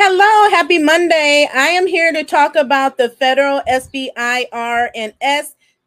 Hello, 0.00 0.48
happy 0.50 0.78
Monday. 0.78 1.48
I 1.52 1.70
am 1.70 1.88
here 1.88 2.12
to 2.12 2.22
talk 2.22 2.54
about 2.54 2.98
the 2.98 3.08
federal 3.08 3.62
SBIR 3.68 4.90
and 4.94 5.12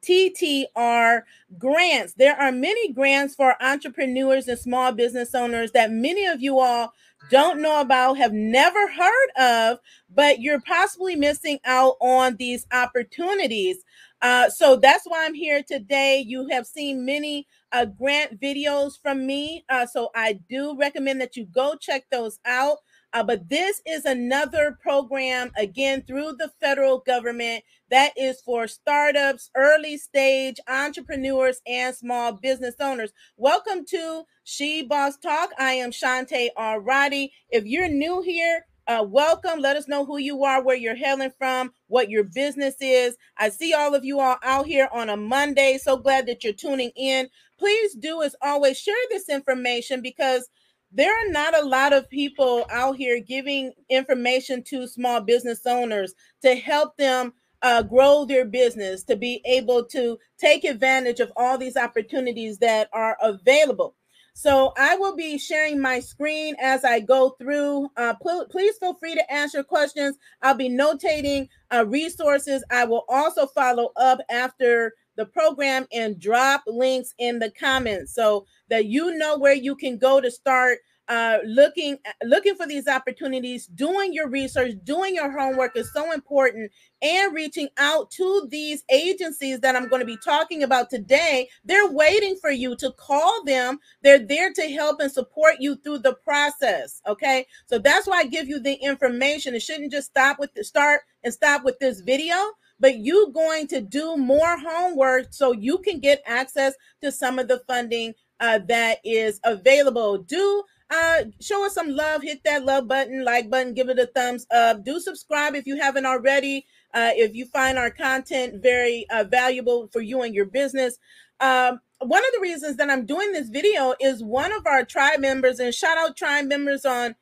STTR 0.03 1.21
grants. 1.57 2.13
There 2.15 2.35
are 2.35 2.51
many 2.51 2.91
grants 2.91 3.35
for 3.35 3.55
entrepreneurs 3.63 4.49
and 4.49 4.59
small 4.59 4.91
business 4.91 5.33
owners 5.33 5.71
that 5.71 5.91
many 5.91 6.25
of 6.25 6.41
you 6.41 6.59
all 6.59 6.91
don't 7.29 7.61
know 7.61 7.79
about, 7.79 8.17
have 8.17 8.33
never 8.33 8.91
heard 8.91 9.29
of, 9.39 9.79
but 10.13 10.41
you're 10.41 10.59
possibly 10.59 11.15
missing 11.15 11.59
out 11.63 11.95
on 12.01 12.35
these 12.35 12.67
opportunities. 12.73 13.77
Uh, 14.21 14.49
so 14.49 14.75
that's 14.75 15.05
why 15.05 15.25
I'm 15.25 15.33
here 15.33 15.63
today. 15.63 16.19
You 16.19 16.49
have 16.49 16.67
seen 16.67 17.05
many 17.05 17.47
uh, 17.71 17.85
grant 17.85 18.41
videos 18.41 19.01
from 19.01 19.25
me. 19.25 19.63
Uh, 19.69 19.85
so 19.85 20.09
I 20.13 20.33
do 20.49 20.77
recommend 20.77 21.21
that 21.21 21.37
you 21.37 21.45
go 21.45 21.75
check 21.79 22.03
those 22.11 22.39
out. 22.45 22.79
Uh, 23.13 23.23
but 23.23 23.49
this 23.49 23.81
is 23.85 24.05
another 24.05 24.77
program, 24.81 25.51
again, 25.57 26.03
through 26.07 26.33
the 26.33 26.51
federal 26.61 26.99
government 26.99 27.63
that 27.89 28.13
is 28.17 28.39
for 28.41 28.67
startups, 28.67 29.49
early 29.55 29.97
stage 29.97 30.57
entrepreneurs, 30.69 31.61
and 31.67 31.95
small 31.95 32.31
business 32.33 32.75
owners. 32.79 33.11
Welcome 33.35 33.85
to 33.89 34.23
She 34.45 34.83
Boss 34.83 35.17
Talk. 35.17 35.49
I 35.59 35.73
am 35.73 35.91
Shante 35.91 36.49
Arati. 36.57 37.31
If 37.49 37.65
you're 37.65 37.89
new 37.89 38.21
here, 38.21 38.65
uh, 38.87 39.05
welcome. 39.07 39.59
Let 39.59 39.75
us 39.75 39.89
know 39.89 40.05
who 40.05 40.17
you 40.17 40.43
are, 40.45 40.63
where 40.63 40.77
you're 40.77 40.95
hailing 40.95 41.31
from, 41.37 41.73
what 41.87 42.09
your 42.09 42.23
business 42.23 42.75
is. 42.79 43.17
I 43.37 43.49
see 43.49 43.73
all 43.73 43.93
of 43.93 44.05
you 44.05 44.21
all 44.21 44.37
out 44.43 44.67
here 44.67 44.87
on 44.93 45.09
a 45.09 45.17
Monday. 45.17 45.79
So 45.81 45.97
glad 45.97 46.27
that 46.27 46.43
you're 46.43 46.53
tuning 46.53 46.91
in. 46.95 47.29
Please 47.59 47.93
do, 47.93 48.23
as 48.23 48.35
always, 48.41 48.79
share 48.79 48.95
this 49.09 49.29
information 49.29 50.01
because 50.01 50.47
there 50.91 51.13
are 51.13 51.31
not 51.31 51.57
a 51.57 51.65
lot 51.65 51.93
of 51.93 52.09
people 52.09 52.65
out 52.69 52.97
here 52.97 53.19
giving 53.19 53.71
information 53.89 54.63
to 54.63 54.87
small 54.87 55.21
business 55.21 55.61
owners 55.65 56.13
to 56.41 56.55
help 56.55 56.97
them 56.97 57.33
uh, 57.61 57.83
grow 57.83 58.25
their 58.25 58.45
business, 58.45 59.03
to 59.03 59.15
be 59.15 59.41
able 59.45 59.85
to 59.85 60.17
take 60.37 60.63
advantage 60.63 61.19
of 61.19 61.31
all 61.37 61.57
these 61.57 61.77
opportunities 61.77 62.57
that 62.57 62.89
are 62.91 63.17
available. 63.21 63.95
So 64.33 64.73
I 64.77 64.95
will 64.95 65.15
be 65.15 65.37
sharing 65.37 65.79
my 65.79 65.99
screen 65.99 66.55
as 66.59 66.83
I 66.85 67.01
go 67.01 67.31
through. 67.31 67.89
Uh, 67.97 68.13
pl- 68.21 68.47
please 68.49 68.77
feel 68.77 68.93
free 68.93 69.13
to 69.13 69.31
answer 69.31 69.61
questions. 69.61 70.17
I'll 70.41 70.55
be 70.55 70.69
notating 70.69 71.49
uh, 71.71 71.85
resources. 71.85 72.63
I 72.71 72.85
will 72.85 73.05
also 73.09 73.45
follow 73.47 73.91
up 73.97 74.19
after 74.29 74.93
the 75.21 75.25
program 75.27 75.85
and 75.93 76.19
drop 76.19 76.63
links 76.65 77.13
in 77.19 77.37
the 77.37 77.51
comments 77.51 78.15
so 78.15 78.47
that 78.69 78.85
you 78.85 79.15
know 79.19 79.37
where 79.37 79.53
you 79.53 79.75
can 79.75 79.99
go 79.99 80.19
to 80.19 80.31
start 80.31 80.79
uh, 81.07 81.39
looking 81.45 81.97
looking 82.23 82.55
for 82.55 82.65
these 82.65 82.87
opportunities 82.87 83.67
doing 83.67 84.13
your 84.13 84.29
research 84.29 84.71
doing 84.83 85.13
your 85.13 85.29
homework 85.37 85.75
is 85.75 85.91
so 85.93 86.11
important 86.11 86.71
and 87.01 87.35
reaching 87.35 87.67
out 87.77 88.09
to 88.09 88.47
these 88.49 88.83
agencies 88.89 89.59
that 89.59 89.75
i'm 89.75 89.89
going 89.89 89.99
to 89.99 90.05
be 90.05 90.17
talking 90.23 90.63
about 90.63 90.89
today. 90.89 91.49
They're 91.65 91.91
waiting 91.91 92.37
for 92.39 92.49
you 92.49 92.75
to 92.77 92.91
call 92.93 93.43
them. 93.43 93.79
They're 94.01 94.25
there 94.25 94.53
to 94.53 94.71
help 94.71 95.01
and 95.01 95.11
support 95.11 95.55
you 95.59 95.75
through 95.75 95.99
the 95.99 96.13
process 96.13 97.01
okay? 97.07 97.45
So 97.67 97.77
that's 97.77 98.07
why 98.07 98.19
i 98.19 98.25
give 98.25 98.47
you 98.47 98.59
the 98.59 98.75
information. 98.75 99.53
It 99.53 99.61
shouldn't 99.61 99.91
just 99.91 100.07
stop 100.07 100.39
with 100.39 100.53
the 100.55 100.63
start 100.63 101.01
and 101.23 101.33
stop 101.33 101.63
with 101.63 101.77
this 101.79 102.01
video 102.01 102.35
but 102.81 102.97
you 102.97 103.31
going 103.33 103.67
to 103.67 103.79
do 103.79 104.17
more 104.17 104.57
homework 104.57 105.27
so 105.29 105.53
you 105.53 105.77
can 105.77 105.99
get 105.99 106.21
access 106.25 106.73
to 107.01 107.11
some 107.11 107.39
of 107.39 107.47
the 107.47 107.61
funding 107.67 108.13
uh, 108.41 108.59
that 108.67 108.97
is 109.05 109.39
available. 109.45 110.17
Do 110.17 110.63
uh, 110.89 111.23
show 111.39 111.65
us 111.65 111.73
some 111.73 111.89
love. 111.89 112.21
Hit 112.23 112.43
that 112.43 112.65
love 112.65 112.87
button, 112.87 113.23
like 113.23 113.49
button, 113.49 113.73
give 113.73 113.87
it 113.87 113.99
a 113.99 114.07
thumbs 114.07 114.45
up. 114.51 114.83
Do 114.83 114.99
subscribe 114.99 115.55
if 115.55 115.65
you 115.65 115.79
haven't 115.79 116.05
already. 116.05 116.65
Uh, 116.93 117.11
if 117.15 117.33
you 117.33 117.45
find 117.45 117.77
our 117.77 117.89
content 117.89 118.61
very 118.61 119.05
uh, 119.09 119.23
valuable 119.23 119.87
for 119.93 120.01
you 120.01 120.23
and 120.23 120.35
your 120.35 120.45
business. 120.45 120.97
Um, 121.39 121.79
one 121.99 122.19
of 122.25 122.33
the 122.33 122.41
reasons 122.41 122.75
that 122.77 122.89
I'm 122.89 123.05
doing 123.05 123.31
this 123.31 123.47
video 123.47 123.93
is 123.99 124.21
one 124.23 124.51
of 124.51 124.65
our 124.65 124.83
tribe 124.83 125.21
members, 125.21 125.59
and 125.59 125.73
shout 125.73 125.97
out 125.97 126.17
tribe 126.17 126.45
members 126.45 126.83
on 126.83 127.15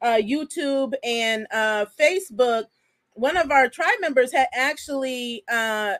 uh, 0.00 0.18
YouTube 0.20 0.94
and 1.02 1.46
uh, 1.50 1.86
Facebook. 1.98 2.66
One 3.16 3.36
of 3.36 3.50
our 3.50 3.68
tribe 3.68 3.98
members 4.00 4.32
had 4.32 4.48
actually 4.54 5.42
uh, 5.50 5.94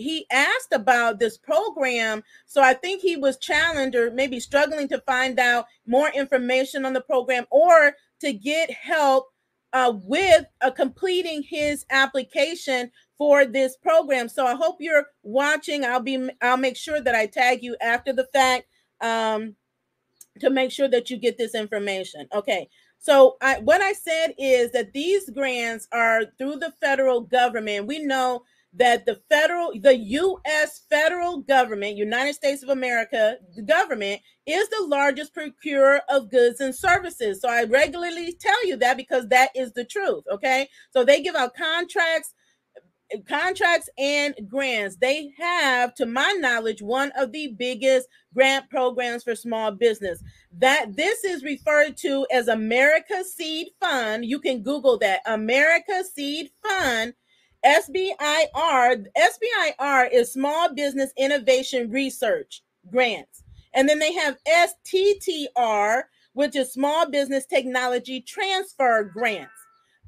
he 0.00 0.26
asked 0.30 0.72
about 0.72 1.18
this 1.18 1.36
program. 1.36 2.22
So 2.46 2.62
i 2.62 2.74
think 2.74 3.02
he 3.02 3.16
was 3.16 3.36
challenged 3.36 3.96
or 3.96 4.10
maybe 4.10 4.40
struggling 4.40 4.88
to 4.88 4.98
find 5.00 5.38
out 5.38 5.66
more 5.86 6.08
information 6.08 6.84
on 6.84 6.94
the 6.94 7.00
program 7.00 7.44
or 7.50 7.92
to 8.20 8.32
get 8.32 8.70
help 8.70 9.26
uh, 9.72 9.92
with 10.02 10.46
uh, 10.62 10.70
completing 10.70 11.42
his 11.42 11.86
application 11.90 12.90
for 13.16 13.44
this 13.44 13.76
program. 13.76 14.28
So 14.28 14.46
i 14.46 14.54
hope 14.54 14.76
you're 14.80 15.06
watching. 15.22 15.84
I'll 15.84 16.00
be 16.00 16.30
i'll 16.40 16.56
make 16.56 16.76
sure 16.76 17.00
that 17.00 17.14
i 17.14 17.26
tag 17.26 17.62
you 17.62 17.76
after 17.80 18.12
the 18.12 18.28
fact 18.32 18.66
um, 19.00 19.56
to 20.40 20.50
make 20.50 20.70
sure 20.70 20.88
that 20.88 21.10
you 21.10 21.18
get 21.18 21.36
this 21.36 21.54
information. 21.54 22.26
Okay 22.32 22.68
so 23.00 23.36
I, 23.42 23.58
what 23.58 23.80
i 23.80 23.92
said 23.92 24.34
is 24.38 24.70
that 24.72 24.92
these 24.92 25.28
grants 25.30 25.88
are 25.92 26.22
through 26.38 26.56
the 26.56 26.72
federal 26.80 27.22
government 27.22 27.86
we 27.86 27.98
know 28.00 28.42
that 28.72 29.04
the 29.04 29.20
federal, 29.28 29.72
the 29.80 29.96
U.S. 29.96 30.82
federal 30.88 31.38
government, 31.38 31.96
United 31.96 32.34
States 32.34 32.62
of 32.62 32.68
America 32.68 33.36
government, 33.64 34.20
is 34.46 34.68
the 34.68 34.86
largest 34.86 35.34
procurer 35.34 36.00
of 36.08 36.30
goods 36.30 36.60
and 36.60 36.74
services. 36.74 37.40
So 37.40 37.48
I 37.48 37.64
regularly 37.64 38.36
tell 38.40 38.66
you 38.66 38.76
that 38.76 38.96
because 38.96 39.28
that 39.28 39.50
is 39.56 39.72
the 39.72 39.84
truth. 39.84 40.24
Okay. 40.32 40.68
So 40.92 41.04
they 41.04 41.20
give 41.20 41.34
out 41.34 41.54
contracts, 41.54 42.32
contracts 43.28 43.88
and 43.98 44.34
grants. 44.48 44.96
They 44.96 45.32
have, 45.38 45.94
to 45.96 46.06
my 46.06 46.36
knowledge, 46.38 46.82
one 46.82 47.12
of 47.16 47.32
the 47.32 47.48
biggest 47.58 48.08
grant 48.34 48.68
programs 48.70 49.24
for 49.24 49.34
small 49.34 49.72
business. 49.72 50.22
That 50.58 50.96
this 50.96 51.24
is 51.24 51.44
referred 51.44 51.96
to 51.98 52.26
as 52.32 52.48
America 52.48 53.24
Seed 53.24 53.68
Fund. 53.80 54.24
You 54.24 54.38
can 54.38 54.62
Google 54.62 54.98
that 54.98 55.20
America 55.26 56.02
Seed 56.04 56.50
Fund 56.66 57.14
SBIR, 57.64 59.06
SBIR 59.18 60.08
is 60.12 60.32
Small 60.32 60.72
Business 60.72 61.12
Innovation 61.16 61.90
Research 61.90 62.62
Grants. 62.90 63.42
And 63.74 63.88
then 63.88 63.98
they 63.98 64.12
have 64.14 64.38
STTR, 64.48 66.02
which 66.32 66.56
is 66.56 66.72
Small 66.72 67.10
Business 67.10 67.46
Technology 67.46 68.20
Transfer 68.22 69.04
Grants. 69.12 69.50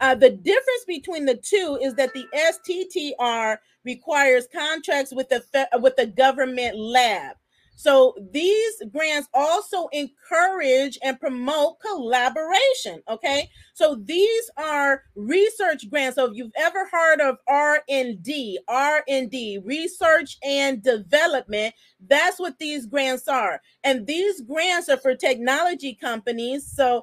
Uh, 0.02 0.16
the 0.16 0.30
difference 0.30 0.84
between 0.88 1.24
the 1.24 1.36
two 1.36 1.78
is 1.80 1.94
that 1.94 2.12
the 2.12 2.26
STTR 2.34 3.56
requires 3.84 4.48
contracts 4.52 5.14
with 5.14 5.28
the 5.28 5.42
with 5.74 5.94
the 5.94 6.06
government 6.06 6.76
lab. 6.76 7.36
So 7.76 8.14
these 8.32 8.82
grants 8.92 9.28
also 9.32 9.88
encourage 9.92 10.98
and 11.02 11.18
promote 11.18 11.80
collaboration. 11.80 13.02
Okay, 13.08 13.48
so 13.74 13.96
these 14.04 14.50
are 14.56 15.04
research 15.14 15.88
grants. 15.88 16.16
So 16.16 16.26
if 16.26 16.36
you've 16.36 16.52
ever 16.56 16.88
heard 16.90 17.20
of 17.20 17.38
R 17.48 17.82
and 17.88 18.22
D, 18.22 18.58
R 18.68 19.04
and 19.08 19.30
D, 19.30 19.60
research 19.64 20.36
and 20.44 20.82
development, 20.82 21.74
that's 22.08 22.40
what 22.40 22.58
these 22.58 22.86
grants 22.86 23.28
are. 23.28 23.60
And 23.84 24.06
these 24.06 24.40
grants 24.40 24.88
are 24.88 24.98
for 24.98 25.14
technology 25.14 25.94
companies. 25.94 26.70
So 26.72 26.98
uh, 26.98 27.02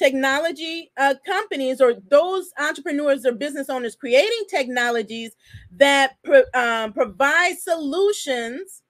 technology 0.00 0.90
uh, 0.96 1.14
companies 1.26 1.80
or 1.80 1.94
those 2.08 2.50
entrepreneurs 2.58 3.26
or 3.26 3.32
business 3.32 3.68
owners 3.68 3.94
creating 3.94 4.44
technologies 4.48 5.36
that 5.76 6.14
pro- 6.24 6.44
um, 6.54 6.92
provide 6.94 7.58
solutions 7.58 8.82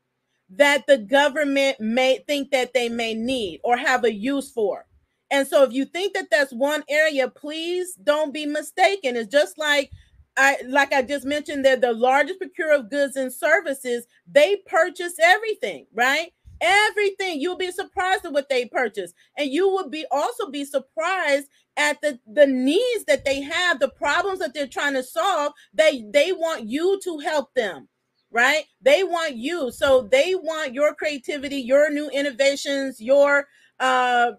that 0.50 0.86
the 0.86 0.98
government 0.98 1.80
may 1.80 2.18
think 2.28 2.50
that 2.52 2.72
they 2.74 2.88
may 2.88 3.14
need 3.14 3.60
or 3.64 3.76
have 3.76 4.04
a 4.04 4.12
use 4.14 4.52
for. 4.52 4.86
And 5.30 5.46
so 5.46 5.64
if 5.64 5.72
you 5.72 5.84
think 5.84 6.14
that 6.14 6.28
that's 6.30 6.52
one 6.52 6.84
area, 6.88 7.28
please 7.28 7.94
don't 7.94 8.32
be 8.32 8.46
mistaken. 8.46 9.16
It's 9.16 9.30
just 9.30 9.58
like 9.58 9.90
I 10.36 10.58
like 10.68 10.92
I 10.92 11.02
just 11.02 11.24
mentioned 11.24 11.64
they're 11.64 11.76
the 11.76 11.92
largest 11.92 12.38
procurer 12.38 12.74
of 12.74 12.90
goods 12.90 13.16
and 13.16 13.32
services. 13.32 14.06
They 14.30 14.56
purchase 14.66 15.14
everything, 15.22 15.86
right? 15.92 16.32
Everything. 16.60 17.40
You'll 17.40 17.56
be 17.56 17.70
surprised 17.72 18.24
at 18.24 18.32
what 18.32 18.48
they 18.48 18.66
purchase. 18.66 19.12
And 19.36 19.50
you 19.50 19.68
will 19.68 19.88
be 19.88 20.06
also 20.10 20.50
be 20.50 20.64
surprised 20.64 21.48
at 21.76 22.00
the, 22.02 22.18
the 22.26 22.46
needs 22.46 23.04
that 23.06 23.24
they 23.24 23.40
have, 23.42 23.80
the 23.80 23.88
problems 23.88 24.40
that 24.40 24.54
they're 24.54 24.66
trying 24.66 24.94
to 24.94 25.02
solve. 25.02 25.52
They 25.72 26.04
they 26.12 26.32
want 26.32 26.66
you 26.66 27.00
to 27.04 27.18
help 27.18 27.54
them 27.54 27.88
right? 28.30 28.64
They 28.80 29.02
want 29.04 29.36
you. 29.36 29.70
So 29.72 30.08
they 30.10 30.34
want 30.34 30.74
your 30.74 30.94
creativity, 30.94 31.56
your 31.56 31.90
new 31.90 32.08
innovations, 32.10 33.00
your 33.00 33.46
uh 33.78 34.32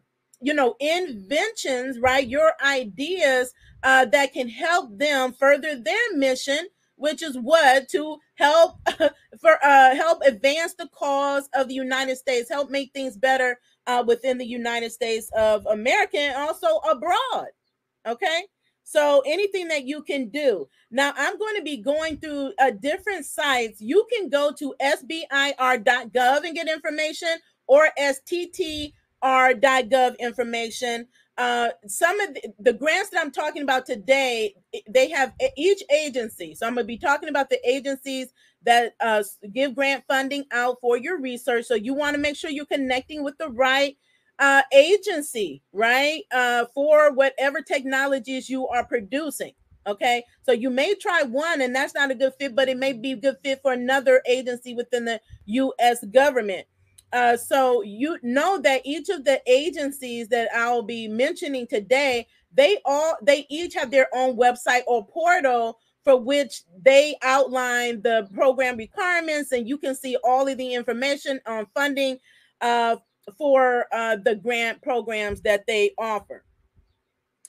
you 0.44 0.54
know, 0.56 0.76
inventions, 0.80 2.00
right? 2.00 2.28
Your 2.28 2.54
ideas 2.66 3.54
uh 3.84 4.06
that 4.06 4.34
can 4.34 4.50
help 4.50 4.98
them 4.98 5.34
further 5.34 5.76
their 5.76 6.16
mission, 6.16 6.68
which 7.02 7.24
is 7.24 7.38
what 7.38 7.90
to 7.90 8.18
help 8.36 8.78
for 9.42 9.58
uh 9.64 9.96
help 9.96 10.22
advance 10.24 10.76
the 10.76 10.88
cause 10.94 11.50
of 11.56 11.68
the 11.68 11.74
United 11.76 12.18
States, 12.18 12.50
help 12.50 12.70
make 12.70 12.94
things 12.94 13.18
better 13.18 13.60
uh 13.88 14.04
within 14.08 14.38
the 14.38 14.46
United 14.46 14.92
States 14.92 15.30
of 15.36 15.66
America 15.68 16.18
and 16.20 16.38
also 16.38 16.78
abroad. 16.90 17.48
Okay? 18.08 18.44
So 18.84 19.24
anything 19.26 19.70
that 19.70 19.86
you 19.86 20.04
can 20.04 20.30
do. 20.30 20.68
Now 20.92 21.14
I'm 21.16 21.38
going 21.40 21.56
to 21.58 21.64
be 21.64 21.78
going 21.78 22.18
through 22.18 22.54
uh, 22.60 22.72
different 22.72 23.26
sites. 23.26 23.82
You 23.82 24.06
can 24.12 24.30
go 24.30 24.52
to 24.60 24.76
sbir.gov 24.82 26.44
and 26.46 26.56
get 26.56 26.68
information 26.70 27.38
or 27.68 27.90
sttr.gov 28.00 28.94
information. 30.20 31.08
Uh, 31.38 31.70
some 31.88 32.20
of 32.20 32.34
the, 32.34 32.54
the, 32.60 32.74
grants 32.74 33.10
that 33.10 33.22
I'm 33.22 33.32
talking 33.32 33.64
about 33.64 33.86
today, 33.86 34.54
they 34.88 35.10
have 35.10 35.34
each 35.58 35.82
agency. 35.90 36.54
So 36.54 36.68
I'm 36.68 36.76
going 36.76 36.84
to 36.84 36.88
be 36.88 36.98
talking 36.98 37.30
about 37.30 37.50
the 37.50 37.60
agencies 37.68 38.34
that 38.64 38.96
uh, 39.00 39.24
give 39.52 39.74
grant 39.74 40.04
funding 40.08 40.46
out 40.52 40.78
for 40.82 40.98
your 40.98 41.20
research. 41.20 41.66
So 41.66 41.76
you 41.76 41.94
want 41.94 42.16
to 42.16 42.22
make 42.22 42.36
sure 42.36 42.52
you're 42.52 42.66
connecting 42.66 43.24
with 43.24 43.38
the 43.38 43.50
right 43.50 43.98
uh, 44.40 44.64
agency, 44.74 45.62
right? 45.72 46.24
Uh, 46.32 46.66
for 46.74 47.14
whatever 47.14 47.62
technologies 47.62 48.50
you 48.50 48.68
are 48.68 48.86
producing. 48.86 49.54
Okay. 49.88 50.24
So 50.44 50.52
you 50.52 50.70
may 50.70 50.94
try 50.96 51.24
one 51.24 51.62
and 51.62 51.76
that's 51.76 51.96
not 51.96 52.12
a 52.12 52.16
good 52.16 52.34
fit, 52.40 52.56
but 52.56 52.70
it 52.70 52.78
may 52.78 52.94
be 52.94 53.14
a 53.14 53.18
good 53.18 53.38
fit 53.44 53.62
for 53.62 53.74
another 53.74 54.22
agency 54.28 54.76
within 54.76 55.06
the 55.06 55.20
US 55.46 56.04
government. 56.06 56.68
Uh, 57.14 57.36
so 57.36 57.82
you 57.82 58.18
know 58.24 58.60
that 58.60 58.82
each 58.86 59.10
of 59.10 59.26
the 59.26 59.42
agencies 59.46 60.30
that 60.30 60.50
I'll 60.56 60.82
be 60.82 61.08
mentioning 61.08 61.68
today, 61.68 62.28
they 62.54 62.78
all 62.86 63.18
they 63.22 63.46
each 63.50 63.74
have 63.74 63.92
their 63.92 64.08
own 64.14 64.38
website 64.38 64.84
or 64.88 65.06
portal 65.06 65.80
for 66.04 66.18
which 66.20 66.64
they 66.82 67.16
outline 67.22 68.02
the 68.02 68.28
program 68.34 68.78
requirements, 68.78 69.52
and 69.52 69.68
you 69.68 69.78
can 69.78 69.96
see 69.96 70.18
all 70.24 70.48
of 70.48 70.58
the 70.58 70.74
information 70.74 71.40
on 71.46 71.68
funding 71.76 72.18
uh, 72.62 72.96
for 73.38 73.86
uh, 73.92 74.16
the 74.24 74.36
grant 74.36 74.82
programs 74.82 75.42
that 75.42 75.66
they 75.68 75.92
offer. 75.98 76.44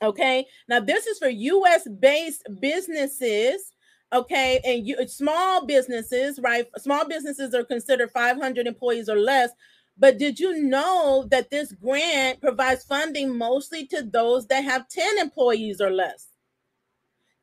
Okay, 0.02 0.44
now 0.68 0.80
this 0.80 1.06
is 1.06 1.18
for 1.18 1.28
US 1.28 1.86
based 2.00 2.42
businesses. 2.60 3.72
Okay, 4.12 4.60
and 4.64 4.86
you 4.86 4.96
small 5.08 5.64
businesses, 5.64 6.38
right? 6.42 6.66
Small 6.78 7.08
businesses 7.08 7.54
are 7.54 7.64
considered 7.64 8.10
500 8.10 8.66
employees 8.66 9.08
or 9.08 9.16
less. 9.16 9.50
But 9.96 10.18
did 10.18 10.38
you 10.38 10.62
know 10.62 11.26
that 11.30 11.50
this 11.50 11.72
grant 11.72 12.40
provides 12.40 12.84
funding 12.84 13.36
mostly 13.36 13.86
to 13.88 14.02
those 14.02 14.46
that 14.48 14.64
have 14.64 14.88
10 14.88 15.18
employees 15.18 15.80
or 15.80 15.90
less? 15.90 16.28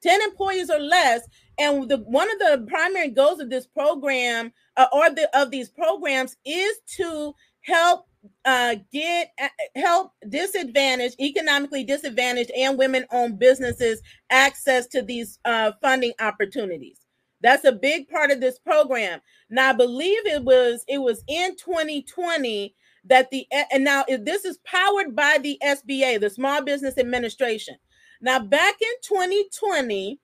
10 0.01 0.21
employees 0.21 0.69
or 0.69 0.79
less 0.79 1.27
and 1.57 1.89
the 1.89 1.97
one 1.97 2.31
of 2.31 2.39
the 2.39 2.65
primary 2.67 3.09
goals 3.09 3.39
of 3.39 3.49
this 3.49 3.67
program 3.67 4.51
uh, 4.77 4.87
or 4.93 5.09
the 5.09 5.29
of 5.37 5.51
these 5.51 5.69
programs 5.69 6.37
is 6.45 6.77
to 6.87 7.33
help 7.61 8.07
uh, 8.45 8.75
get 8.91 9.31
uh, 9.41 9.47
help 9.75 10.13
disadvantaged, 10.27 11.19
economically 11.19 11.83
disadvantaged, 11.83 12.51
and 12.51 12.77
women-owned 12.77 13.39
businesses 13.39 14.01
access 14.29 14.87
to 14.87 15.01
these 15.01 15.39
uh, 15.45 15.71
funding 15.81 16.13
opportunities. 16.19 16.99
That's 17.41 17.65
a 17.65 17.71
big 17.71 18.09
part 18.09 18.31
of 18.31 18.41
this 18.41 18.59
program. 18.59 19.21
Now, 19.49 19.69
I 19.69 19.73
believe 19.73 20.25
it 20.25 20.43
was 20.43 20.83
it 20.87 20.99
was 20.99 21.23
in 21.27 21.55
2020 21.55 22.75
that 23.05 23.31
the 23.31 23.47
and 23.71 23.83
now 23.83 24.03
this 24.07 24.45
is 24.45 24.59
powered 24.65 25.15
by 25.15 25.37
the 25.41 25.57
SBA, 25.63 26.19
the 26.19 26.29
Small 26.29 26.61
Business 26.63 26.97
Administration. 26.97 27.75
Now, 28.21 28.39
back 28.39 28.75
in 28.81 28.93
2020, 29.07 30.19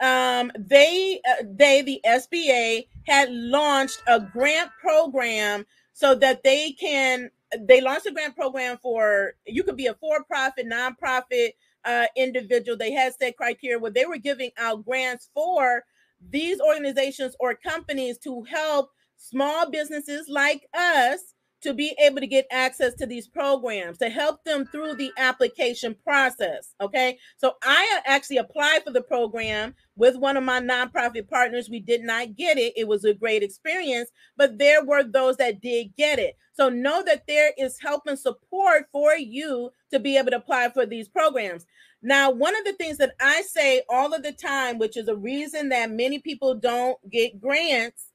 um, 0.00 0.52
they 0.56 1.20
uh, 1.28 1.44
they 1.44 1.82
the 1.82 2.00
SBA 2.06 2.86
had 3.06 3.30
launched 3.30 4.02
a 4.06 4.20
grant 4.20 4.70
program 4.80 5.66
so 5.92 6.14
that 6.14 6.42
they 6.42 6.72
can 6.72 7.30
they 7.58 7.80
launched 7.80 8.06
a 8.06 8.12
grant 8.12 8.36
program 8.36 8.78
for 8.82 9.34
you 9.46 9.62
could 9.62 9.76
be 9.76 9.86
a 9.86 9.94
for-profit 9.94 10.66
nonprofit 10.66 11.50
uh, 11.84 12.06
individual. 12.16 12.76
They 12.76 12.92
had 12.92 13.14
set 13.14 13.36
criteria 13.36 13.78
where 13.78 13.90
they 13.90 14.06
were 14.06 14.18
giving 14.18 14.50
out 14.58 14.84
grants 14.84 15.28
for 15.34 15.84
these 16.30 16.60
organizations 16.60 17.34
or 17.40 17.54
companies 17.54 18.18
to 18.18 18.42
help 18.44 18.90
small 19.16 19.70
businesses 19.70 20.28
like 20.28 20.66
us 20.74 21.34
to 21.62 21.74
be 21.74 21.94
able 21.98 22.20
to 22.20 22.26
get 22.26 22.46
access 22.50 22.94
to 22.94 23.06
these 23.06 23.28
programs 23.28 23.98
to 23.98 24.08
help 24.08 24.42
them 24.44 24.66
through 24.66 24.94
the 24.94 25.12
application 25.18 25.94
process. 26.04 26.74
Okay. 26.80 27.18
So 27.36 27.54
I 27.62 27.98
uh, 27.98 28.10
actually 28.10 28.38
applied 28.38 28.82
for 28.84 28.92
the 28.92 29.02
program 29.02 29.74
with 29.96 30.16
one 30.16 30.36
of 30.36 30.44
my 30.44 30.60
nonprofit 30.60 31.28
partners. 31.28 31.68
We 31.68 31.80
did 31.80 32.02
not 32.02 32.36
get 32.36 32.58
it. 32.58 32.72
It 32.76 32.88
was 32.88 33.04
a 33.04 33.14
great 33.14 33.42
experience, 33.42 34.10
but 34.36 34.58
there 34.58 34.84
were 34.84 35.02
those 35.02 35.36
that 35.36 35.60
did 35.60 35.94
get 35.96 36.18
it. 36.18 36.36
So 36.52 36.68
know 36.68 37.02
that 37.04 37.26
there 37.26 37.52
is 37.56 37.78
help 37.80 38.02
and 38.06 38.18
support 38.18 38.84
for 38.92 39.14
you 39.16 39.70
to 39.90 39.98
be 39.98 40.16
able 40.16 40.30
to 40.30 40.36
apply 40.36 40.70
for 40.70 40.86
these 40.86 41.08
programs. 41.08 41.66
Now, 42.02 42.30
one 42.30 42.56
of 42.56 42.64
the 42.64 42.72
things 42.72 42.96
that 42.98 43.12
I 43.20 43.42
say 43.42 43.82
all 43.88 44.14
of 44.14 44.22
the 44.22 44.32
time, 44.32 44.78
which 44.78 44.96
is 44.96 45.08
a 45.08 45.16
reason 45.16 45.68
that 45.68 45.90
many 45.90 46.18
people 46.18 46.54
don't 46.54 46.98
get 47.10 47.40
grants 47.40 48.09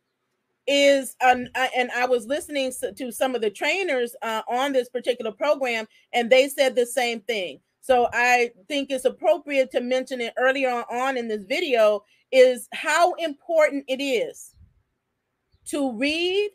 is 0.67 1.15
um, 1.23 1.47
and 1.75 1.91
I 1.91 2.05
was 2.05 2.25
listening 2.25 2.71
to 2.95 3.11
some 3.11 3.35
of 3.35 3.41
the 3.41 3.49
trainers 3.49 4.15
uh, 4.21 4.41
on 4.49 4.73
this 4.73 4.89
particular 4.89 5.31
program, 5.31 5.87
and 6.13 6.29
they 6.29 6.47
said 6.47 6.75
the 6.75 6.85
same 6.85 7.21
thing. 7.21 7.59
So 7.81 8.09
I 8.13 8.51
think 8.67 8.89
it's 8.89 9.05
appropriate 9.05 9.71
to 9.71 9.81
mention 9.81 10.19
it 10.19 10.33
earlier 10.37 10.83
on 10.89 11.17
in 11.17 11.27
this 11.27 11.43
video 11.43 12.03
is 12.31 12.67
how 12.73 13.13
important 13.13 13.85
it 13.87 14.01
is 14.01 14.55
to 15.67 15.91
read 15.93 16.49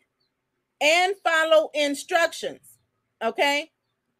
and 0.80 1.14
follow 1.22 1.70
instructions. 1.74 2.78
Okay, 3.22 3.70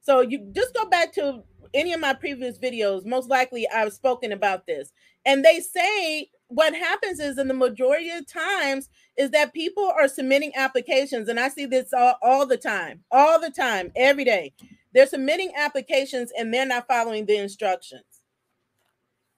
so 0.01 0.21
you 0.21 0.51
just 0.53 0.75
go 0.75 0.87
back 0.87 1.13
to 1.15 1.43
any 1.75 1.93
of 1.93 2.01
my 2.01 2.15
previous 2.15 2.59
videos. 2.59 3.05
Most 3.05 3.29
likely, 3.29 3.69
I've 3.69 3.93
spoken 3.93 4.31
about 4.31 4.67
this, 4.67 4.93
and 5.25 5.45
they 5.45 5.61
say 5.61 6.31
what 6.51 6.75
happens 6.75 7.21
is 7.21 7.39
in 7.39 7.49
the 7.49 7.55
majority 7.55 8.11
of 8.11 8.27
times 8.27 8.89
is 9.17 9.31
that 9.31 9.55
people 9.55 9.93
are 9.99 10.09
submitting 10.09 10.53
applications 10.57 11.29
and 11.29 11.41
i 11.41 11.49
see 11.49 11.67
this 11.67 11.93
all, 11.93 12.17
all 12.23 12.47
the 12.47 12.59
time 12.59 13.03
all 13.11 13.41
the 13.41 13.51
time 13.51 13.93
every 13.97 14.25
day. 14.25 14.53
They're 14.93 15.07
submitting 15.07 15.53
applications 15.57 16.33
and 16.37 16.53
they're 16.53 16.67
not 16.67 16.89
following 16.89 17.27
the 17.27 17.37
instructions. 17.37 18.05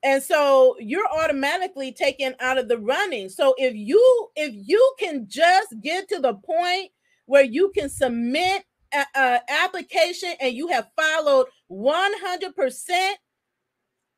And 0.03 0.23
so 0.23 0.76
you're 0.81 1.09
automatically 1.09 1.93
taken 1.93 2.35
out 2.41 2.59
of 2.59 2.69
the 2.69 2.79
running. 2.79 3.29
So 3.29 3.55
if 3.58 3.75
you 3.75 4.29
if 4.35 4.53
you 4.55 4.94
can 4.99 5.26
just 5.29 5.75
get 5.81 6.08
to 6.08 6.19
the 6.19 6.35
point 6.35 6.91
where 7.26 7.44
you 7.44 7.70
can 7.76 7.88
submit 7.88 8.65
an 8.93 9.41
application 9.49 10.35
and 10.41 10.55
you 10.55 10.69
have 10.69 10.88
followed 10.97 11.47
100% 11.70 13.12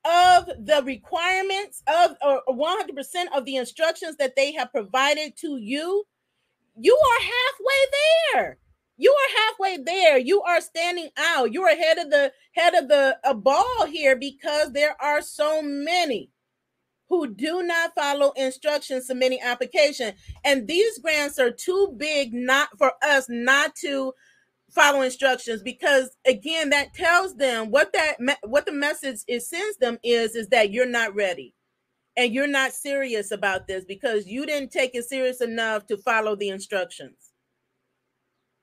of 0.05 0.47
the 0.59 0.83
requirements 0.85 1.83
of 1.87 2.17
or 2.23 2.43
100% 2.49 3.25
of 3.35 3.45
the 3.45 3.57
instructions 3.57 4.17
that 4.17 4.37
they 4.37 4.53
have 4.53 4.71
provided 4.71 5.37
to 5.39 5.57
you, 5.57 6.05
you 6.77 6.97
are 6.97 7.23
halfway 7.23 7.99
there. 8.33 8.59
You 8.97 9.11
are 9.11 9.43
halfway 9.43 9.83
there. 9.83 10.19
You 10.19 10.43
are 10.43 10.61
standing 10.61 11.09
out. 11.19 11.53
You're 11.53 11.69
ahead 11.69 11.99
of 11.99 12.11
the 12.11 12.33
head 12.53 12.75
of 12.75 12.89
the 12.89 13.19
a 13.25 13.35
ball 13.35 13.87
here 13.87 14.17
because 14.17 14.73
there 14.73 14.97
are 15.01 15.21
so 15.21 15.63
many 15.63 16.31
who 17.09 17.35
do 17.35 17.63
not 17.63 17.95
follow 17.95 18.33
instructions 18.33 19.07
submitting 19.07 19.41
application. 19.43 20.15
And 20.45 20.67
these 20.67 20.99
grants 20.99 21.39
are 21.39 21.51
too 21.51 21.95
big 21.97 22.33
not 22.33 22.69
for 22.79 22.93
us 23.03 23.27
not 23.29 23.75
to 23.77 24.13
follow 24.75 25.03
instructions 25.03 25.63
because 25.63 26.11
again 26.27 26.71
that 26.71 26.93
tells 26.95 27.37
them 27.37 27.71
what 27.71 27.93
that 27.93 28.17
what 28.45 28.67
the 28.67 28.73
message 28.73 29.21
it 29.29 29.41
sends 29.43 29.77
them 29.79 29.99
is 30.03 30.35
is 30.35 30.49
that 30.49 30.73
you're 30.73 30.87
not 30.87 31.15
ready. 31.15 31.55
And 32.17 32.33
you're 32.33 32.47
not 32.47 32.73
serious 32.73 33.33
about 33.33 33.67
this 33.67 33.85
because 33.85 34.29
you 34.29 34.47
didn't 34.47 34.71
take 34.71 34.95
it 34.95 35.05
serious 35.05 35.41
enough 35.41 35.87
to 35.87 35.97
follow 35.97 36.37
the 36.37 36.49
instructions. 36.49 37.17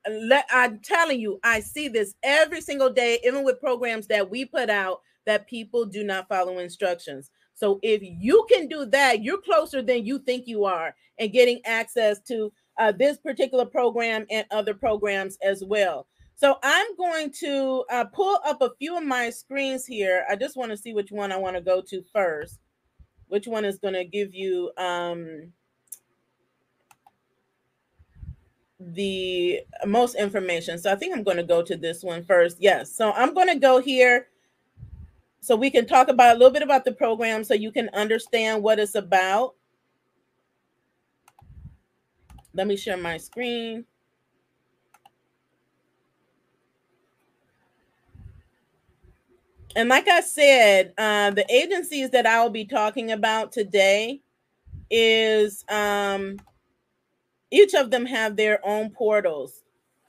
Let 0.09 0.45
i'm 0.51 0.79
telling 0.79 1.19
you 1.19 1.39
i 1.43 1.59
see 1.59 1.87
this 1.87 2.15
every 2.23 2.59
single 2.61 2.89
day 2.89 3.19
even 3.23 3.43
with 3.43 3.59
programs 3.59 4.07
that 4.07 4.29
we 4.29 4.45
put 4.45 4.69
out 4.69 5.01
that 5.27 5.47
people 5.47 5.85
do 5.85 6.03
not 6.03 6.27
follow 6.27 6.57
instructions. 6.57 7.29
So 7.53 7.79
if 7.83 8.01
you 8.01 8.47
can 8.49 8.67
do 8.67 8.85
that 8.87 9.23
you're 9.23 9.41
closer 9.41 9.81
than 9.81 10.05
you 10.05 10.19
think 10.19 10.47
you 10.47 10.65
are 10.65 10.95
and 11.19 11.31
getting 11.31 11.61
access 11.65 12.19
to 12.21 12.51
uh, 12.77 12.91
this 12.91 13.17
particular 13.17 13.65
program 13.65 14.25
and 14.29 14.45
other 14.51 14.73
programs 14.73 15.37
as 15.43 15.63
well. 15.63 16.07
So 16.35 16.57
I'm 16.63 16.95
going 16.97 17.31
to 17.41 17.83
uh, 17.91 18.05
pull 18.05 18.39
up 18.45 18.61
a 18.61 18.71
few 18.79 18.97
of 18.97 19.03
my 19.03 19.29
screens 19.29 19.85
here. 19.85 20.25
I 20.29 20.35
just 20.35 20.57
want 20.57 20.71
to 20.71 20.77
see 20.77 20.93
which 20.93 21.11
one 21.11 21.31
I 21.31 21.37
want 21.37 21.55
to 21.55 21.61
go 21.61 21.81
to 21.81 22.03
first. 22.11 22.59
Which 23.27 23.47
one 23.47 23.63
is 23.63 23.77
going 23.77 23.93
to 23.93 24.03
give 24.03 24.33
you 24.33 24.71
um, 24.77 25.53
the 28.79 29.61
most 29.85 30.15
information. 30.15 30.79
So 30.79 30.91
I 30.91 30.95
think 30.95 31.15
I'm 31.15 31.23
going 31.23 31.37
to 31.37 31.43
go 31.43 31.61
to 31.61 31.77
this 31.77 32.03
one 32.03 32.23
first. 32.23 32.57
Yes. 32.59 32.91
So 32.93 33.11
I'm 33.11 33.33
going 33.33 33.47
to 33.47 33.59
go 33.59 33.79
here 33.79 34.27
so 35.39 35.55
we 35.55 35.69
can 35.69 35.85
talk 35.85 36.07
about 36.07 36.35
a 36.35 36.39
little 36.39 36.53
bit 36.53 36.63
about 36.63 36.85
the 36.85 36.91
program 36.91 37.43
so 37.43 37.53
you 37.53 37.71
can 37.71 37.89
understand 37.93 38.63
what 38.63 38.79
it's 38.79 38.95
about. 38.95 39.55
Let 42.53 42.67
me 42.67 42.75
share 42.75 42.97
my 42.97 43.17
screen. 43.17 43.85
and 49.75 49.89
like 49.89 50.07
I 50.07 50.21
said, 50.21 50.93
uh, 50.97 51.31
the 51.31 51.45
agencies 51.51 52.11
that 52.11 52.25
I 52.25 52.41
will 52.43 52.49
be 52.49 52.65
talking 52.65 53.11
about 53.11 53.51
today 53.51 54.21
is 54.89 55.63
um, 55.69 56.37
each 57.51 57.73
of 57.73 57.91
them 57.91 58.05
have 58.05 58.35
their 58.35 58.65
own 58.65 58.89
portals, 58.89 59.63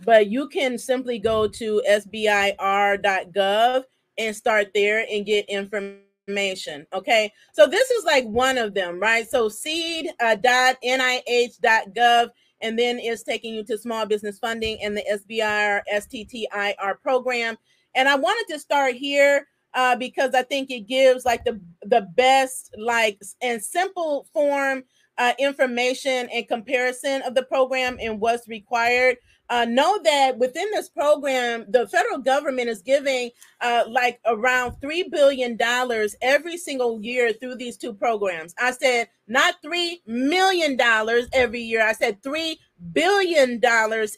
but 0.05 0.29
you 0.29 0.49
can 0.49 0.79
simply 0.79 1.19
go 1.19 1.47
to 1.47 1.83
sbir.gov 1.89 3.85
and 4.19 4.37
start 4.37 4.69
there 4.75 5.07
and 5.11 5.25
get 5.25 5.49
information. 5.49 6.02
Okay, 6.93 7.33
so 7.53 7.67
this 7.67 7.91
is 7.91 8.05
like 8.05 8.25
one 8.25 8.59
of 8.59 8.75
them, 8.75 9.01
right? 9.01 9.29
So 9.29 9.49
seed.nih.gov, 9.49 12.31
and 12.61 12.79
then 12.79 12.99
it's 12.99 13.23
taking 13.23 13.55
you 13.55 13.65
to 13.65 13.79
small 13.79 14.07
business 14.07 14.39
funding 14.39 14.79
and 14.83 14.97
the 14.97 15.05
SBIR 15.13 15.81
STTR 15.93 17.01
program. 17.03 17.57
And 17.95 18.09
I 18.09 18.17
wanted 18.17 18.53
to 18.53 18.61
start 18.61 18.95
here 18.95 19.47
uh, 19.75 19.97
because 19.97 20.35
I 20.35 20.43
think 20.43 20.71
it 20.71 20.87
gives 20.87 21.25
like 21.25 21.45
the 21.45 21.61
the 21.83 22.03
best 22.15 22.75
like 22.79 23.21
and 23.41 23.63
simple 23.63 24.27
form 24.33 24.85
uh, 25.19 25.33
information 25.39 26.29
and 26.33 26.49
comparison 26.49 27.23
of 27.23 27.35
the 27.35 27.43
program 27.43 27.99
and 28.01 28.21
what's 28.21 28.49
required. 28.49 29.17
Uh, 29.53 29.67
know 29.67 30.01
that 30.03 30.39
within 30.39 30.71
this 30.71 30.89
program, 30.89 31.67
the 31.69 31.87
federal 31.87 32.17
government 32.17 32.71
is 32.71 32.81
giving 32.81 33.29
uh, 33.61 33.85
like 33.87 34.19
around 34.25 34.73
$3 34.83 35.11
billion 35.11 35.59
every 36.23 36.57
single 36.57 37.03
year 37.03 37.35
through 37.35 37.55
these 37.57 37.77
two 37.77 37.93
programs. 37.93 38.55
I 38.59 38.71
said 38.71 39.09
not 39.29 39.57
$3 39.63 39.97
million 40.07 40.79
every 41.35 41.61
year, 41.61 41.87
I 41.87 41.93
said 41.93 42.23
$3 42.23 42.57
billion 42.95 43.61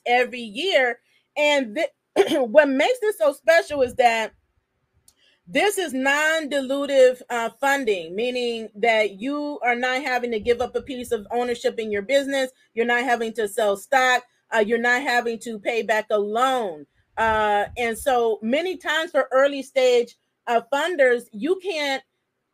every 0.07 0.41
year. 0.41 1.01
And 1.37 1.81
th- 2.17 2.29
what 2.49 2.69
makes 2.69 3.01
this 3.01 3.19
so 3.19 3.33
special 3.33 3.83
is 3.83 3.97
that 3.97 4.35
this 5.49 5.79
is 5.79 5.93
non-dilutive 5.93 7.23
uh, 7.29 7.51
funding, 7.61 8.15
meaning 8.15 8.69
that 8.77 9.21
you 9.21 9.59
are 9.65 9.75
not 9.75 10.03
having 10.03 10.31
to 10.31 10.39
give 10.39 10.61
up 10.61 10.77
a 10.77 10.81
piece 10.81 11.11
of 11.11 11.27
ownership 11.33 11.81
in 11.81 11.91
your 11.91 12.03
business. 12.03 12.53
You're 12.73 12.87
not 12.87 13.03
having 13.03 13.33
to 13.33 13.49
sell 13.49 13.77
stock. 13.77 14.23
Uh, 14.55 14.61
you're 14.61 14.79
not 14.79 15.03
having 15.03 15.39
to 15.41 15.59
pay 15.59 15.83
back 15.83 16.07
a 16.11 16.19
loan. 16.19 16.87
Uh, 17.17 17.67
and 17.77 17.97
so 17.97 18.39
many 18.43 18.77
times 18.77 19.11
for 19.11 19.29
early 19.33 19.63
stage 19.63 20.17
uh, 20.47 20.61
funders, 20.73 21.25
you 21.33 21.59
can't 21.63 22.03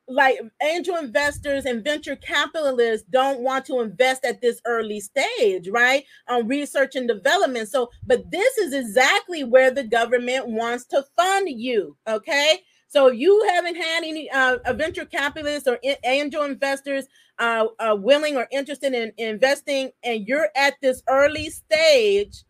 like 0.09 0.40
angel 0.62 0.97
investors 0.97 1.64
and 1.66 1.85
venture 1.85 2.16
capitalists 2.16 3.07
don't 3.11 3.40
want 3.40 3.64
to 3.64 3.80
invest 3.80 4.25
at 4.25 4.40
this 4.40 4.61
early 4.64 5.00
stage, 5.00 5.69
right? 5.69 6.04
On 6.28 6.49
research 6.49 6.97
and 6.97 7.07
development. 7.07 7.69
So, 7.69 7.90
but 8.07 8.28
this 8.30 8.59
is 8.59 8.75
exactly 8.75 9.45
where 9.45 9.71
the 9.71 9.85
government 9.85 10.49
wants 10.49 10.85
to 10.87 11.04
fund 11.16 11.49
you. 11.49 11.97
Okay. 12.09 12.61
So 12.88 13.07
you 13.07 13.47
haven't 13.50 13.76
had 13.76 14.02
any 14.02 14.28
uh, 14.30 14.59
venture 14.73 15.04
capitalists 15.04 15.69
or 15.69 15.78
angel 16.02 16.42
investors 16.42 17.07
uh, 17.40 17.66
uh, 17.78 17.97
willing 17.99 18.37
or 18.37 18.47
interested 18.52 18.94
in, 18.94 19.12
in 19.16 19.28
investing, 19.28 19.90
and 20.04 20.28
you're 20.28 20.49
at 20.54 20.75
this 20.80 21.02
early 21.09 21.50
stage, 21.50 22.44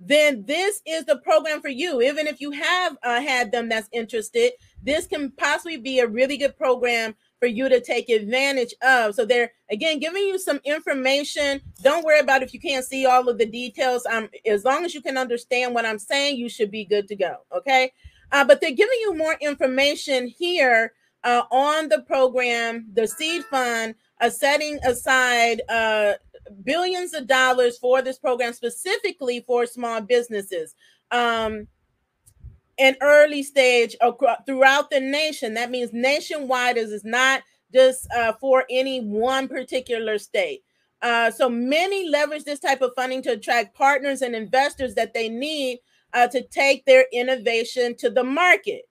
then 0.00 0.44
this 0.46 0.80
is 0.84 1.04
the 1.04 1.18
program 1.18 1.60
for 1.60 1.68
you. 1.68 2.02
Even 2.02 2.26
if 2.26 2.40
you 2.40 2.50
have 2.50 2.96
uh, 3.04 3.20
had 3.20 3.52
them 3.52 3.68
that's 3.68 3.88
interested, 3.92 4.52
this 4.82 5.06
can 5.06 5.30
possibly 5.32 5.76
be 5.76 6.00
a 6.00 6.06
really 6.06 6.36
good 6.36 6.56
program 6.56 7.14
for 7.38 7.46
you 7.46 7.68
to 7.68 7.80
take 7.80 8.08
advantage 8.08 8.74
of. 8.82 9.14
So 9.14 9.24
they're 9.24 9.52
again 9.70 10.00
giving 10.00 10.22
you 10.22 10.38
some 10.38 10.60
information. 10.64 11.60
Don't 11.82 12.04
worry 12.04 12.20
about 12.20 12.42
if 12.42 12.52
you 12.52 12.60
can't 12.60 12.84
see 12.84 13.06
all 13.06 13.28
of 13.28 13.38
the 13.38 13.46
details. 13.46 14.04
Um, 14.06 14.28
as 14.46 14.64
long 14.64 14.84
as 14.84 14.94
you 14.94 15.02
can 15.02 15.16
understand 15.16 15.74
what 15.74 15.86
I'm 15.86 15.98
saying, 15.98 16.36
you 16.36 16.48
should 16.48 16.70
be 16.70 16.84
good 16.84 17.06
to 17.08 17.16
go. 17.16 17.36
Okay. 17.54 17.92
Uh, 18.32 18.44
but 18.44 18.60
they're 18.60 18.70
giving 18.72 18.98
you 19.00 19.14
more 19.16 19.36
information 19.40 20.26
here 20.26 20.94
uh, 21.24 21.42
on 21.50 21.88
the 21.88 22.00
program, 22.02 22.86
the 22.92 23.06
seed 23.06 23.44
fund, 23.44 23.94
uh, 24.20 24.30
setting 24.30 24.78
aside 24.84 25.62
uh, 25.68 26.14
billions 26.64 27.14
of 27.14 27.26
dollars 27.26 27.78
for 27.78 28.02
this 28.02 28.18
program 28.18 28.52
specifically 28.52 29.44
for 29.46 29.66
small 29.66 30.00
businesses. 30.00 30.74
Um, 31.10 31.68
an 32.78 32.96
early 33.00 33.42
stage 33.42 33.96
throughout 34.46 34.90
the 34.90 35.00
nation. 35.00 35.54
That 35.54 35.70
means 35.70 35.90
nationwide 35.92 36.76
is 36.76 36.90
is 36.90 37.04
not 37.04 37.42
just 37.72 38.06
uh, 38.12 38.32
for 38.40 38.64
any 38.70 39.00
one 39.00 39.48
particular 39.48 40.18
state. 40.18 40.62
Uh, 41.00 41.30
so 41.30 41.48
many 41.48 42.08
leverage 42.08 42.44
this 42.44 42.60
type 42.60 42.80
of 42.80 42.92
funding 42.94 43.22
to 43.22 43.32
attract 43.32 43.76
partners 43.76 44.22
and 44.22 44.34
investors 44.34 44.94
that 44.94 45.14
they 45.14 45.28
need 45.28 45.78
uh, 46.12 46.28
to 46.28 46.42
take 46.48 46.84
their 46.84 47.06
innovation 47.12 47.96
to 47.96 48.08
the 48.08 48.22
market. 48.22 48.82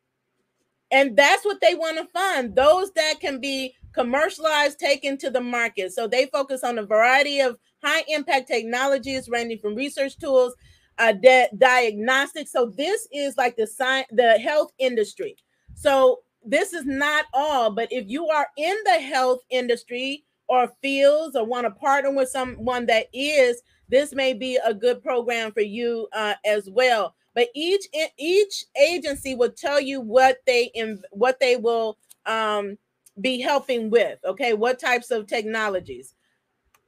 And 0.91 1.15
that's 1.15 1.45
what 1.45 1.62
they 1.62 1.75
want 1.75 1.98
to 1.98 2.05
fund 2.05 2.55
those 2.55 2.91
that 2.91 3.19
can 3.19 3.39
be 3.39 3.74
commercialized, 3.93 4.79
taken 4.79 5.17
to 5.19 5.29
the 5.29 5.41
market. 5.41 5.93
So 5.93 6.07
they 6.07 6.25
focus 6.27 6.63
on 6.63 6.77
a 6.77 6.86
variety 6.86 7.39
of 7.39 7.57
high 7.83 8.03
impact 8.07 8.48
technologies, 8.48 9.29
ranging 9.29 9.60
from 9.60 9.75
research 9.75 10.17
tools, 10.17 10.53
uh, 10.98 11.13
di- 11.13 11.50
diagnostics. 11.57 12.51
So 12.51 12.67
this 12.77 13.07
is 13.12 13.38
like 13.38 13.55
the 13.55 13.67
science, 13.67 14.07
the 14.12 14.38
health 14.39 14.71
industry. 14.79 15.36
So 15.74 16.19
this 16.43 16.74
is 16.74 16.86
not 16.86 17.25
all, 17.33 17.71
but 17.71 17.91
if 17.91 18.07
you 18.07 18.27
are 18.27 18.48
in 18.57 18.75
the 18.86 19.00
health 19.00 19.39
industry 19.50 20.25
or 20.48 20.71
fields 20.81 21.36
or 21.36 21.45
want 21.45 21.65
to 21.65 21.71
partner 21.71 22.13
with 22.13 22.29
someone 22.29 22.86
that 22.88 23.07
is, 23.13 23.62
this 23.89 24.13
may 24.13 24.33
be 24.33 24.57
a 24.65 24.74
good 24.74 25.03
program 25.03 25.51
for 25.51 25.62
you 25.62 26.07
uh, 26.13 26.33
as 26.45 26.69
well. 26.69 27.15
But 27.33 27.50
each 27.55 27.85
each 28.17 28.65
agency 28.79 29.35
will 29.35 29.51
tell 29.51 29.79
you 29.79 30.01
what 30.01 30.38
they 30.45 30.71
what 31.11 31.39
they 31.39 31.55
will 31.55 31.97
um, 32.25 32.77
be 33.19 33.39
helping 33.39 33.89
with. 33.89 34.19
Okay, 34.25 34.53
what 34.53 34.79
types 34.79 35.11
of 35.11 35.27
technologies, 35.27 36.15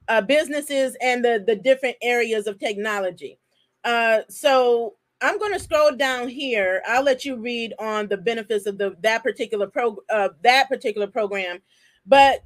uh, 0.08 0.20
businesses, 0.20 0.96
and 1.00 1.24
the 1.24 1.42
the 1.46 1.56
different 1.56 1.96
areas 2.02 2.46
of 2.46 2.58
technology. 2.58 3.38
Uh, 3.84 4.20
so 4.28 4.96
I'm 5.20 5.38
going 5.38 5.52
to 5.54 5.60
scroll 5.60 5.92
down 5.92 6.28
here. 6.28 6.82
I'll 6.86 7.02
let 7.02 7.24
you 7.24 7.36
read 7.36 7.72
on 7.78 8.08
the 8.08 8.16
benefits 8.16 8.66
of 8.66 8.76
the 8.76 8.94
that 9.00 9.22
particular 9.22 9.66
pro 9.66 9.96
uh, 10.10 10.30
that 10.42 10.68
particular 10.68 11.06
program. 11.06 11.60
But 12.04 12.44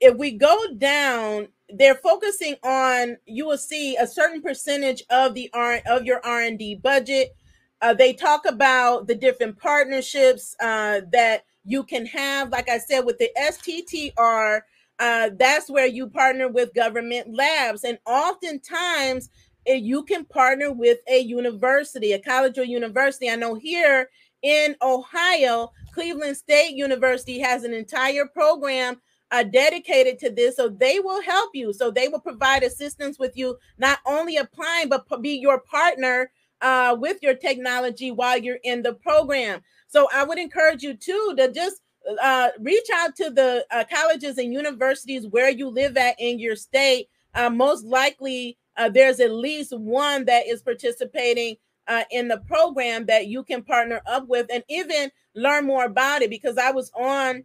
if 0.00 0.16
we 0.16 0.32
go 0.32 0.72
down, 0.78 1.48
they're 1.70 1.96
focusing 1.96 2.54
on 2.62 3.16
you 3.26 3.46
will 3.46 3.58
see 3.58 3.96
a 3.96 4.06
certain 4.06 4.40
percentage 4.40 5.02
of 5.10 5.34
the 5.34 5.50
R 5.52 5.80
of 5.86 6.04
your 6.04 6.20
R 6.24 6.42
and 6.42 6.58
D 6.58 6.74
budget. 6.74 7.34
Uh, 7.82 7.92
they 7.92 8.12
talk 8.12 8.46
about 8.46 9.06
the 9.06 9.14
different 9.14 9.58
partnerships 9.58 10.56
uh, 10.60 11.02
that 11.12 11.44
you 11.64 11.82
can 11.82 12.06
have. 12.06 12.50
Like 12.50 12.68
I 12.68 12.78
said, 12.78 13.00
with 13.00 13.18
the 13.18 13.30
STTR, 13.38 14.60
uh, 14.98 15.30
that's 15.38 15.68
where 15.68 15.86
you 15.86 16.08
partner 16.08 16.48
with 16.48 16.72
government 16.74 17.34
labs, 17.34 17.84
and 17.84 17.98
oftentimes 18.06 19.28
eh, 19.66 19.74
you 19.74 20.04
can 20.04 20.24
partner 20.24 20.72
with 20.72 20.98
a 21.08 21.18
university, 21.18 22.12
a 22.12 22.18
college 22.18 22.58
or 22.58 22.64
university. 22.64 23.28
I 23.28 23.36
know 23.36 23.54
here 23.56 24.08
in 24.42 24.76
Ohio, 24.80 25.72
Cleveland 25.92 26.36
State 26.36 26.76
University 26.76 27.40
has 27.40 27.64
an 27.64 27.74
entire 27.74 28.26
program 28.26 29.00
uh, 29.36 29.42
dedicated 29.42 30.18
to 30.18 30.30
this. 30.30 30.56
So 30.56 30.68
they 30.68 30.98
will 30.98 31.20
help 31.20 31.50
you. 31.52 31.72
So 31.72 31.90
they 31.90 32.08
will 32.08 32.20
provide 32.20 32.62
assistance 32.62 33.18
with 33.18 33.36
you, 33.36 33.58
not 33.76 33.98
only 34.06 34.36
applying, 34.36 34.88
but 34.88 35.04
be 35.20 35.38
your 35.38 35.60
partner 35.60 36.30
uh, 36.62 36.96
with 36.98 37.18
your 37.22 37.34
technology 37.34 38.10
while 38.10 38.38
you're 38.38 38.58
in 38.64 38.82
the 38.82 38.94
program. 38.94 39.60
So 39.88 40.08
I 40.12 40.24
would 40.24 40.38
encourage 40.38 40.82
you 40.82 40.94
too 40.94 41.34
to 41.36 41.52
just 41.52 41.82
uh, 42.22 42.48
reach 42.60 42.86
out 42.94 43.14
to 43.16 43.30
the 43.30 43.66
uh, 43.70 43.84
colleges 43.92 44.38
and 44.38 44.54
universities 44.54 45.26
where 45.26 45.50
you 45.50 45.68
live 45.68 45.98
at 45.98 46.16
in 46.18 46.38
your 46.38 46.56
state. 46.56 47.08
Uh, 47.34 47.50
most 47.50 47.84
likely, 47.84 48.56
uh, 48.78 48.88
there's 48.88 49.20
at 49.20 49.32
least 49.32 49.76
one 49.76 50.24
that 50.24 50.46
is 50.46 50.62
participating 50.62 51.56
uh, 51.88 52.04
in 52.10 52.28
the 52.28 52.38
program 52.38 53.04
that 53.04 53.26
you 53.26 53.42
can 53.42 53.62
partner 53.62 54.00
up 54.06 54.26
with 54.28 54.46
and 54.50 54.64
even 54.70 55.10
learn 55.34 55.66
more 55.66 55.84
about 55.84 56.22
it 56.22 56.30
because 56.30 56.56
I 56.56 56.70
was 56.70 56.90
on 56.94 57.44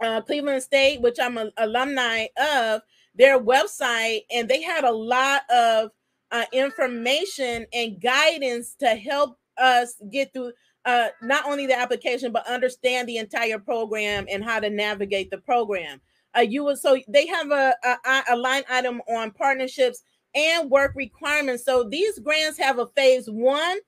uh, 0.00 0.20
Cleveland 0.22 0.62
State, 0.62 1.00
which 1.00 1.18
I'm 1.20 1.38
an 1.38 1.52
alumni 1.56 2.26
of, 2.36 2.82
their 3.14 3.40
website, 3.40 4.20
and 4.30 4.48
they 4.48 4.62
had 4.62 4.84
a 4.84 4.92
lot 4.92 5.42
of 5.50 5.90
uh, 6.30 6.44
information 6.52 7.66
and 7.72 8.00
guidance 8.00 8.74
to 8.78 8.88
help 8.88 9.38
us 9.56 9.94
get 10.10 10.32
through 10.32 10.52
uh, 10.84 11.08
not 11.20 11.44
only 11.46 11.66
the 11.66 11.78
application 11.78 12.32
but 12.32 12.46
understand 12.46 13.08
the 13.08 13.16
entire 13.16 13.58
program 13.58 14.26
and 14.30 14.44
how 14.44 14.60
to 14.60 14.70
navigate 14.70 15.30
the 15.30 15.38
program. 15.38 16.00
Uh, 16.36 16.40
you 16.40 16.62
will 16.62 16.76
so 16.76 16.98
they 17.08 17.26
have 17.26 17.50
a, 17.50 17.74
a, 17.84 18.22
a 18.30 18.36
line 18.36 18.62
item 18.70 19.00
on 19.08 19.30
partnerships 19.32 20.02
and 20.34 20.70
work 20.70 20.92
requirements. 20.94 21.64
So 21.64 21.84
these 21.84 22.18
grants 22.20 22.58
have 22.58 22.78
a 22.78 22.86
phase 22.86 23.26
one 23.28 23.78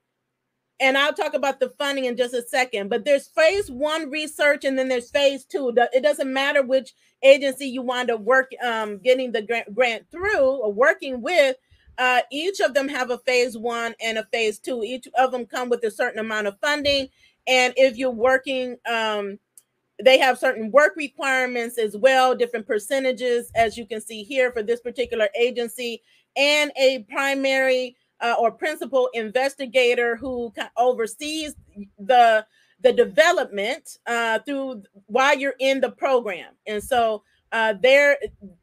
and 0.80 0.96
I'll 0.96 1.12
talk 1.12 1.34
about 1.34 1.60
the 1.60 1.68
funding 1.70 2.06
in 2.06 2.16
just 2.16 2.34
a 2.34 2.42
second. 2.42 2.88
But 2.88 3.04
there's 3.04 3.28
phase 3.28 3.70
one 3.70 4.10
research, 4.10 4.64
and 4.64 4.78
then 4.78 4.88
there's 4.88 5.10
phase 5.10 5.44
two. 5.44 5.72
It 5.92 6.02
doesn't 6.02 6.32
matter 6.32 6.62
which 6.62 6.94
agency 7.22 7.66
you 7.66 7.82
wind 7.82 8.10
up 8.10 8.20
work 8.20 8.50
um, 8.64 8.98
getting 8.98 9.30
the 9.30 9.42
grant, 9.42 9.74
grant 9.74 10.10
through 10.10 10.40
or 10.40 10.72
working 10.72 11.20
with. 11.20 11.56
Uh, 11.98 12.22
each 12.32 12.60
of 12.60 12.72
them 12.72 12.88
have 12.88 13.10
a 13.10 13.18
phase 13.18 13.58
one 13.58 13.94
and 14.00 14.16
a 14.16 14.24
phase 14.32 14.58
two. 14.58 14.82
Each 14.82 15.06
of 15.18 15.32
them 15.32 15.44
come 15.44 15.68
with 15.68 15.84
a 15.84 15.90
certain 15.90 16.18
amount 16.18 16.46
of 16.46 16.58
funding, 16.60 17.08
and 17.46 17.74
if 17.76 17.98
you're 17.98 18.10
working, 18.10 18.76
um, 18.90 19.38
they 20.02 20.18
have 20.18 20.38
certain 20.38 20.70
work 20.70 20.94
requirements 20.96 21.76
as 21.76 21.94
well, 21.94 22.34
different 22.34 22.66
percentages, 22.66 23.50
as 23.54 23.76
you 23.76 23.84
can 23.84 24.00
see 24.00 24.22
here 24.22 24.50
for 24.50 24.62
this 24.62 24.80
particular 24.80 25.28
agency, 25.38 26.00
and 26.36 26.72
a 26.78 27.00
primary 27.10 27.96
uh, 28.20 28.34
or 28.38 28.50
principal 28.50 29.08
investigator 29.14 30.16
who 30.16 30.52
oversees 30.76 31.54
the 31.98 32.44
the 32.82 32.92
development 32.92 33.98
uh, 34.06 34.38
through 34.40 34.82
while 35.06 35.36
you're 35.38 35.54
in 35.58 35.80
the 35.80 35.90
program. 35.90 36.54
And 36.66 36.82
so 36.82 37.22
uh, 37.52 37.74
there, 37.82 38.16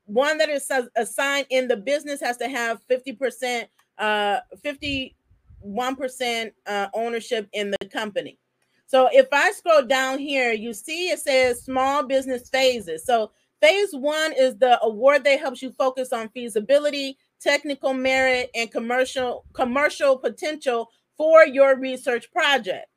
one 0.06 0.38
that 0.38 0.50
is 0.50 0.70
assigned 0.96 1.48
in 1.50 1.68
the 1.68 1.78
business 1.78 2.22
has 2.22 2.38
to 2.38 2.48
have 2.48 2.82
50%, 2.90 3.68
uh, 3.98 4.40
51% 4.64 6.52
uh, 6.66 6.88
ownership 6.94 7.50
in 7.54 7.72
the 7.72 7.90
company. 7.90 8.40
So 8.86 9.10
if 9.12 9.28
I 9.34 9.52
scroll 9.52 9.84
down 9.84 10.18
here, 10.20 10.54
you 10.54 10.74
see 10.74 11.10
it 11.10 11.20
says 11.20 11.64
small 11.64 12.04
business 12.04 12.50
phases. 12.50 13.06
So 13.06 13.32
phase 13.62 13.90
one 13.92 14.32
is 14.32 14.58
the 14.58 14.82
award 14.82 15.26
that 15.26 15.40
helps 15.40 15.62
you 15.62 15.72
focus 15.72 16.14
on 16.14 16.30
feasibility, 16.30 17.18
technical 17.40 17.94
merit, 17.94 18.50
and 18.56 18.72
commercial 18.72 19.46
commercial 19.54 20.18
potential 20.18 20.90
for 21.18 21.46
your 21.46 21.78
research 21.78 22.32
project. 22.32 22.88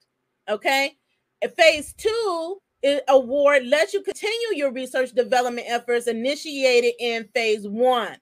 Okay. 0.49 0.97
Phase 1.57 1.95
two 1.95 2.59
award 3.09 3.67
lets 3.67 3.95
you 3.95 4.03
continue 4.03 4.55
your 4.55 4.73
research 4.73 5.13
development 5.13 5.67
efforts 5.69 6.07
initiated 6.07 6.95
in 6.99 7.29
phase 7.35 7.67
one. 7.67 8.17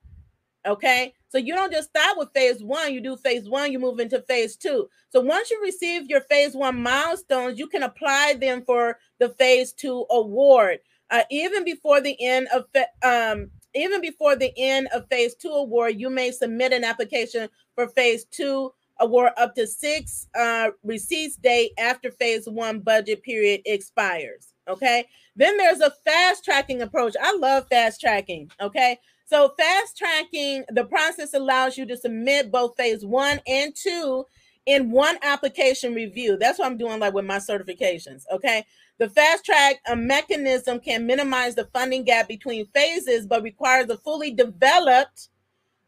Okay. 0.66 1.14
So 1.30 1.36
you 1.38 1.54
don't 1.54 1.72
just 1.72 1.90
stop 1.90 2.16
with 2.16 2.32
phase 2.32 2.62
one, 2.62 2.94
you 2.94 3.02
do 3.02 3.16
phase 3.16 3.48
one, 3.48 3.70
you 3.70 3.78
move 3.78 4.00
into 4.00 4.22
phase 4.22 4.56
two. 4.56 4.88
So 5.10 5.20
once 5.20 5.50
you 5.50 5.60
receive 5.62 6.08
your 6.08 6.22
phase 6.22 6.54
one 6.54 6.82
milestones, 6.82 7.58
you 7.58 7.66
can 7.66 7.82
apply 7.82 8.36
them 8.40 8.62
for 8.64 8.98
the 9.18 9.28
phase 9.28 9.72
two 9.72 10.06
award. 10.10 10.78
Uh, 11.10 11.24
even 11.30 11.64
before 11.64 12.00
the 12.00 12.16
end 12.24 12.48
of 12.54 12.64
um, 13.02 13.50
even 13.74 14.00
before 14.00 14.36
the 14.36 14.52
end 14.56 14.88
of 14.94 15.08
phase 15.08 15.34
two 15.34 15.50
award, 15.50 15.94
you 15.98 16.10
may 16.10 16.30
submit 16.30 16.72
an 16.72 16.84
application 16.84 17.48
for 17.74 17.88
phase 17.88 18.24
two 18.24 18.72
award 19.00 19.32
up 19.36 19.54
to 19.54 19.66
six 19.66 20.26
uh, 20.38 20.70
receipts 20.82 21.36
date 21.36 21.72
after 21.78 22.10
phase 22.10 22.48
one 22.48 22.80
budget 22.80 23.22
period 23.22 23.60
expires. 23.64 24.54
Okay. 24.68 25.06
Then 25.36 25.56
there's 25.56 25.80
a 25.80 25.92
fast 26.04 26.44
tracking 26.44 26.82
approach. 26.82 27.14
I 27.20 27.34
love 27.36 27.66
fast 27.70 28.00
tracking. 28.00 28.50
Okay. 28.60 28.98
So 29.24 29.52
fast 29.58 29.96
tracking 29.96 30.64
the 30.70 30.84
process 30.84 31.34
allows 31.34 31.76
you 31.76 31.86
to 31.86 31.96
submit 31.96 32.50
both 32.50 32.76
phase 32.76 33.04
one 33.04 33.40
and 33.46 33.74
two 33.74 34.24
in 34.66 34.90
one 34.90 35.16
application 35.22 35.94
review. 35.94 36.36
That's 36.36 36.58
what 36.58 36.66
I'm 36.66 36.76
doing 36.76 37.00
like 37.00 37.14
with 37.14 37.24
my 37.24 37.38
certifications. 37.38 38.24
Okay. 38.32 38.64
The 38.98 39.08
fast 39.08 39.44
track 39.44 39.76
mechanism 39.96 40.80
can 40.80 41.06
minimize 41.06 41.54
the 41.54 41.68
funding 41.72 42.02
gap 42.02 42.26
between 42.26 42.66
phases, 42.74 43.26
but 43.26 43.44
requires 43.44 43.88
a 43.90 43.96
fully 43.96 44.32
developed 44.32 45.28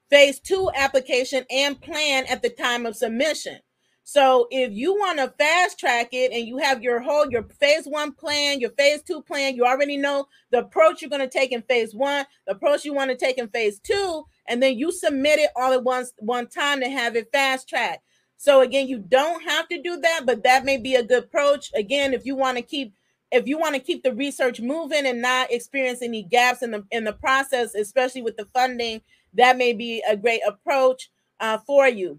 phase 0.09 0.39
two 0.39 0.71
application 0.77 1.45
and 1.51 1.81
plan 1.81 2.25
at 2.27 2.43
the 2.43 2.51
time 2.51 2.87
of 2.87 2.97
submission. 2.97 3.59
So 4.05 4.47
if 4.51 4.73
you 4.73 4.95
want 4.95 5.19
to 5.19 5.33
fast 5.39 5.79
track 5.79 6.09
it 6.13 6.33
and 6.33 6.47
you 6.47 6.59
have 6.59 6.83
your 6.83 7.01
whole 7.01 7.31
your 7.31 7.45
phase 7.45 7.85
one 7.85 8.13
plan, 8.13 8.61
your 8.61 8.71
phase 8.71 9.03
two 9.03 9.23
plan, 9.23 9.55
you 9.55 9.65
already 9.65 9.97
know 9.97 10.27
the 10.51 10.59
approach 10.59 11.01
you're 11.01 11.11
going 11.11 11.21
to 11.21 11.29
take 11.29 11.53
in 11.53 11.63
phase 11.63 11.95
one, 11.95 12.27
the 12.47 12.53
approach 12.53 12.85
you 12.85 12.95
want 12.95 13.11
to 13.11 13.17
take 13.17 13.39
in 13.39 13.49
phase 13.49 13.79
two, 13.79 14.25
and 14.49 14.63
then 14.63 14.79
you 14.79 14.91
submit 14.91 15.39
it 15.39 15.51
all 15.55 15.73
at 15.73 15.85
once 15.85 16.13
one 16.19 16.49
time 16.49 16.81
to 16.81 16.89
have 16.89 17.15
it 17.15 17.29
fast 17.33 17.69
track. 17.69 18.03
So 18.37 18.63
again, 18.63 18.89
you 18.89 18.99
don't 18.99 19.43
have 19.45 19.69
to 19.69 19.83
do 19.83 20.01
that, 20.01 20.23
but 20.25 20.43
that 20.45 20.65
may 20.65 20.79
be 20.79 20.95
a 20.95 21.03
good 21.03 21.25
approach. 21.25 21.71
Again, 21.75 22.15
if 22.15 22.25
you 22.25 22.35
want 22.35 22.57
to 22.57 22.63
keep 22.63 22.95
if 23.33 23.47
you 23.47 23.59
want 23.59 23.75
to 23.75 23.81
keep 23.81 24.03
the 24.03 24.15
research 24.15 24.61
moving 24.61 25.07
and 25.07 25.23
not 25.23 25.53
experience 25.53 26.03
any 26.03 26.23
gaps 26.23 26.63
in 26.63 26.71
the 26.71 26.85
in 26.91 27.05
the 27.05 27.13
process, 27.13 27.75
especially 27.75 28.23
with 28.23 28.37
the 28.37 28.47
funding 28.53 29.01
that 29.35 29.57
may 29.57 29.73
be 29.73 30.03
a 30.09 30.17
great 30.17 30.41
approach 30.47 31.11
uh, 31.41 31.59
for 31.59 31.89
you. 31.89 32.19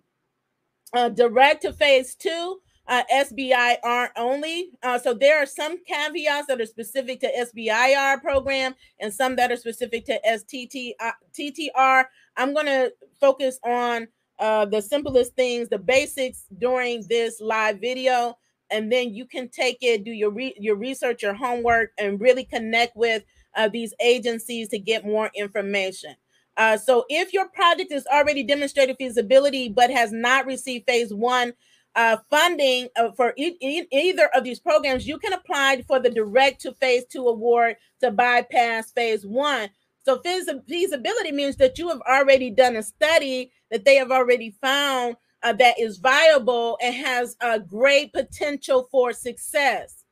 Uh, 0.93 1.09
direct 1.09 1.61
to 1.61 1.71
phase 1.71 2.15
two, 2.15 2.59
uh, 2.87 3.03
SBIR 3.13 4.09
only. 4.17 4.71
Uh, 4.83 4.99
so 4.99 5.13
there 5.13 5.41
are 5.41 5.45
some 5.45 5.77
caveats 5.85 6.47
that 6.47 6.59
are 6.59 6.65
specific 6.65 7.21
to 7.21 7.29
SBIR 7.39 8.21
program 8.21 8.75
and 8.99 9.13
some 9.13 9.35
that 9.37 9.51
are 9.51 9.57
specific 9.57 10.05
to 10.05 10.19
STT, 10.27 10.93
uh. 10.99 12.03
I'm 12.37 12.53
going 12.53 12.65
to 12.65 12.93
focus 13.19 13.59
on 13.63 14.07
uh, 14.39 14.65
the 14.65 14.81
simplest 14.81 15.35
things, 15.35 15.69
the 15.69 15.77
basics 15.77 16.45
during 16.57 17.03
this 17.07 17.39
live 17.39 17.79
video, 17.79 18.37
and 18.71 18.91
then 18.91 19.13
you 19.13 19.25
can 19.25 19.49
take 19.49 19.77
it, 19.81 20.03
do 20.03 20.11
your 20.11 20.31
re- 20.31 20.55
your 20.57 20.75
research, 20.75 21.21
your 21.23 21.33
homework, 21.33 21.91
and 21.97 22.21
really 22.21 22.45
connect 22.45 22.95
with 22.95 23.23
uh, 23.55 23.67
these 23.67 23.93
agencies 23.99 24.69
to 24.69 24.79
get 24.79 25.05
more 25.05 25.29
information. 25.35 26.15
Uh, 26.57 26.77
so 26.77 27.05
if 27.09 27.33
your 27.33 27.47
project 27.49 27.91
is 27.91 28.05
already 28.07 28.43
demonstrated 28.43 28.95
feasibility 28.97 29.69
but 29.69 29.89
has 29.89 30.11
not 30.11 30.45
received 30.45 30.85
phase 30.85 31.13
one 31.13 31.53
uh, 31.95 32.17
funding 32.29 32.87
uh, 32.95 33.11
for 33.11 33.33
e- 33.37 33.87
either 33.91 34.29
of 34.35 34.43
these 34.43 34.59
programs, 34.59 35.07
you 35.07 35.17
can 35.17 35.33
apply 35.33 35.83
for 35.87 35.99
the 35.99 36.09
direct 36.09 36.61
to 36.61 36.73
phase 36.73 37.03
two 37.09 37.27
award 37.27 37.75
to 38.01 38.11
bypass 38.11 38.91
phase 38.91 39.25
one. 39.25 39.69
So 40.03 40.19
feasibility 40.19 41.31
means 41.31 41.57
that 41.57 41.77
you 41.77 41.89
have 41.89 42.01
already 42.01 42.49
done 42.49 42.75
a 42.75 42.83
study 42.83 43.51
that 43.69 43.85
they 43.85 43.95
have 43.95 44.11
already 44.11 44.55
found 44.61 45.15
uh, 45.43 45.53
that 45.53 45.79
is 45.79 45.97
viable 45.97 46.77
and 46.81 46.93
has 46.95 47.35
a 47.41 47.59
great 47.59 48.13
potential 48.13 48.87
for 48.91 49.13
success. 49.13 50.03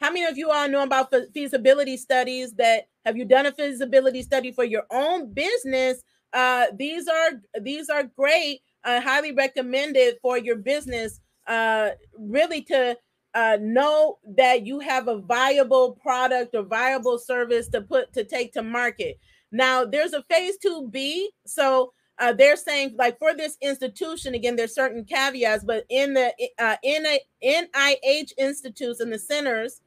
How 0.00 0.10
many 0.10 0.24
of 0.24 0.38
you 0.38 0.50
all 0.50 0.68
know 0.68 0.82
about 0.82 1.12
feasibility 1.34 1.96
studies 1.96 2.52
that 2.54 2.88
have 3.04 3.16
you 3.16 3.24
done 3.24 3.46
a 3.46 3.52
feasibility 3.52 4.22
study 4.22 4.50
for 4.52 4.64
your 4.64 4.84
own 4.90 5.32
business? 5.32 6.02
Uh, 6.32 6.66
these 6.74 7.08
are 7.08 7.30
these 7.60 7.90
are 7.90 8.04
great, 8.04 8.60
uh, 8.84 9.00
highly 9.00 9.32
recommended 9.32 10.16
for 10.22 10.38
your 10.38 10.56
business. 10.56 11.20
Uh, 11.46 11.90
really 12.18 12.62
to 12.62 12.96
uh, 13.34 13.58
know 13.60 14.18
that 14.36 14.66
you 14.66 14.80
have 14.80 15.08
a 15.08 15.18
viable 15.18 15.92
product 16.00 16.54
or 16.54 16.62
viable 16.62 17.18
service 17.18 17.68
to 17.68 17.80
put 17.80 18.12
to 18.12 18.24
take 18.24 18.52
to 18.52 18.62
market. 18.62 19.18
Now, 19.52 19.84
there's 19.84 20.12
a 20.12 20.22
phase 20.30 20.56
two 20.58 20.88
B, 20.90 21.30
so 21.46 21.92
uh, 22.20 22.32
they're 22.32 22.56
saying 22.56 22.94
like 22.96 23.18
for 23.18 23.34
this 23.34 23.56
institution 23.60 24.34
again 24.34 24.54
there's 24.54 24.74
certain 24.74 25.04
caveats 25.04 25.64
but 25.64 25.84
in 25.88 26.14
the 26.14 26.32
uh, 26.58 26.76
nih 26.84 28.32
institutes 28.38 29.00
and 29.00 29.12
the 29.12 29.18
centers 29.18 29.80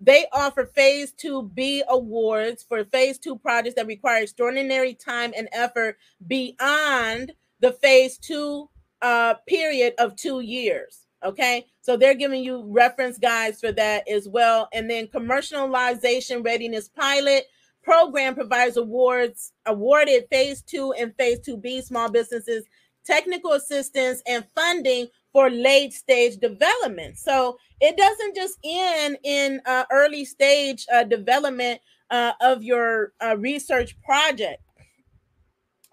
they 0.00 0.26
offer 0.32 0.66
phase 0.66 1.12
2B 1.12 1.82
awards 1.88 2.62
for 2.62 2.84
phase 2.84 3.18
2 3.18 3.36
projects 3.38 3.74
that 3.74 3.86
require 3.86 4.22
extraordinary 4.22 4.94
time 4.94 5.32
and 5.36 5.48
effort 5.52 5.98
beyond 6.26 7.32
the 7.60 7.72
phase 7.72 8.16
2 8.18 8.68
uh, 9.02 9.34
period 9.46 9.94
of 9.98 10.14
2 10.16 10.40
years. 10.40 11.06
Okay? 11.24 11.66
So 11.80 11.96
they're 11.96 12.14
giving 12.14 12.44
you 12.44 12.64
reference 12.68 13.18
guides 13.18 13.60
for 13.60 13.72
that 13.72 14.08
as 14.08 14.28
well. 14.28 14.68
And 14.72 14.88
then 14.88 15.08
commercialization 15.08 16.44
readiness 16.44 16.88
pilot 16.88 17.46
program 17.88 18.34
provides 18.34 18.76
awards 18.76 19.52
awarded 19.64 20.26
phase 20.30 20.60
2 20.60 20.92
and 20.92 21.14
phase 21.16 21.40
2B 21.40 21.82
small 21.82 22.10
businesses 22.10 22.64
technical 23.06 23.52
assistance 23.52 24.20
and 24.26 24.44
funding 24.54 25.06
for 25.32 25.48
late 25.48 25.94
stage 25.94 26.36
development. 26.36 27.16
So 27.16 27.56
it 27.80 27.96
doesn't 27.96 28.36
just 28.36 28.58
end 28.62 29.16
in 29.24 29.62
uh, 29.64 29.84
early 29.90 30.26
stage 30.26 30.84
uh, 30.92 31.04
development 31.04 31.80
uh, 32.10 32.32
of 32.42 32.62
your 32.62 33.14
uh, 33.24 33.36
research 33.38 33.98
project. 34.02 34.62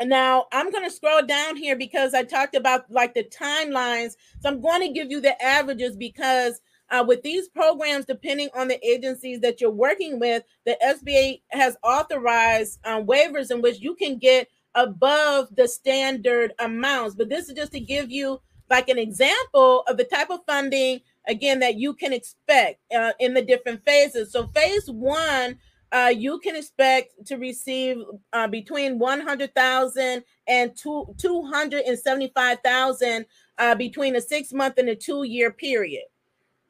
Now 0.03 0.47
I'm 0.51 0.71
going 0.71 0.83
to 0.83 0.93
scroll 0.93 1.25
down 1.25 1.55
here 1.55 1.77
because 1.77 2.13
I 2.13 2.23
talked 2.23 2.55
about 2.55 2.91
like 2.91 3.13
the 3.13 3.23
timelines. 3.23 4.15
So 4.41 4.49
I'm 4.49 4.59
going 4.59 4.81
to 4.81 4.91
give 4.91 5.09
you 5.09 5.21
the 5.21 5.41
averages 5.41 5.95
because 5.95 6.59
uh, 6.89 7.03
with 7.07 7.23
these 7.23 7.47
programs, 7.49 8.05
depending 8.05 8.49
on 8.55 8.67
the 8.67 8.83
agencies 8.85 9.39
that 9.41 9.59
you're 9.59 9.71
working 9.71 10.19
with, 10.19 10.43
the 10.65 10.77
SBA 10.83 11.41
has 11.49 11.77
authorized 11.83 12.79
um, 12.85 13.05
waivers 13.05 13.51
in 13.51 13.61
which 13.61 13.79
you 13.79 13.95
can 13.95 14.17
get 14.17 14.47
above 14.75 15.47
the 15.55 15.67
standard 15.67 16.53
amounts. 16.59 17.15
But 17.15 17.29
this 17.29 17.49
is 17.49 17.55
just 17.55 17.71
to 17.71 17.79
give 17.79 18.11
you 18.11 18.39
like 18.69 18.89
an 18.89 18.99
example 18.99 19.83
of 19.87 19.97
the 19.97 20.03
type 20.03 20.29
of 20.29 20.41
funding 20.45 21.01
again 21.27 21.59
that 21.59 21.75
you 21.75 21.93
can 21.93 22.13
expect 22.13 22.79
uh, 22.93 23.11
in 23.19 23.33
the 23.33 23.41
different 23.41 23.83
phases. 23.83 24.31
So 24.31 24.47
phase 24.47 24.89
one, 24.89 25.57
uh, 25.91 26.13
you 26.15 26.39
can 26.39 26.55
expect 26.55 27.25
to 27.27 27.37
receive 27.37 27.97
uh, 28.33 28.47
between 28.47 28.99
100,000 28.99 30.23
and 30.47 30.75
two, 30.75 31.15
275,000 31.17 33.25
uh, 33.57 33.75
between 33.75 34.15
a 34.15 34.21
six 34.21 34.51
month 34.51 34.77
and 34.77 34.89
a 34.89 34.95
two 34.95 35.23
year 35.23 35.51
period. 35.51 36.03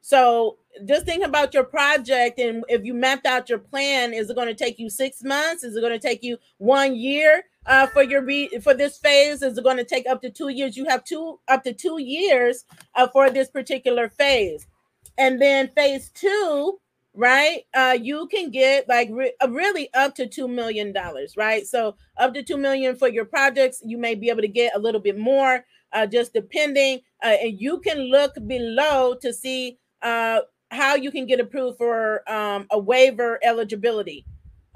So 0.00 0.58
just 0.86 1.04
think 1.06 1.24
about 1.24 1.54
your 1.54 1.64
project 1.64 2.38
and 2.38 2.64
if 2.68 2.84
you 2.84 2.94
mapped 2.94 3.26
out 3.26 3.48
your 3.48 3.58
plan, 3.58 4.12
is 4.12 4.30
it 4.30 4.36
going 4.36 4.48
to 4.48 4.54
take 4.54 4.78
you 4.78 4.88
six 4.90 5.22
months? 5.24 5.64
Is 5.64 5.76
it 5.76 5.80
going 5.80 5.92
to 5.92 5.98
take 6.08 6.22
you 6.22 6.38
one 6.58 6.96
year? 6.96 7.44
uh, 7.66 7.86
for 7.88 8.02
your 8.02 8.22
re- 8.22 8.60
for 8.62 8.74
this 8.74 8.96
phase 8.98 9.42
is 9.42 9.58
it 9.58 9.64
going 9.64 9.76
to 9.76 9.84
take 9.84 10.06
up 10.08 10.22
to 10.22 10.30
two 10.30 10.48
years. 10.50 10.76
You 10.76 10.84
have 10.86 11.02
two 11.04 11.40
up 11.48 11.64
to 11.64 11.72
two 11.72 12.00
years 12.00 12.64
uh, 12.94 13.08
for 13.08 13.28
this 13.30 13.48
particular 13.50 14.08
phase. 14.08 14.66
and 15.18 15.40
then 15.40 15.68
phase 15.68 16.10
two 16.10 16.78
right 17.14 17.62
uh 17.74 17.96
you 18.00 18.26
can 18.28 18.50
get 18.50 18.88
like 18.88 19.08
re- 19.10 19.32
uh, 19.42 19.48
really 19.50 19.88
up 19.94 20.14
to 20.14 20.26
two 20.26 20.46
million 20.48 20.92
dollars 20.92 21.34
right 21.36 21.66
so 21.66 21.96
up 22.18 22.34
to 22.34 22.42
two 22.42 22.56
million 22.58 22.94
for 22.96 23.08
your 23.08 23.24
projects 23.24 23.82
you 23.84 23.98
may 23.98 24.14
be 24.14 24.28
able 24.28 24.42
to 24.42 24.48
get 24.48 24.76
a 24.76 24.78
little 24.78 25.00
bit 25.00 25.18
more 25.18 25.64
uh 25.92 26.06
just 26.06 26.34
depending 26.34 27.00
uh, 27.24 27.36
and 27.42 27.60
you 27.60 27.80
can 27.80 27.98
look 28.10 28.34
below 28.46 29.14
to 29.20 29.32
see 29.32 29.78
uh 30.02 30.40
how 30.70 30.94
you 30.94 31.10
can 31.10 31.26
get 31.26 31.40
approved 31.40 31.78
for 31.78 32.28
um 32.30 32.66
a 32.70 32.78
waiver 32.78 33.38
eligibility 33.42 34.24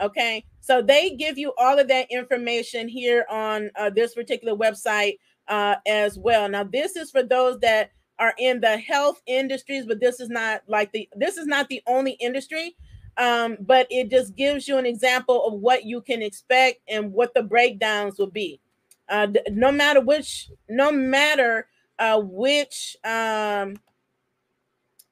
okay 0.01 0.45
so 0.61 0.81
they 0.81 1.11
give 1.11 1.37
you 1.37 1.53
all 1.59 1.79
of 1.79 1.89
that 1.89 2.07
information 2.11 2.89
here 2.89 3.27
on 3.29 3.71
uh, 3.77 3.91
this 3.91 4.15
particular 4.15 4.57
website 4.57 5.19
uh 5.49 5.75
as 5.87 6.19
well 6.19 6.49
now 6.49 6.65
this 6.65 6.97
is 6.97 7.11
for 7.11 7.23
those 7.23 7.59
that 7.61 7.91
are 8.21 8.35
in 8.39 8.61
the 8.61 8.77
health 8.77 9.21
industries, 9.27 9.87
but 9.87 9.99
this 9.99 10.21
is 10.21 10.29
not 10.29 10.63
like 10.69 10.93
the 10.93 11.09
this 11.17 11.39
is 11.39 11.47
not 11.47 11.69
the 11.69 11.83
only 11.87 12.13
industry. 12.13 12.77
Um, 13.17 13.57
but 13.61 13.87
it 13.91 14.09
just 14.11 14.37
gives 14.37 14.69
you 14.69 14.79
an 14.79 14.87
example 14.87 15.45
of 15.47 15.55
what 15.55 15.85
you 15.85 16.01
can 16.01 16.23
expect 16.23 16.81
and 16.89 17.13
what 17.13 17.35
the 17.35 17.43
breakdowns 17.43 18.19
will 18.19 18.31
be. 18.31 18.61
Uh, 19.09 19.27
no 19.51 19.73
matter 19.73 20.01
which, 20.01 20.49
no 20.69 20.93
matter 20.93 21.67
uh, 21.99 22.21
which 22.23 22.97
um, 23.05 23.75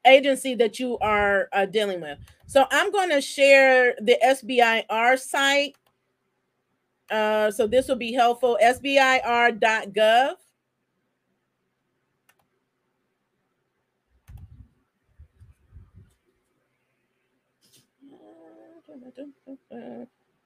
agency 0.09 0.55
that 0.57 0.79
you 0.79 0.99
are 0.99 1.49
uh, 1.53 1.67
dealing 1.67 2.01
with. 2.01 2.19
So 2.47 2.67
I'm 2.71 2.91
going 2.91 3.11
to 3.11 3.21
share 3.21 3.95
the 4.01 4.17
SBIR 4.25 5.19
site. 5.19 5.77
Uh, 7.11 7.51
so 7.51 7.67
this 7.67 7.89
will 7.89 7.97
be 7.97 8.13
helpful. 8.13 8.59
SBIR.gov. 8.63 10.35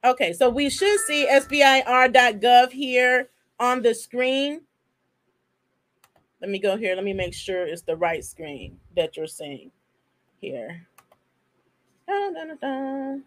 Okay, 0.05 0.33
so 0.33 0.49
we 0.49 0.69
should 0.69 0.99
see 1.01 1.27
SBIR.gov 1.31 2.71
here 2.71 3.29
on 3.59 3.81
the 3.81 3.95
screen. 3.95 4.61
Let 6.43 6.49
me 6.49 6.59
go 6.59 6.75
here. 6.75 6.93
Let 6.93 7.05
me 7.05 7.13
make 7.13 7.33
sure 7.33 7.65
it's 7.65 7.83
the 7.83 7.95
right 7.95 8.21
screen 8.21 8.77
that 8.97 9.15
you're 9.15 9.27
seeing 9.27 9.71
here. 10.41 10.85
Da, 12.05 12.31
da, 12.31 12.53
da, 12.59 13.17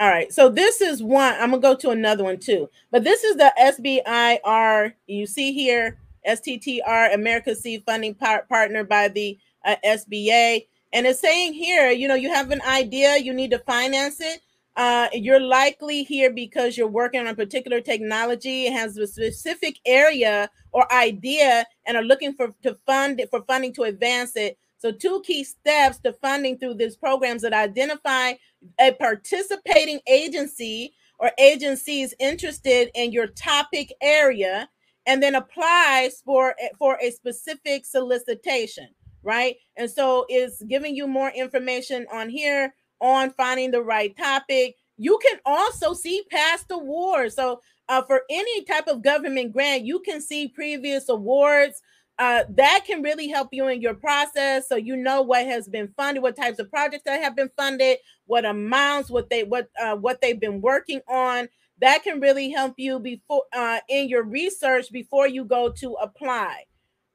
All 0.00 0.08
right, 0.08 0.32
so 0.32 0.48
this 0.48 0.80
is 0.80 1.00
one. 1.00 1.34
I'm 1.34 1.50
gonna 1.50 1.62
go 1.62 1.76
to 1.76 1.90
another 1.90 2.24
one 2.24 2.38
too, 2.38 2.68
but 2.90 3.04
this 3.04 3.22
is 3.22 3.36
the 3.36 3.52
SBIR. 3.56 4.94
You 5.06 5.26
see 5.26 5.52
here, 5.52 5.96
STTR, 6.26 7.14
America 7.14 7.54
Seed 7.54 7.84
Funding 7.86 8.16
par- 8.16 8.46
partner 8.48 8.82
by 8.82 9.06
the 9.06 9.38
uh, 9.64 9.76
SBA. 9.84 10.66
And 10.92 11.06
it's 11.06 11.20
saying 11.20 11.52
here, 11.52 11.92
you 11.92 12.08
know, 12.08 12.16
you 12.16 12.34
have 12.34 12.50
an 12.50 12.62
idea, 12.62 13.16
you 13.16 13.32
need 13.32 13.52
to 13.52 13.60
finance 13.60 14.20
it. 14.20 14.40
Uh, 14.76 15.08
you're 15.14 15.40
likely 15.40 16.02
here 16.02 16.30
because 16.30 16.76
you're 16.76 16.86
working 16.86 17.20
on 17.20 17.26
a 17.26 17.34
particular 17.34 17.80
technology, 17.80 18.66
has 18.66 18.98
a 18.98 19.06
specific 19.06 19.78
area 19.86 20.50
or 20.72 20.90
idea, 20.92 21.64
and 21.86 21.96
are 21.96 22.02
looking 22.02 22.34
for 22.34 22.54
to 22.62 22.76
fund 22.86 23.18
it 23.18 23.30
for 23.30 23.42
funding 23.42 23.72
to 23.72 23.84
advance 23.84 24.36
it. 24.36 24.58
So, 24.78 24.92
two 24.92 25.22
key 25.24 25.44
steps 25.44 25.98
to 26.00 26.12
funding 26.12 26.58
through 26.58 26.74
these 26.74 26.96
programs 26.96 27.40
that 27.42 27.54
identify 27.54 28.34
a 28.78 28.92
participating 28.92 30.00
agency 30.06 30.92
or 31.18 31.30
agencies 31.38 32.12
interested 32.20 32.90
in 32.94 33.12
your 33.12 33.28
topic 33.28 33.94
area, 34.02 34.68
and 35.06 35.22
then 35.22 35.34
applies 35.34 36.20
for 36.20 36.54
for 36.78 36.98
a 37.00 37.10
specific 37.10 37.86
solicitation 37.86 38.88
right? 39.22 39.56
And 39.76 39.90
so 39.90 40.24
it's 40.28 40.62
giving 40.62 40.94
you 40.94 41.08
more 41.08 41.30
information 41.30 42.06
on 42.12 42.28
here 42.28 42.72
on 43.00 43.30
finding 43.30 43.70
the 43.70 43.82
right 43.82 44.16
topic. 44.16 44.76
You 44.96 45.18
can 45.22 45.38
also 45.44 45.92
see 45.92 46.22
past 46.30 46.66
awards. 46.70 47.34
So 47.34 47.60
uh, 47.88 48.02
for 48.02 48.22
any 48.30 48.64
type 48.64 48.88
of 48.88 49.02
government 49.02 49.52
grant, 49.52 49.84
you 49.84 50.00
can 50.00 50.20
see 50.20 50.48
previous 50.48 51.08
awards. 51.08 51.82
Uh, 52.18 52.44
that 52.48 52.84
can 52.86 53.02
really 53.02 53.28
help 53.28 53.48
you 53.52 53.68
in 53.68 53.82
your 53.82 53.92
process, 53.92 54.66
so 54.66 54.74
you 54.74 54.96
know 54.96 55.20
what 55.20 55.44
has 55.44 55.68
been 55.68 55.92
funded, 55.98 56.22
what 56.22 56.34
types 56.34 56.58
of 56.58 56.70
projects 56.70 57.02
that 57.04 57.22
have 57.22 57.36
been 57.36 57.50
funded, 57.58 57.98
what 58.24 58.46
amounts, 58.46 59.10
what 59.10 59.28
they 59.28 59.44
what 59.44 59.68
uh, 59.78 59.94
what 59.94 60.18
they've 60.22 60.40
been 60.40 60.62
working 60.62 61.02
on. 61.08 61.46
That 61.82 62.04
can 62.04 62.20
really 62.20 62.48
help 62.50 62.72
you 62.78 62.98
before 63.00 63.42
uh, 63.54 63.80
in 63.90 64.08
your 64.08 64.22
research 64.22 64.90
before 64.90 65.28
you 65.28 65.44
go 65.44 65.70
to 65.72 65.92
apply. 66.00 66.64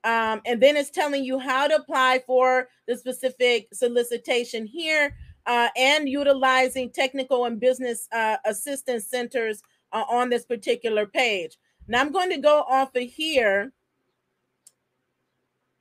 Um, 0.03 0.41
and 0.45 0.61
then 0.61 0.77
it's 0.77 0.91
telling 0.91 1.23
you 1.23 1.39
how 1.39 1.67
to 1.67 1.75
apply 1.75 2.21
for 2.27 2.67
the 2.87 2.95
specific 2.95 3.69
solicitation 3.73 4.67
here 4.67 5.15
uh, 5.45 5.69
and 5.75 6.07
utilizing 6.07 6.89
technical 6.89 7.45
and 7.45 7.59
business 7.59 8.07
uh, 8.11 8.37
assistance 8.45 9.07
centers 9.07 9.61
uh, 9.91 10.03
on 10.09 10.29
this 10.29 10.45
particular 10.45 11.05
page. 11.05 11.57
Now 11.87 12.01
I'm 12.01 12.11
going 12.11 12.29
to 12.29 12.37
go 12.37 12.63
off 12.69 12.95
of 12.95 13.03
here 13.03 13.73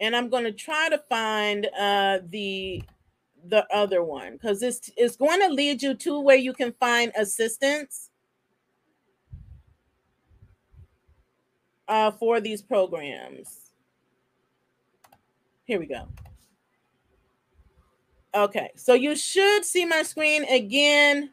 and 0.00 0.16
I'm 0.16 0.28
going 0.28 0.44
to 0.44 0.52
try 0.52 0.88
to 0.88 0.98
find 1.08 1.66
uh, 1.78 2.18
the 2.28 2.82
the 3.46 3.66
other 3.74 4.04
one 4.04 4.32
because 4.32 4.62
it's, 4.62 4.90
it's 4.96 5.16
going 5.16 5.40
to 5.40 5.48
lead 5.48 5.82
you 5.82 5.94
to 5.94 6.20
where 6.20 6.36
you 6.36 6.52
can 6.52 6.72
find 6.78 7.10
assistance 7.16 8.10
uh, 11.88 12.10
for 12.10 12.40
these 12.40 12.62
programs. 12.62 13.72
Here 15.64 15.78
we 15.78 15.86
go. 15.86 16.06
Okay, 18.34 18.70
so 18.76 18.94
you 18.94 19.16
should 19.16 19.64
see 19.64 19.84
my 19.84 20.02
screen 20.02 20.44
again. 20.44 21.30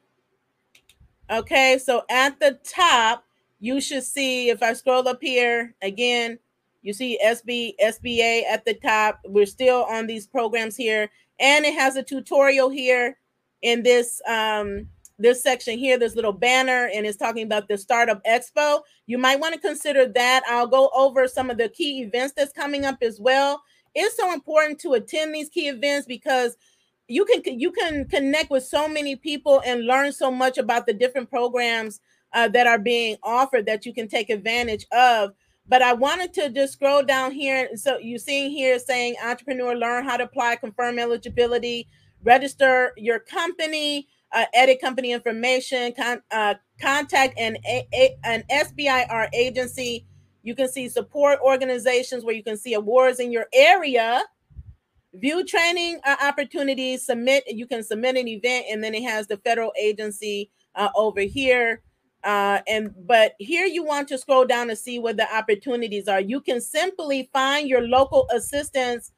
Okay, 1.30 1.78
so 1.78 2.04
at 2.10 2.40
the 2.40 2.60
top, 2.64 3.24
you 3.60 3.80
should 3.80 4.04
see 4.04 4.50
if 4.50 4.64
I 4.64 4.74
scroll 4.74 5.08
up 5.08 5.20
here 5.22 5.76
again, 5.82 6.40
you 6.82 6.94
see 6.94 7.20
SB 7.24 7.74
SBA 7.84 8.44
at 8.50 8.66
the 8.66 8.74
top. 8.74 9.20
We're 9.26 9.46
still 9.46 9.84
on 9.90 10.08
these 10.08 10.26
programs 10.26 10.76
here, 10.76 11.10
and 11.40 11.66
it 11.66 11.74
has 11.76 11.98
a 11.98 12.04
tutorial 12.04 12.70
here 12.70 13.18
in 13.62 13.84
this 13.84 14.22
um 14.28 14.88
this 15.20 15.42
section 15.42 15.78
here, 15.78 16.00
this 16.00 16.16
little 16.16 16.32
banner, 16.32 16.90
and 16.94 17.06
it's 17.06 17.18
talking 17.18 17.44
about 17.44 17.68
the 17.68 17.78
Startup 17.78 18.24
Expo. 18.24 18.82
You 19.08 19.18
might 19.18 19.40
want 19.40 19.54
to 19.54 19.60
consider 19.60 20.08
that. 20.08 20.44
I'll 20.48 20.68
go 20.68 20.90
over 20.96 21.28
some 21.28 21.50
of 21.50 21.58
the 21.58 21.70
key 21.70 22.02
events 22.02 22.34
that's 22.36 22.54
coming 22.54 22.86
up 22.86 22.98
as 23.02 23.20
well 23.20 23.62
it's 23.98 24.16
so 24.16 24.32
important 24.32 24.80
to 24.80 24.94
attend 24.94 25.34
these 25.34 25.50
key 25.50 25.68
events 25.68 26.06
because 26.06 26.56
you 27.08 27.26
can 27.26 27.60
you 27.60 27.72
can 27.72 28.06
connect 28.06 28.50
with 28.50 28.64
so 28.64 28.88
many 28.88 29.16
people 29.16 29.62
and 29.66 29.86
learn 29.86 30.12
so 30.12 30.30
much 30.32 30.58
about 30.58 30.86
the 30.86 30.94
different 30.94 31.30
programs 31.30 32.00
uh, 32.34 32.48
that 32.50 32.68
are 32.68 32.80
being 32.80 33.16
offered 33.24 33.66
that 33.66 33.86
you 33.86 33.94
can 33.94 34.08
take 34.08 34.30
advantage 34.30 34.86
of. 34.92 35.32
But 35.70 35.82
i 35.82 35.92
wanted 35.92 36.34
to 36.36 36.50
just 36.50 36.74
scroll 36.74 37.04
down 37.04 37.32
here. 37.32 37.70
So 37.76 37.98
you're 37.98 38.20
seeing 38.20 38.52
here 38.52 38.80
saying 38.80 39.16
entrepreneur 39.24 39.76
learn 39.76 40.06
how 40.06 40.18
to 40.18 40.24
apply 40.24 40.56
confirm 40.58 41.00
eligibility 41.00 41.88
register 42.24 42.94
your 42.98 43.20
company 43.20 44.08
uh, 44.34 44.46
edit 44.54 44.82
company 44.82 45.12
information 45.12 45.94
con- 45.94 46.22
uh, 46.32 46.56
contact 46.82 47.40
an, 47.40 47.58
a, 47.66 47.88
a, 47.94 48.18
an 48.24 48.44
sbir 48.50 49.30
agency. 49.34 50.06
You 50.44 50.56
can 50.56 50.68
see 50.68 50.90
support 50.90 51.40
organizations 51.42 52.24
where 52.24 52.36
you 52.36 52.44
can 52.44 52.58
see 52.58 52.74
awards 52.74 53.20
in 53.20 53.32
your 53.32 53.48
area. 53.54 54.24
View 55.20 55.46
training 55.46 56.00
uh, 56.06 56.16
opportunities, 56.22 57.06
submit, 57.06 57.44
you 57.48 57.66
can 57.66 57.84
submit 57.84 58.18
an 58.18 58.28
event, 58.28 58.66
and 58.70 58.84
then 58.84 58.94
it 58.94 59.04
has 59.04 59.28
the 59.28 59.38
federal 59.38 59.72
agency 59.80 60.50
uh, 60.76 60.90
over 60.96 61.22
here. 61.22 61.82
Uh, 62.24 62.60
and 62.68 62.94
but 63.06 63.34
here 63.40 63.66
you 63.66 63.84
want 63.84 64.08
to 64.08 64.18
scroll 64.18 64.46
down 64.46 64.68
to 64.68 64.76
see 64.76 65.00
what 65.00 65.18
the 65.18 65.36
opportunities 65.36 66.08
are. 66.08 66.20
You 66.20 66.42
can 66.42 66.60
simply 66.60 67.30
find 67.32 67.70
your 67.70 67.88
local 67.88 68.28
assistance 68.34 69.12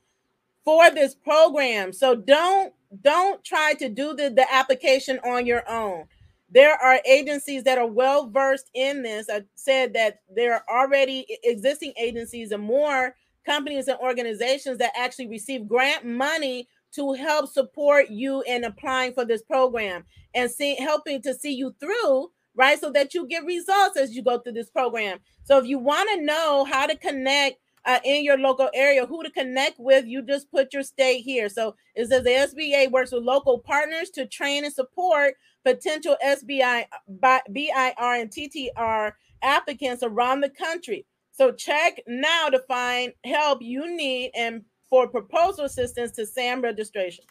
for 0.63 0.91
this 0.91 1.15
program. 1.15 1.93
So 1.93 2.15
don't 2.15 2.73
don't 3.01 3.43
try 3.43 3.73
to 3.75 3.89
do 3.89 4.13
the, 4.15 4.29
the 4.29 4.45
application 4.53 5.19
on 5.23 5.45
your 5.45 5.67
own 5.69 6.05
there 6.51 6.75
are 6.75 6.99
agencies 7.05 7.63
that 7.63 7.77
are 7.77 7.87
well 7.87 8.27
versed 8.27 8.69
in 8.73 9.03
this. 9.03 9.29
I 9.29 9.43
said 9.55 9.93
that 9.93 10.21
there 10.33 10.53
are 10.55 10.63
already 10.69 11.25
existing 11.43 11.93
agencies 11.99 12.51
and 12.51 12.63
more 12.63 13.15
companies 13.45 13.87
and 13.87 13.97
organizations 13.99 14.77
that 14.77 14.91
actually 14.97 15.27
receive 15.27 15.67
grant 15.67 16.05
money 16.05 16.67
to 16.95 17.13
help 17.13 17.49
support 17.49 18.09
you 18.09 18.43
in 18.47 18.63
applying 18.63 19.13
for 19.13 19.25
this 19.25 19.43
program 19.43 20.03
and 20.33 20.49
see 20.49 20.75
helping 20.75 21.21
to 21.21 21.33
see 21.33 21.53
you 21.53 21.75
through 21.79 22.29
right? 22.55 22.79
So 22.79 22.91
that 22.91 23.13
you 23.13 23.25
get 23.25 23.45
results 23.45 23.97
as 23.97 24.13
you 24.13 24.21
go 24.21 24.39
through 24.39 24.53
this 24.53 24.69
program. 24.69 25.19
So 25.43 25.57
if 25.59 25.65
you 25.65 25.79
want 25.79 26.09
to 26.09 26.25
know 26.25 26.65
how 26.69 26.87
to 26.87 26.97
connect 26.97 27.57
uh, 27.85 27.99
in 28.03 28.23
your 28.23 28.37
local 28.37 28.69
area 28.73 29.05
who 29.05 29.23
to 29.23 29.31
connect 29.31 29.79
with 29.79 30.05
you 30.05 30.21
just 30.21 30.51
put 30.51 30.73
your 30.73 30.83
state 30.83 31.21
here. 31.21 31.47
So 31.47 31.75
it 31.95 32.09
says 32.09 32.23
the 32.23 32.29
sba 32.29 32.91
works 32.91 33.11
with 33.11 33.23
local 33.23 33.59
partners 33.59 34.09
to 34.11 34.27
train 34.27 34.65
and 34.65 34.73
support 34.73 35.35
potential 35.63 36.17
SBI, 36.25 36.85
BIR, 37.19 37.93
and 37.99 38.29
TTR 38.29 39.13
applicants 39.41 40.03
around 40.03 40.41
the 40.41 40.49
country. 40.49 41.05
So 41.39 41.53
check 41.53 42.01
now 42.05 42.49
to 42.49 42.59
find 42.59 43.13
help 43.23 43.61
you 43.61 43.95
need 43.95 44.31
and 44.35 44.65
for 44.89 45.07
proposal 45.07 45.63
assistance 45.63 46.11
to 46.17 46.25
SAM 46.25 46.59
registration. 46.59 47.23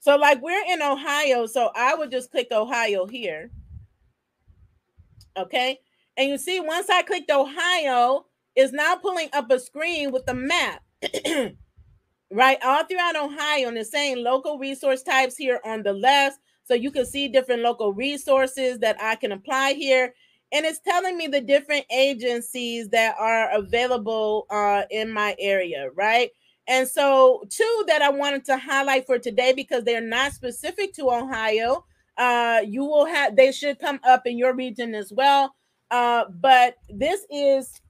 So, 0.00 0.16
like 0.16 0.42
we're 0.42 0.62
in 0.68 0.82
Ohio, 0.82 1.46
so 1.46 1.70
I 1.74 1.94
would 1.94 2.10
just 2.10 2.30
click 2.30 2.48
Ohio 2.52 3.06
here. 3.06 3.50
Okay. 5.38 5.78
And 6.18 6.28
you 6.28 6.36
see, 6.36 6.60
once 6.60 6.90
I 6.90 7.00
clicked 7.00 7.30
Ohio, 7.30 8.26
is 8.56 8.72
now 8.72 8.96
pulling 8.96 9.30
up 9.32 9.50
a 9.50 9.58
screen 9.58 10.12
with 10.12 10.26
the 10.26 10.34
map. 10.34 10.82
right 12.30 12.58
all 12.62 12.84
throughout 12.84 13.16
Ohio, 13.16 13.68
and 13.68 13.78
it's 13.78 13.90
saying 13.90 14.22
local 14.22 14.58
resource 14.58 15.02
types 15.02 15.38
here 15.38 15.60
on 15.64 15.82
the 15.82 15.94
left. 15.94 16.40
So 16.64 16.74
you 16.74 16.90
can 16.90 17.06
see 17.06 17.28
different 17.28 17.62
local 17.62 17.94
resources 17.94 18.80
that 18.80 19.00
I 19.00 19.16
can 19.16 19.32
apply 19.32 19.72
here. 19.72 20.12
And 20.52 20.66
it's 20.66 20.80
telling 20.80 21.16
me 21.16 21.26
the 21.26 21.40
different 21.40 21.86
agencies 21.90 22.90
that 22.90 23.16
are 23.18 23.50
available 23.52 24.46
uh, 24.50 24.82
in 24.90 25.10
my 25.10 25.34
area, 25.38 25.88
right? 25.94 26.30
And 26.68 26.86
so, 26.86 27.44
two 27.48 27.84
that 27.88 28.02
I 28.02 28.10
wanted 28.10 28.44
to 28.46 28.58
highlight 28.58 29.06
for 29.06 29.18
today 29.18 29.52
because 29.52 29.82
they're 29.84 30.00
not 30.00 30.32
specific 30.32 30.92
to 30.94 31.10
Ohio. 31.10 31.84
Uh, 32.16 32.60
you 32.66 32.84
will 32.84 33.06
have 33.06 33.34
they 33.34 33.50
should 33.50 33.78
come 33.78 33.98
up 34.04 34.26
in 34.26 34.38
your 34.38 34.54
region 34.54 34.94
as 34.94 35.12
well. 35.12 35.54
Uh, 35.90 36.24
but 36.40 36.76
this 36.88 37.26
is 37.30 37.80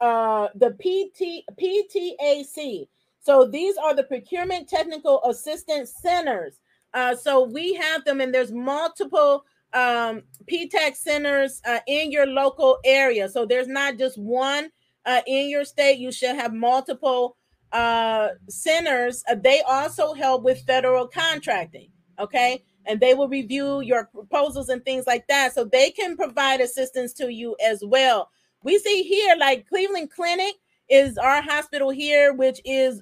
uh, 0.00 0.48
the 0.56 0.70
PT 0.70 1.44
PTAC. 1.56 2.88
So 3.20 3.46
these 3.46 3.76
are 3.76 3.94
the 3.94 4.02
procurement 4.02 4.68
technical 4.68 5.22
assistance 5.24 5.94
centers. 6.02 6.58
Uh, 6.92 7.14
so 7.14 7.44
we 7.44 7.74
have 7.74 8.04
them, 8.04 8.20
and 8.20 8.34
there's 8.34 8.52
multiple 8.52 9.44
um, 9.74 10.22
PTAC 10.50 10.96
centers 10.96 11.60
uh, 11.64 11.80
in 11.86 12.10
your 12.10 12.26
local 12.26 12.78
area. 12.84 13.28
So 13.28 13.46
there's 13.46 13.68
not 13.68 13.98
just 13.98 14.18
one 14.18 14.70
uh, 15.06 15.20
in 15.26 15.48
your 15.48 15.64
state. 15.64 15.98
You 15.98 16.12
should 16.12 16.36
have 16.36 16.52
multiple 16.52 17.36
uh, 17.72 18.28
centers. 18.48 19.24
Uh, 19.28 19.34
they 19.34 19.62
also 19.62 20.14
help 20.14 20.42
with 20.42 20.62
federal 20.66 21.06
contracting. 21.06 21.90
Okay. 22.18 22.62
And 22.86 23.00
they 23.00 23.14
will 23.14 23.28
review 23.28 23.80
your 23.80 24.06
proposals 24.06 24.68
and 24.68 24.84
things 24.84 25.06
like 25.06 25.26
that. 25.28 25.54
So 25.54 25.64
they 25.64 25.90
can 25.90 26.16
provide 26.16 26.60
assistance 26.60 27.12
to 27.14 27.32
you 27.32 27.56
as 27.64 27.82
well. 27.84 28.28
We 28.64 28.78
see 28.78 29.02
here, 29.02 29.36
like 29.36 29.68
Cleveland 29.68 30.10
Clinic 30.10 30.54
is 30.88 31.16
our 31.16 31.40
hospital 31.40 31.90
here, 31.90 32.34
which 32.34 32.60
is 32.64 33.00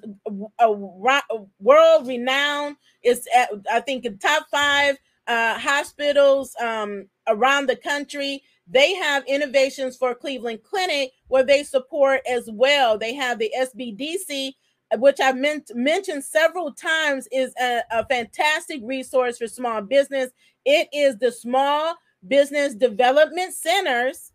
a, 0.59 0.71
world 0.71 2.07
renowned. 2.07 2.77
It's 3.03 3.27
at, 3.35 3.49
I 3.71 3.81
think 3.81 4.05
top 4.21 4.45
five 4.49 4.97
uh, 5.31 5.57
hospitals 5.57 6.53
um, 6.59 7.07
around 7.27 7.67
the 7.67 7.75
country. 7.77 8.43
They 8.67 8.93
have 8.95 9.23
innovations 9.27 9.95
for 9.95 10.13
Cleveland 10.13 10.59
Clinic 10.63 11.11
where 11.29 11.43
they 11.43 11.63
support 11.63 12.19
as 12.29 12.49
well. 12.51 12.97
They 12.97 13.13
have 13.15 13.39
the 13.39 13.51
SBDC, 13.57 14.51
which 14.97 15.21
I've 15.21 15.37
meant, 15.37 15.71
mentioned 15.73 16.25
several 16.25 16.73
times, 16.73 17.27
is 17.31 17.53
a, 17.61 17.81
a 17.91 18.05
fantastic 18.07 18.81
resource 18.83 19.37
for 19.37 19.47
small 19.47 19.81
business. 19.81 20.31
It 20.65 20.89
is 20.93 21.17
the 21.17 21.31
small 21.31 21.95
business 22.27 22.75
development 22.75 23.53
centers 23.53 24.33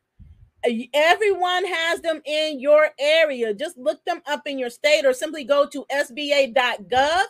everyone 0.95 1.65
has 1.65 2.01
them 2.01 2.21
in 2.25 2.59
your 2.59 2.89
area. 2.99 3.55
Just 3.55 3.79
look 3.79 4.05
them 4.05 4.21
up 4.27 4.43
in 4.47 4.59
your 4.59 4.71
state 4.71 5.05
or 5.05 5.13
simply 5.13 5.45
go 5.45 5.65
to 5.69 5.85
sba.gov 5.93 7.25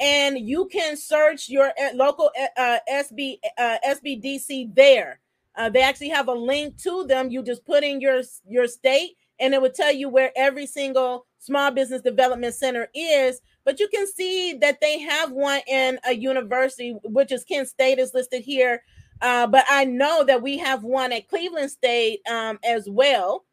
and 0.00 0.38
you 0.38 0.66
can 0.72 0.96
search 0.96 1.48
your 1.48 1.66
uh, 1.66 1.94
local 1.94 2.30
uh, 2.40 2.60
uh 2.60 2.78
SB 2.90 3.38
uh, 3.58 3.76
SBDC 3.86 4.74
there. 4.74 5.20
Uh, 5.56 5.68
they 5.68 5.82
actually 5.82 6.08
have 6.08 6.28
a 6.28 6.32
link 6.32 6.76
to 6.78 7.04
them. 7.06 7.30
You 7.30 7.42
just 7.42 7.64
put 7.64 7.84
in 7.84 8.00
your 8.00 8.22
your 8.48 8.66
state 8.66 9.16
and 9.38 9.54
it 9.54 9.60
will 9.60 9.70
tell 9.70 9.92
you 9.92 10.08
where 10.08 10.32
every 10.36 10.66
single 10.66 11.26
small 11.38 11.70
business 11.70 12.02
development 12.02 12.54
center 12.54 12.88
is. 12.94 13.40
But 13.64 13.80
you 13.80 13.88
can 13.88 14.06
see 14.06 14.54
that 14.54 14.80
they 14.80 15.00
have 15.00 15.32
one 15.32 15.60
in 15.66 15.98
a 16.06 16.14
university, 16.14 16.96
which 17.04 17.32
is 17.32 17.44
Kent 17.44 17.68
State 17.68 17.98
is 17.98 18.14
listed 18.14 18.42
here. 18.42 18.82
Uh, 19.20 19.46
but 19.46 19.64
I 19.68 19.84
know 19.84 20.24
that 20.24 20.42
we 20.42 20.58
have 20.58 20.82
one 20.82 21.12
at 21.12 21.28
Cleveland 21.28 21.70
State 21.70 22.20
um, 22.28 22.58
as 22.64 22.88
well. 22.88 23.44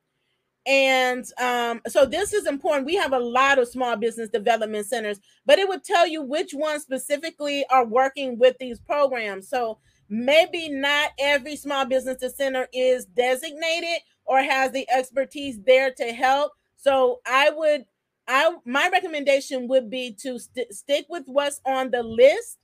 And 0.68 1.26
um, 1.42 1.82
so 1.88 2.06
this 2.06 2.34
is 2.34 2.46
important. 2.46 2.86
We 2.86 2.96
have 2.96 3.14
a 3.14 3.20
lot 3.20 3.58
of 3.60 3.70
small 3.70 3.96
business 3.96 4.30
development 4.30 4.86
centers, 4.88 5.20
but 5.46 5.60
it 5.60 5.70
would 5.70 5.84
tell 5.84 6.08
you 6.08 6.22
which 6.22 6.54
ones 6.54 6.84
specifically 6.84 7.66
are 7.72 7.86
working 7.86 8.38
with 8.38 8.58
these 8.60 8.80
programs. 8.80 9.50
So 9.50 9.80
maybe 10.10 10.70
not 10.70 11.12
every 11.20 11.56
small 11.56 11.86
business 11.86 12.36
center 12.36 12.68
is 12.74 13.06
designated 13.06 14.02
or 14.26 14.44
has 14.44 14.72
the 14.74 14.90
expertise 14.92 15.58
there 15.66 15.92
to 15.94 16.14
help. 16.14 16.52
So 16.76 17.22
I 17.26 17.50
would, 17.52 17.86
I 18.28 18.54
my 18.66 18.90
recommendation 18.92 19.70
would 19.70 19.90
be 19.90 20.14
to 20.22 20.38
st- 20.40 20.74
stick 20.74 21.06
with 21.10 21.24
what's 21.28 21.62
on 21.66 21.92
the 21.92 22.04
list 22.04 22.58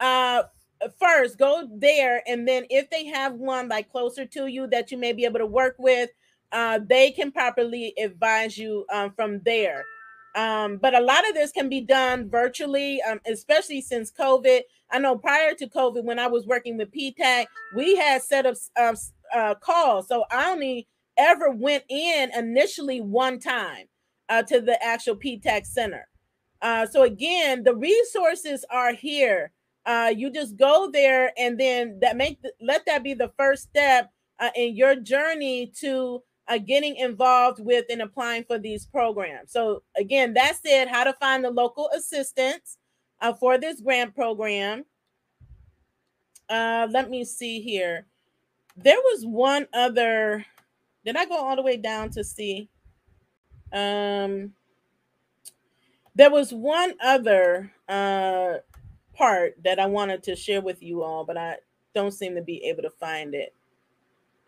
uh, 0.00 0.42
first 1.00 1.38
go 1.38 1.68
there 1.76 2.22
and 2.26 2.46
then 2.46 2.64
if 2.70 2.88
they 2.90 3.06
have 3.06 3.34
one 3.34 3.68
like 3.68 3.90
closer 3.90 4.24
to 4.26 4.46
you 4.46 4.66
that 4.68 4.92
you 4.92 4.98
may 4.98 5.12
be 5.12 5.24
able 5.24 5.40
to 5.40 5.46
work 5.46 5.74
with 5.78 6.10
uh, 6.52 6.80
they 6.86 7.10
can 7.10 7.30
properly 7.30 7.94
advise 8.02 8.56
you 8.56 8.86
um, 8.92 9.12
from 9.12 9.40
there. 9.44 9.84
Um, 10.34 10.76
but 10.76 10.94
a 10.94 11.00
lot 11.00 11.28
of 11.28 11.34
this 11.34 11.52
can 11.52 11.68
be 11.68 11.80
done 11.80 12.30
virtually 12.30 13.00
um, 13.02 13.20
especially 13.26 13.80
since 13.80 14.12
covid. 14.12 14.60
I 14.90 14.98
know 14.98 15.16
prior 15.16 15.54
to 15.54 15.66
covid 15.66 16.04
when 16.04 16.18
i 16.18 16.26
was 16.26 16.46
working 16.46 16.76
with 16.76 16.92
ptac 16.92 17.46
we 17.74 17.96
had 17.96 18.22
set 18.22 18.46
up 18.46 18.54
uh, 18.76 18.94
uh, 19.34 19.54
calls. 19.56 20.08
So 20.08 20.24
i 20.30 20.50
only 20.50 20.86
ever 21.16 21.50
went 21.50 21.84
in 21.88 22.30
initially 22.36 23.00
one 23.00 23.40
time 23.40 23.86
uh, 24.28 24.42
to 24.44 24.60
the 24.60 24.82
actual 24.84 25.16
ptac 25.16 25.66
center. 25.66 26.06
Uh, 26.60 26.86
so 26.86 27.02
again 27.02 27.64
the 27.64 27.74
resources 27.74 28.64
are 28.70 28.92
here. 28.92 29.50
Uh, 29.86 30.12
you 30.14 30.30
just 30.30 30.56
go 30.56 30.90
there 30.92 31.32
and 31.38 31.58
then 31.58 31.98
that 32.00 32.16
make 32.16 32.38
let 32.60 32.84
that 32.86 33.02
be 33.02 33.14
the 33.14 33.32
first 33.38 33.62
step 33.62 34.10
uh, 34.38 34.50
in 34.54 34.76
your 34.76 34.94
journey 34.94 35.72
to 35.80 36.22
uh, 36.48 36.58
getting 36.58 36.96
involved 36.96 37.60
with 37.60 37.84
and 37.90 38.02
applying 38.02 38.44
for 38.44 38.58
these 38.58 38.86
programs. 38.86 39.52
So 39.52 39.82
again, 39.96 40.34
that 40.34 40.56
said, 40.64 40.88
how 40.88 41.04
to 41.04 41.12
find 41.14 41.44
the 41.44 41.50
local 41.50 41.88
assistance 41.94 42.78
uh, 43.20 43.34
for 43.34 43.58
this 43.58 43.80
grant 43.80 44.14
program. 44.14 44.84
Uh, 46.48 46.88
let 46.90 47.10
me 47.10 47.24
see 47.24 47.60
here. 47.60 48.06
There 48.76 48.96
was 48.96 49.24
one 49.26 49.66
other. 49.74 50.46
Did 51.04 51.16
I 51.16 51.26
go 51.26 51.36
all 51.36 51.56
the 51.56 51.62
way 51.62 51.76
down 51.76 52.10
to 52.10 52.24
see? 52.24 52.68
Um, 53.72 54.52
there 56.14 56.30
was 56.30 56.52
one 56.52 56.94
other 57.00 57.70
uh 57.88 58.54
part 59.18 59.56
that 59.64 59.80
I 59.80 59.86
wanted 59.86 60.22
to 60.24 60.36
share 60.36 60.60
with 60.60 60.82
you 60.82 61.02
all, 61.02 61.24
but 61.24 61.36
I 61.36 61.56
don't 61.94 62.12
seem 62.12 62.36
to 62.36 62.42
be 62.42 62.64
able 62.64 62.82
to 62.82 62.90
find 62.90 63.34
it. 63.34 63.54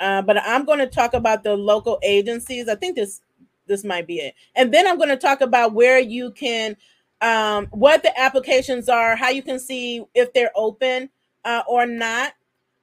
Uh, 0.00 0.22
but 0.22 0.42
I'm 0.42 0.64
going 0.64 0.78
to 0.78 0.86
talk 0.86 1.14
about 1.14 1.44
the 1.44 1.54
local 1.54 1.98
agencies. 2.02 2.68
I 2.68 2.74
think 2.74 2.96
this 2.96 3.20
this 3.66 3.84
might 3.84 4.06
be 4.06 4.16
it, 4.16 4.34
and 4.56 4.74
then 4.74 4.86
I'm 4.86 4.96
going 4.96 5.10
to 5.10 5.16
talk 5.16 5.40
about 5.40 5.74
where 5.74 6.00
you 6.00 6.32
can, 6.32 6.76
um, 7.20 7.66
what 7.70 8.02
the 8.02 8.18
applications 8.18 8.88
are, 8.88 9.14
how 9.14 9.28
you 9.28 9.42
can 9.42 9.60
see 9.60 10.04
if 10.14 10.32
they're 10.32 10.50
open 10.56 11.10
uh, 11.44 11.62
or 11.68 11.86
not. 11.86 12.32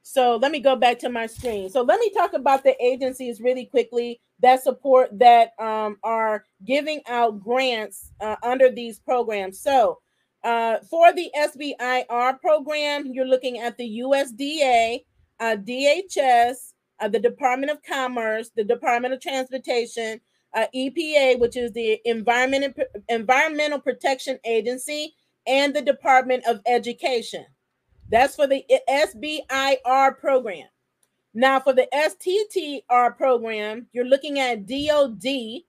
So 0.03 0.38
let 0.38 0.53
me 0.53 0.62
go 0.62 0.77
back 0.77 0.99
to 0.99 1.10
my 1.10 1.27
screen. 1.27 1.69
So 1.69 1.82
let 1.82 1.99
me 1.99 2.10
talk 2.12 2.32
about 2.32 2.63
the 2.63 2.82
agencies 2.82 3.41
really 3.41 3.65
quickly 3.65 4.21
that 4.39 4.63
support 4.63 5.10
that 5.19 5.51
um, 5.60 5.97
are 6.03 6.45
giving 6.63 7.01
out 7.08 7.41
grants 7.41 8.12
uh, 8.21 8.38
under 8.41 8.71
these 8.71 8.99
programs. 8.99 9.60
So 9.60 9.99
uh, 10.43 10.77
for 10.89 11.12
the 11.12 11.30
SBIR 11.38 12.39
program, 12.39 13.08
you're 13.08 13.25
looking 13.25 13.60
at 13.60 13.77
the 13.77 13.99
USDA, 13.99 15.03
uh, 15.41 15.58
DHS, 15.58 16.73
uh, 17.00 17.08
the 17.08 17.20
Department 17.20 17.72
of 17.72 17.84
Commerce, 17.84 18.52
the 18.56 18.64
Department 18.64 19.14
of 19.14 19.22
Transportation, 19.22 20.20
uh, 20.56 20.66
EPA, 20.76 21.40
which 21.40 21.58
is 21.58 21.72
the 21.74 22.00
Environment 22.06 22.76
Environmental 23.10 23.80
Protection 23.80 24.40
Agency, 24.46 25.14
and 25.46 25.76
the 25.76 25.82
Department 25.82 26.44
of 26.48 26.62
Education. 26.66 27.46
That's 28.10 28.36
for 28.36 28.48
the 28.48 28.64
SBIR 28.90 30.18
program. 30.20 30.68
Now, 31.34 31.60
for 31.60 31.74
the 31.74 31.88
STTR 31.94 33.16
program, 33.16 33.88
you're 33.94 34.06
looking 34.06 34.40
at 34.40 34.66
DOD, 34.66 35.62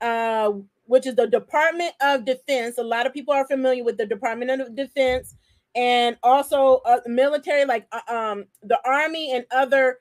uh, 0.00 0.52
which 0.84 1.06
is 1.06 1.16
the 1.16 1.26
Department 1.26 1.94
of 2.00 2.24
Defense. 2.24 2.78
A 2.78 2.82
lot 2.82 3.06
of 3.06 3.14
people 3.14 3.34
are 3.34 3.46
familiar 3.46 3.82
with 3.82 3.96
the 3.96 4.06
Department 4.06 4.60
of 4.60 4.76
Defense 4.76 5.34
and 5.74 6.16
also 6.22 6.80
uh, 6.84 7.00
military, 7.06 7.64
like 7.64 7.86
uh, 7.92 8.12
um, 8.12 8.44
the 8.62 8.78
Army 8.84 9.32
and 9.34 9.44
other 9.50 9.98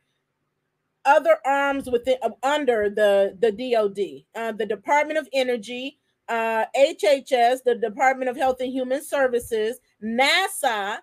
other 1.05 1.37
arms 1.45 1.89
within 1.89 2.17
uh, 2.21 2.29
under 2.43 2.89
the 2.89 3.37
the 3.39 3.51
DoD, 3.51 4.25
uh, 4.35 4.51
the 4.53 4.65
Department 4.65 5.19
of 5.19 5.27
Energy, 5.33 5.99
uh, 6.27 6.65
HHS, 6.75 7.63
the 7.65 7.75
Department 7.75 8.29
of 8.29 8.37
Health 8.37 8.57
and 8.59 8.71
Human 8.71 9.03
Services, 9.03 9.79
NASA. 10.03 10.97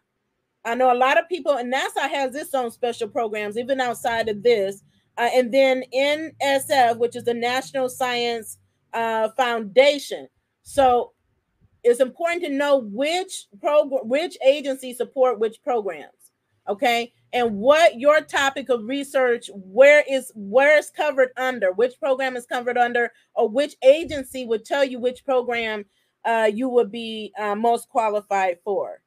I 0.65 0.75
know 0.75 0.93
a 0.93 0.99
lot 0.99 1.19
of 1.19 1.29
people, 1.29 1.53
and 1.53 1.73
NASA 1.73 2.09
has 2.09 2.35
its 2.35 2.55
own 2.55 2.71
special 2.71 3.09
programs, 3.09 3.57
even 3.57 3.81
outside 3.81 4.29
of 4.29 4.43
this. 4.43 4.83
Uh, 5.19 5.31
and 5.33 5.53
then 5.53 5.83
NSF, 5.95 6.99
which 6.99 7.17
is 7.17 7.25
the 7.25 7.35
National 7.35 7.89
Science 7.89 8.59
uh, 8.93 9.31
foundation. 9.37 10.29
So 10.63 11.13
it's 11.85 12.01
important 12.01 12.43
to 12.43 12.51
know 12.51 12.79
which 12.79 13.47
program, 13.61 14.09
which 14.09 14.37
agency 14.45 14.93
support 14.93 15.39
which 15.39 15.63
programs. 15.63 16.16
Okay, 16.69 17.13
and 17.33 17.57
what 17.57 17.99
your 18.01 18.21
topic 18.23 18.69
of 18.69 18.85
research, 18.85 19.51
where 19.55 20.05
is 20.09 20.33
where 20.35 20.79
is 20.79 20.91
covered 20.91 21.31
under, 21.37 21.73
which 21.73 21.99
program 22.01 22.37
is 22.37 22.47
covered 22.47 22.79
under, 22.79 23.13
or 23.35 23.49
which 23.49 23.77
agency 23.85 24.45
would 24.45 24.65
tell 24.65 24.85
you 24.85 24.99
which 24.99 25.25
program 25.25 25.85
uh, 26.25 26.51
you 26.53 26.69
would 26.69 26.91
be 26.91 27.33
uh, 27.39 27.55
most 27.55 27.89
qualified 27.89 28.59
for. 28.65 29.01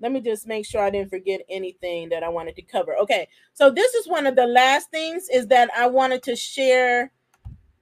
Let 0.00 0.12
me 0.12 0.20
just 0.20 0.46
make 0.46 0.64
sure 0.64 0.82
I 0.82 0.90
didn't 0.90 1.10
forget 1.10 1.42
anything 1.48 2.08
that 2.10 2.22
I 2.22 2.28
wanted 2.28 2.56
to 2.56 2.62
cover. 2.62 2.96
Okay, 3.02 3.28
so 3.52 3.70
this 3.70 3.94
is 3.94 4.08
one 4.08 4.26
of 4.26 4.36
the 4.36 4.46
last 4.46 4.90
things 4.90 5.28
is 5.30 5.48
that 5.48 5.70
I 5.76 5.86
wanted 5.88 6.22
to 6.24 6.36
share 6.36 7.12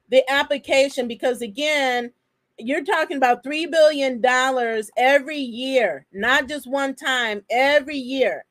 the 0.09 0.29
application 0.31 1.07
because 1.07 1.43
again, 1.43 2.13
you're 2.59 2.85
talking 2.85 3.17
about 3.17 3.45
three 3.45 3.67
billion 3.67 4.21
dollars 4.21 4.91
every 4.97 5.39
year, 5.39 6.07
not 6.13 6.49
just 6.49 6.67
one 6.67 6.95
time, 6.95 7.43
every 7.51 7.97
year. 7.99 8.45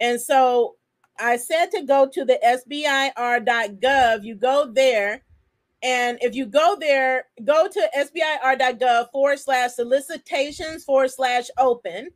And 0.00 0.20
so 0.20 0.76
I 1.18 1.36
said 1.36 1.66
to 1.72 1.82
go 1.82 2.08
to 2.12 2.24
the 2.24 2.38
SBIR.gov. 2.44 4.24
You 4.24 4.34
go 4.34 4.70
there 4.72 5.22
and 5.84 6.16
if 6.22 6.34
you 6.34 6.46
go 6.46 6.76
there, 6.80 7.26
go 7.44 7.68
to 7.68 7.90
sbir.gov 7.94 9.10
forward 9.12 9.38
slash 9.38 9.74
solicitations 9.74 10.82
forward 10.82 11.10
slash 11.10 11.48
open, 11.58 12.08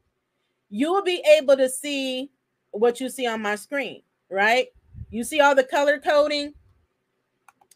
you 0.70 0.90
will 0.90 1.02
be 1.02 1.22
able 1.36 1.54
to 1.58 1.68
see 1.68 2.30
what 2.70 2.98
you 2.98 3.10
see 3.10 3.26
on 3.26 3.42
my 3.42 3.56
screen, 3.56 4.02
right? 4.30 4.68
You 5.10 5.22
see 5.22 5.40
all 5.40 5.54
the 5.54 5.64
color 5.64 5.98
coding. 5.98 6.54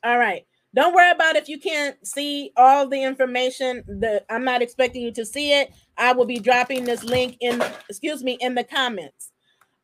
All 0.03 0.19
right. 0.19 0.47
Don't 0.75 0.95
worry 0.95 1.11
about 1.11 1.37
if 1.37 1.51
you 1.51 1.61
can't 1.61 1.95
see 2.07 2.53
all 2.57 2.89
the 2.89 3.03
information. 3.03 3.85
The 3.87 4.25
I'm 4.31 4.45
not 4.45 4.63
expecting 4.63 5.03
you 5.03 5.13
to 5.13 5.27
see 5.27 5.53
it. 5.53 5.75
I 5.99 6.13
will 6.13 6.25
be 6.25 6.39
dropping 6.39 6.85
this 6.85 7.05
link 7.05 7.37
in, 7.43 7.63
excuse 7.91 8.25
me, 8.25 8.39
in 8.41 8.55
the 8.55 8.65
comments. 8.65 9.32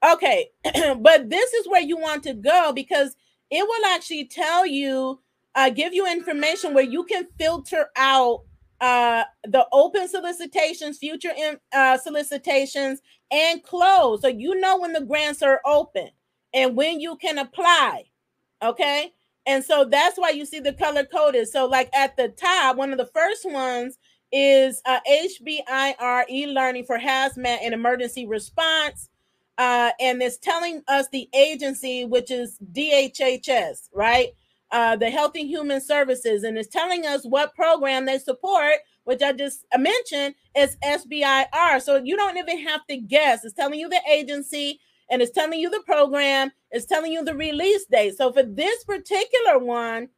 Okay, 0.05 0.51
but 0.99 1.29
this 1.29 1.53
is 1.55 1.69
where 1.69 1.83
you 1.83 1.97
want 1.97 2.23
to 2.25 2.35
go 2.35 2.73
because 2.73 3.17
it 3.51 3.63
will 3.63 3.95
actually 3.95 4.27
tell 4.27 4.67
you 4.67 5.21
uh, 5.55 5.71
give 5.71 5.93
you 5.93 6.07
information 6.07 6.75
where 6.75 6.85
you 6.85 7.05
can 7.05 7.27
filter 7.39 7.89
out 7.97 8.43
uh, 8.81 9.25
the 9.45 9.67
open 9.73 10.07
solicitations, 10.09 10.99
future 10.99 11.33
in, 11.37 11.59
uh, 11.73 11.99
solicitations, 11.99 13.01
and 13.31 13.63
close. 13.65 14.23
So 14.23 14.29
you 14.29 14.55
know 14.61 14.79
when 14.79 14.93
the 14.93 15.01
grants 15.01 15.43
are 15.43 15.61
open 15.65 16.11
and 16.55 16.77
when 16.77 17.01
you 17.01 17.17
can 17.17 17.39
apply. 17.39 18.05
Okay. 18.63 19.13
And 19.47 19.65
so 19.65 19.85
that's 19.85 20.19
why 20.19 20.31
you 20.31 20.45
see 20.45 20.61
the 20.61 20.75
color 20.75 21.05
coded. 21.05 21.49
So, 21.49 21.67
like 21.67 21.89
at 21.95 22.17
the 22.17 22.29
top, 22.29 22.77
one 22.77 22.93
of 22.93 22.99
the 22.99 23.07
first 23.07 23.51
ones 23.51 23.97
is 24.31 24.83
uh, 24.85 25.01
HBIR 25.11 26.25
e 26.29 26.47
learning 26.47 26.85
for 26.85 26.99
hazmat 26.99 27.59
and 27.63 27.73
emergency 27.73 28.27
response. 28.27 29.09
Uh, 29.59 29.91
and 30.01 30.23
it's 30.23 30.39
telling 30.39 30.83
us 30.89 31.09
the 31.09 31.29
agency, 31.35 32.05
which 32.05 32.31
is 32.31 32.59
DHHS, 32.73 33.89
right? 33.93 34.29
uh, 34.71 34.97
the 34.97 35.11
Healthy 35.11 35.47
Human 35.47 35.81
Services, 35.81 36.43
and 36.43 36.59
it's 36.59 36.69
telling 36.69 37.07
us 37.07 37.25
what 37.25 37.55
program 37.55 38.05
they 38.07 38.19
support, 38.19 38.75
which 39.05 39.23
I 39.23 39.33
just 39.33 39.65
mentioned 39.77 40.35
is 40.57 40.77
SBIR. 40.85 41.81
So 41.83 41.97
you 41.97 42.17
don't 42.17 42.37
even 42.37 42.67
have 42.67 42.87
to 42.89 42.97
guess. 42.99 43.45
It's 43.45 43.55
telling 43.55 43.81
you 43.81 43.89
the 43.89 44.01
agency 44.11 44.81
and 45.11 45.23
it's 45.23 45.33
telling 45.33 45.59
you 45.59 45.71
the 45.71 45.83
program, 45.87 46.51
it's 46.71 46.85
telling 46.85 47.13
you 47.13 47.25
the 47.25 47.35
release 47.35 47.87
date. 47.87 48.17
So 48.19 48.31
for 48.31 48.43
this 48.43 48.85
particular 48.85 49.59
one, 49.59 50.11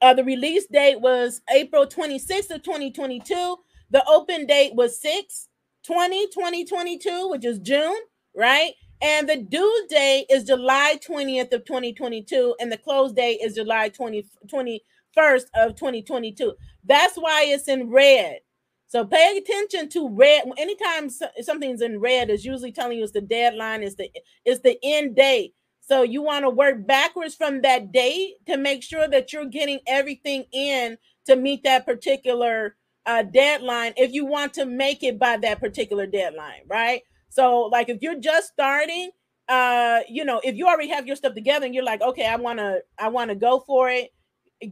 uh, 0.00 0.14
the 0.14 0.22
release 0.22 0.66
date 0.66 1.00
was 1.00 1.40
April 1.52 1.86
26th 1.86 2.50
of 2.50 2.62
2022. 2.62 3.56
The 3.90 4.04
open 4.08 4.46
date 4.46 4.74
was 4.76 5.00
6 5.00 5.48
20 5.84 6.26
2022, 6.28 7.28
which 7.28 7.44
is 7.44 7.58
June, 7.58 7.96
right? 8.36 8.72
And 9.02 9.28
the 9.28 9.36
due 9.36 9.86
date 9.90 10.26
is 10.30 10.44
July 10.44 10.98
20th 11.06 11.52
of 11.52 11.64
2022, 11.64 12.54
and 12.58 12.72
the 12.72 12.78
close 12.78 13.12
date 13.12 13.40
is 13.42 13.54
July 13.54 13.90
20, 13.90 14.26
21st 14.46 15.44
of 15.54 15.74
2022. 15.74 16.54
That's 16.84 17.16
why 17.16 17.44
it's 17.46 17.68
in 17.68 17.90
red. 17.90 18.38
So 18.86 19.04
pay 19.04 19.36
attention 19.36 19.88
to 19.90 20.08
red. 20.08 20.44
Anytime 20.56 21.10
something's 21.42 21.82
in 21.82 22.00
red, 22.00 22.30
is 22.30 22.44
usually 22.44 22.72
telling 22.72 22.98
you 22.98 23.04
it's 23.04 23.12
the 23.12 23.20
deadline, 23.20 23.82
is 23.82 23.96
the 23.96 24.08
it's 24.44 24.60
the 24.60 24.78
end 24.82 25.16
date. 25.16 25.54
So 25.80 26.02
you 26.02 26.22
want 26.22 26.44
to 26.44 26.50
work 26.50 26.86
backwards 26.86 27.34
from 27.34 27.60
that 27.62 27.92
date 27.92 28.34
to 28.46 28.56
make 28.56 28.82
sure 28.82 29.06
that 29.08 29.32
you're 29.32 29.46
getting 29.46 29.80
everything 29.86 30.44
in 30.52 30.96
to 31.26 31.36
meet 31.36 31.64
that 31.64 31.84
particular 31.84 32.76
uh, 33.06 33.22
deadline 33.22 33.92
if 33.96 34.12
you 34.12 34.24
want 34.24 34.54
to 34.54 34.64
make 34.64 35.02
it 35.02 35.18
by 35.18 35.36
that 35.38 35.60
particular 35.60 36.06
deadline, 36.06 36.62
right? 36.66 37.02
So, 37.28 37.62
like, 37.62 37.88
if 37.88 38.00
you're 38.00 38.20
just 38.20 38.48
starting, 38.48 39.10
uh, 39.48 40.00
you 40.08 40.24
know, 40.24 40.40
if 40.44 40.56
you 40.56 40.66
already 40.66 40.88
have 40.88 41.06
your 41.06 41.16
stuff 41.16 41.34
together 41.34 41.66
and 41.66 41.74
you're 41.74 41.84
like, 41.84 42.00
okay, 42.00 42.26
I 42.26 42.36
want 42.36 42.58
to, 42.60 42.80
I 42.98 43.08
want 43.08 43.30
to 43.30 43.34
go 43.34 43.60
for 43.66 43.90
it, 43.90 44.10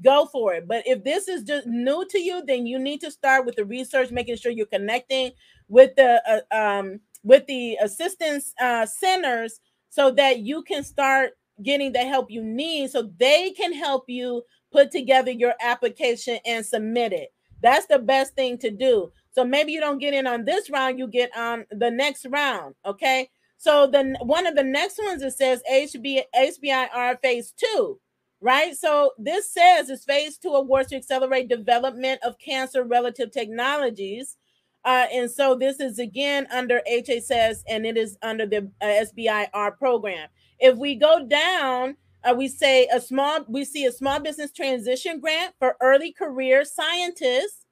go 0.03 0.27
for 0.27 0.55
it. 0.55 0.69
But 0.69 0.85
if 0.87 1.05
this 1.05 1.29
is 1.29 1.43
just 1.43 1.67
new 1.67 2.07
to 2.09 2.19
you, 2.19 2.43
then 2.47 2.67
you 2.67 2.79
need 2.79 3.01
to 3.01 3.11
start 3.11 3.45
with 3.45 3.57
the 3.57 3.65
research, 3.65 4.11
making 4.11 4.37
sure 4.37 4.53
you're 4.53 4.67
connecting 4.67 5.33
with 5.69 5.95
the, 5.97 6.23
uh, 6.27 6.57
um, 6.57 7.01
with 7.25 7.47
the 7.47 7.77
assistance 7.83 8.55
uh, 8.61 8.87
centers 8.87 9.61
so 9.91 10.11
that 10.13 10.39
you 10.41 10.63
can 10.63 10.85
start 10.85 11.33
getting 11.63 11.93
the 11.93 11.99
help 11.99 12.31
you 12.31 12.43
need 12.43 12.91
so 12.91 13.11
they 13.19 13.51
can 13.51 13.73
help 13.73 14.05
you 14.09 14.43
put 14.73 14.91
together 14.91 15.31
your 15.31 15.55
application 15.61 16.39
and 16.47 16.65
submit 16.65 17.13
it. 17.13 17.29
That's 17.63 17.87
the 17.87 17.99
best 17.99 18.35
thing 18.35 18.59
to 18.59 18.71
do. 18.71 19.13
So 19.31 19.45
maybe 19.45 19.73
you 19.73 19.81
don't 19.81 19.99
get 19.99 20.15
in 20.15 20.27
on 20.27 20.45
this 20.45 20.69
round, 20.69 20.99
you 20.99 21.07
get 21.07 21.35
on 21.37 21.65
the 21.71 21.91
next 21.91 22.27
round. 22.29 22.75
Okay. 22.85 23.31
So 23.57 23.87
then 23.87 24.17
one 24.21 24.47
of 24.47 24.57
the 24.57 24.65
next 24.65 24.99
ones 24.99 25.23
it 25.23 25.35
says 25.35 25.63
HB, 25.73 26.23
HBIR 26.37 27.21
phase 27.23 27.53
two, 27.57 28.01
right? 28.41 28.77
So 28.77 29.13
this 29.19 29.51
says 29.51 29.89
it's 29.89 30.05
phase 30.05 30.37
two 30.37 30.51
awards 30.51 30.89
to 30.89 30.97
accelerate 30.97 31.49
development 31.49 32.21
of 32.25 32.39
cancer 32.39 32.83
relative 32.83 33.31
technologies. 33.31 34.37
Uh, 34.85 35.07
and 35.13 35.31
so 35.31 35.55
this 35.55 35.79
is 35.79 36.01
again 36.01 36.49
under 36.51 36.83
HHS 36.91 37.63
and 37.69 37.87
it 37.87 37.97
is 37.97 38.19
under 38.21 38.47
the 38.47 38.69
uh, 38.81 38.85
SBIR 38.87 39.79
program. 39.79 40.29
If 40.59 40.77
we 40.77 40.97
go 40.97 41.25
down, 41.25 41.97
uh, 42.25 42.35
we 42.37 42.49
say 42.49 42.89
a 42.93 43.01
small, 43.01 43.45
we 43.49 43.65
see 43.65 43.85
a 43.87 43.93
small 43.93 44.21
business 44.21 44.53
transition 44.53 45.21
grant 45.21 45.55
for 45.59 45.77
early 45.81 46.13
career 46.13 46.65
scientists 46.65 47.63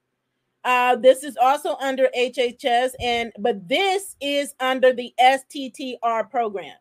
uh, 0.64 0.96
this 0.96 1.24
is 1.24 1.36
also 1.36 1.76
under 1.76 2.08
HHS, 2.16 2.90
and 3.00 3.32
but 3.38 3.66
this 3.66 4.16
is 4.20 4.54
under 4.60 4.92
the 4.92 5.14
STTR 5.18 6.30
program. 6.30 6.76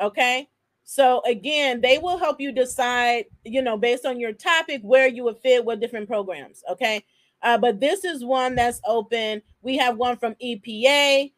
Okay. 0.00 0.48
So 0.84 1.22
again, 1.24 1.80
they 1.80 1.98
will 1.98 2.18
help 2.18 2.40
you 2.40 2.50
decide, 2.50 3.26
you 3.44 3.62
know, 3.62 3.76
based 3.76 4.04
on 4.04 4.18
your 4.18 4.32
topic, 4.32 4.80
where 4.82 5.06
you 5.06 5.22
would 5.24 5.38
fit 5.38 5.64
with 5.64 5.80
different 5.80 6.08
programs. 6.08 6.62
Okay. 6.68 7.04
Uh, 7.40 7.56
but 7.56 7.80
this 7.80 8.04
is 8.04 8.24
one 8.24 8.56
that's 8.56 8.80
open. 8.84 9.42
We 9.62 9.76
have 9.78 9.96
one 9.96 10.16
from 10.16 10.34
EPA, 10.42 11.32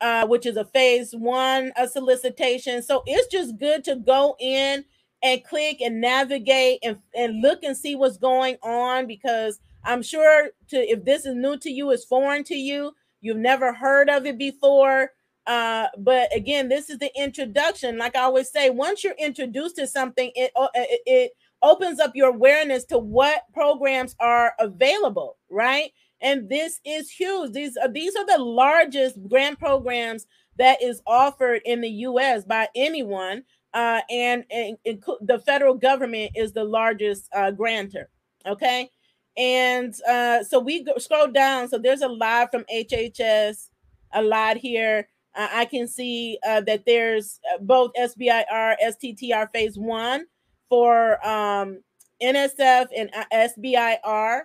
uh, 0.00 0.26
which 0.26 0.46
is 0.46 0.56
a 0.56 0.64
phase 0.64 1.12
one 1.12 1.72
a 1.76 1.88
solicitation. 1.88 2.82
So 2.82 3.02
it's 3.06 3.28
just 3.28 3.58
good 3.58 3.84
to 3.84 3.96
go 3.96 4.36
in 4.40 4.84
and 5.22 5.44
click 5.44 5.80
and 5.80 6.00
navigate 6.00 6.80
and, 6.82 6.98
and 7.14 7.40
look 7.40 7.62
and 7.62 7.76
see 7.76 7.96
what's 7.96 8.18
going 8.18 8.56
on 8.62 9.06
because 9.06 9.60
I'm 9.84 10.02
sure 10.02 10.50
to 10.68 10.76
if 10.76 11.04
this 11.04 11.24
is 11.26 11.34
new 11.34 11.56
to 11.58 11.70
you, 11.70 11.90
it's 11.90 12.04
foreign 12.04 12.44
to 12.44 12.56
you, 12.56 12.92
you've 13.20 13.36
never 13.38 13.72
heard 13.72 14.10
of 14.10 14.26
it 14.26 14.38
before. 14.38 15.12
Uh, 15.46 15.86
but 15.96 16.34
again, 16.34 16.68
this 16.68 16.90
is 16.90 16.98
the 16.98 17.10
introduction. 17.16 17.98
Like 17.98 18.16
I 18.16 18.22
always 18.22 18.50
say, 18.50 18.70
once 18.70 19.04
you're 19.04 19.14
introduced 19.18 19.76
to 19.76 19.86
something, 19.86 20.30
it 20.34 20.52
it, 20.74 21.00
it 21.06 21.30
opens 21.62 22.00
up 22.00 22.12
your 22.14 22.30
awareness 22.30 22.84
to 22.86 22.98
what 22.98 23.42
programs 23.54 24.14
are 24.20 24.54
available, 24.58 25.38
right? 25.50 25.92
And 26.20 26.48
this 26.48 26.80
is 26.84 27.10
huge. 27.10 27.52
These 27.52 27.76
are 27.76 27.88
these 27.88 28.16
are 28.16 28.26
the 28.26 28.42
largest 28.42 29.16
grant 29.28 29.58
programs 29.58 30.26
that 30.58 30.82
is 30.82 31.02
offered 31.06 31.60
in 31.64 31.80
the 31.80 31.90
U.S. 31.90 32.44
by 32.44 32.68
anyone, 32.74 33.44
uh, 33.74 34.00
and, 34.08 34.44
and, 34.50 34.78
and 34.86 35.02
the 35.20 35.38
federal 35.38 35.74
government 35.74 36.32
is 36.34 36.52
the 36.52 36.64
largest 36.64 37.28
uh, 37.34 37.50
grantor. 37.50 38.08
Okay, 38.46 38.90
and 39.36 39.94
uh, 40.08 40.42
so 40.42 40.58
we 40.58 40.82
go, 40.84 40.96
scroll 40.98 41.28
down. 41.28 41.68
So 41.68 41.78
there's 41.78 42.02
a 42.02 42.08
lot 42.08 42.50
from 42.50 42.64
HHS, 42.72 43.68
a 44.12 44.22
lot 44.22 44.56
here. 44.56 45.08
Uh, 45.34 45.48
I 45.52 45.64
can 45.66 45.86
see 45.86 46.38
uh, 46.46 46.62
that 46.62 46.84
there's 46.86 47.38
uh, 47.52 47.58
both 47.58 47.92
SBIR, 48.00 48.76
STTR 48.82 49.48
phase 49.52 49.76
one 49.76 50.24
for 50.70 51.24
um, 51.26 51.80
NSF 52.22 52.86
and 52.96 53.10
uh, 53.14 53.24
SBIR, 53.32 54.42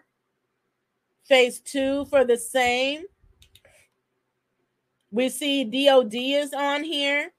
phase 1.27 1.59
two 1.59 2.05
for 2.05 2.23
the 2.23 2.37
same. 2.37 3.03
We 5.11 5.29
see 5.29 5.63
DOD 5.63 6.13
is 6.13 6.53
on 6.53 6.83
here. 6.83 7.33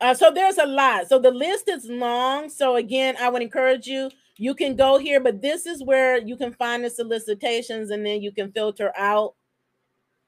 Uh, 0.00 0.12
so 0.14 0.30
there's 0.30 0.58
a 0.58 0.66
lot. 0.66 1.08
So 1.08 1.18
the 1.18 1.30
list 1.30 1.68
is 1.68 1.86
long. 1.86 2.50
So 2.50 2.76
again, 2.76 3.16
I 3.20 3.28
would 3.28 3.42
encourage 3.42 3.86
you 3.86 4.10
you 4.36 4.54
can 4.54 4.74
go 4.74 4.98
here, 4.98 5.20
but 5.20 5.40
this 5.40 5.64
is 5.64 5.82
where 5.82 6.18
you 6.18 6.36
can 6.36 6.52
find 6.52 6.84
the 6.84 6.90
solicitations 6.90 7.90
and 7.90 8.04
then 8.04 8.20
you 8.20 8.32
can 8.32 8.50
filter 8.52 8.92
out. 8.96 9.34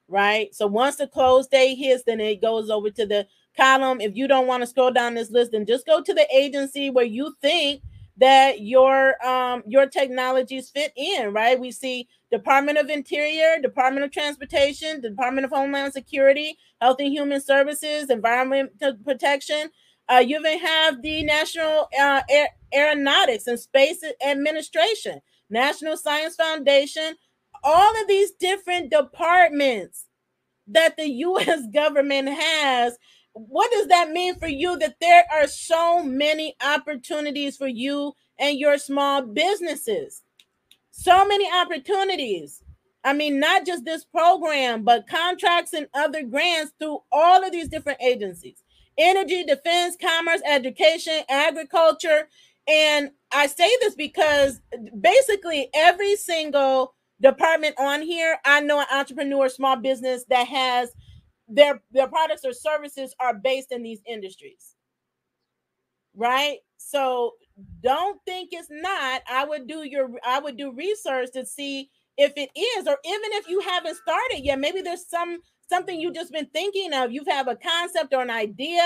Right. 0.08 0.54
So 0.54 0.68
once 0.68 0.96
the 0.96 1.08
close 1.08 1.48
date 1.48 1.74
hits, 1.74 2.04
then 2.04 2.20
it 2.20 2.40
goes 2.40 2.70
over 2.70 2.90
to 2.90 3.06
the 3.06 3.26
column. 3.56 4.00
If 4.00 4.14
you 4.14 4.28
don't 4.28 4.46
want 4.46 4.62
to 4.62 4.66
scroll 4.66 4.92
down 4.92 5.14
this 5.14 5.32
list, 5.32 5.50
then 5.50 5.66
just 5.66 5.84
go 5.84 6.00
to 6.00 6.14
the 6.14 6.26
agency 6.32 6.90
where 6.90 7.04
you 7.04 7.34
think 7.42 7.82
that 8.18 8.60
your 8.60 9.22
um 9.26 9.62
your 9.66 9.86
technologies 9.86 10.70
fit 10.70 10.92
in 10.96 11.32
right? 11.32 11.58
We 11.60 11.70
see 11.70 12.08
department 12.32 12.78
of 12.78 12.88
interior 12.88 13.56
department 13.60 14.04
of 14.04 14.12
transportation 14.12 15.00
department 15.00 15.44
of 15.44 15.50
homeland 15.52 15.92
security 15.92 16.56
health 16.80 16.96
and 17.00 17.12
human 17.12 17.40
services 17.40 18.10
environmental 18.10 18.94
protection. 19.04 19.70
Uh, 20.08 20.18
you 20.24 20.38
even 20.38 20.58
have 20.60 21.02
the 21.02 21.24
national 21.24 21.88
uh, 22.00 22.22
Aer- 22.30 22.48
aeronautics 22.72 23.46
and 23.46 23.58
space 23.58 24.02
administration 24.26 25.20
national 25.50 25.96
science 25.96 26.36
foundation. 26.36 27.16
All 27.64 28.00
of 28.00 28.06
these 28.08 28.32
different 28.32 28.90
departments 28.90 30.06
that 30.68 30.96
the 30.96 31.04
us 31.08 31.66
government 31.72 32.28
has 32.28 32.98
what 33.36 33.70
does 33.70 33.88
that 33.88 34.10
mean 34.10 34.34
for 34.38 34.48
you 34.48 34.78
that 34.78 34.96
there 34.98 35.24
are 35.30 35.46
so 35.46 36.02
many 36.02 36.56
opportunities 36.64 37.56
for 37.56 37.66
you 37.66 38.14
and 38.38 38.58
your 38.58 38.78
small 38.78 39.22
businesses? 39.22 40.22
So 40.90 41.26
many 41.26 41.46
opportunities. 41.52 42.62
I 43.04 43.12
mean, 43.12 43.38
not 43.38 43.66
just 43.66 43.84
this 43.84 44.04
program, 44.04 44.84
but 44.84 45.06
contracts 45.06 45.74
and 45.74 45.86
other 45.92 46.22
grants 46.22 46.72
through 46.78 47.00
all 47.12 47.44
of 47.44 47.52
these 47.52 47.68
different 47.68 48.00
agencies 48.02 48.62
energy, 48.98 49.44
defense, 49.44 49.94
commerce, 50.00 50.40
education, 50.46 51.20
agriculture. 51.28 52.28
And 52.66 53.10
I 53.30 53.46
say 53.46 53.70
this 53.82 53.94
because 53.94 54.62
basically 54.98 55.68
every 55.74 56.16
single 56.16 56.94
department 57.20 57.74
on 57.78 58.00
here, 58.00 58.38
I 58.46 58.62
know 58.62 58.80
an 58.80 58.86
entrepreneur, 58.90 59.50
small 59.50 59.76
business 59.76 60.24
that 60.30 60.48
has 60.48 60.92
their 61.48 61.82
their 61.92 62.08
products 62.08 62.44
or 62.44 62.52
services 62.52 63.14
are 63.20 63.34
based 63.34 63.72
in 63.72 63.82
these 63.82 64.00
industries 64.06 64.76
right? 66.16 66.58
So 66.78 67.32
don't 67.82 68.20
think 68.26 68.50
it's 68.52 68.68
not. 68.70 69.22
I 69.30 69.44
would 69.44 69.66
do 69.66 69.82
your 69.84 70.10
i 70.24 70.38
would 70.38 70.56
do 70.56 70.72
research 70.72 71.30
to 71.34 71.44
see 71.46 71.90
if 72.16 72.32
it 72.36 72.50
is 72.58 72.86
or 72.86 72.98
even 73.04 73.30
if 73.34 73.48
you 73.48 73.60
haven't 73.60 73.96
started 73.96 74.40
yet 74.42 74.58
maybe 74.58 74.80
there's 74.82 75.06
some 75.08 75.38
something 75.68 76.00
you've 76.00 76.14
just 76.14 76.32
been 76.32 76.46
thinking 76.46 76.92
of. 76.94 77.12
You 77.12 77.24
have 77.28 77.48
a 77.48 77.56
concept 77.56 78.14
or 78.14 78.22
an 78.22 78.30
idea. 78.30 78.82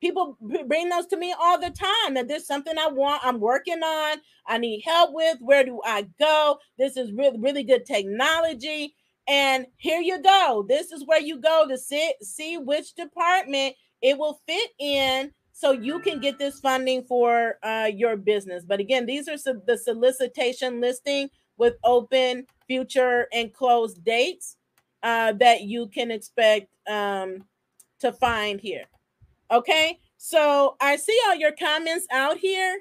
People 0.00 0.36
bring 0.66 0.88
those 0.88 1.06
to 1.06 1.16
me 1.16 1.34
all 1.40 1.58
the 1.58 1.70
time 1.70 2.14
that 2.14 2.28
there's 2.28 2.46
something 2.46 2.76
i 2.78 2.88
want 2.88 3.22
i'm 3.24 3.40
working 3.40 3.82
on 3.82 4.18
i 4.46 4.58
need 4.58 4.82
help 4.84 5.10
with 5.14 5.38
where 5.40 5.64
do 5.64 5.80
i 5.84 6.06
go? 6.20 6.58
This 6.78 6.96
is 6.96 7.12
really 7.12 7.38
really 7.38 7.62
good 7.64 7.86
technology 7.86 8.94
and 9.26 9.66
here 9.76 10.00
you 10.00 10.22
go. 10.22 10.64
This 10.68 10.92
is 10.92 11.06
where 11.06 11.20
you 11.20 11.38
go 11.38 11.66
to 11.68 11.78
sit, 11.78 12.22
see 12.22 12.58
which 12.58 12.94
department 12.94 13.74
it 14.02 14.18
will 14.18 14.40
fit 14.46 14.70
in 14.78 15.32
so 15.52 15.70
you 15.70 16.00
can 16.00 16.20
get 16.20 16.38
this 16.38 16.60
funding 16.60 17.04
for 17.04 17.58
uh, 17.62 17.88
your 17.94 18.16
business. 18.16 18.64
But 18.66 18.80
again, 18.80 19.06
these 19.06 19.28
are 19.28 19.36
the 19.66 19.78
solicitation 19.78 20.80
listing 20.80 21.30
with 21.56 21.74
open, 21.84 22.46
future, 22.66 23.28
and 23.32 23.52
closed 23.54 24.04
dates 24.04 24.56
uh, 25.02 25.32
that 25.34 25.62
you 25.62 25.86
can 25.86 26.10
expect 26.10 26.68
um, 26.88 27.44
to 28.00 28.12
find 28.12 28.60
here. 28.60 28.84
Okay, 29.50 30.00
so 30.16 30.76
I 30.80 30.96
see 30.96 31.18
all 31.26 31.36
your 31.36 31.52
comments 31.52 32.06
out 32.10 32.38
here. 32.38 32.80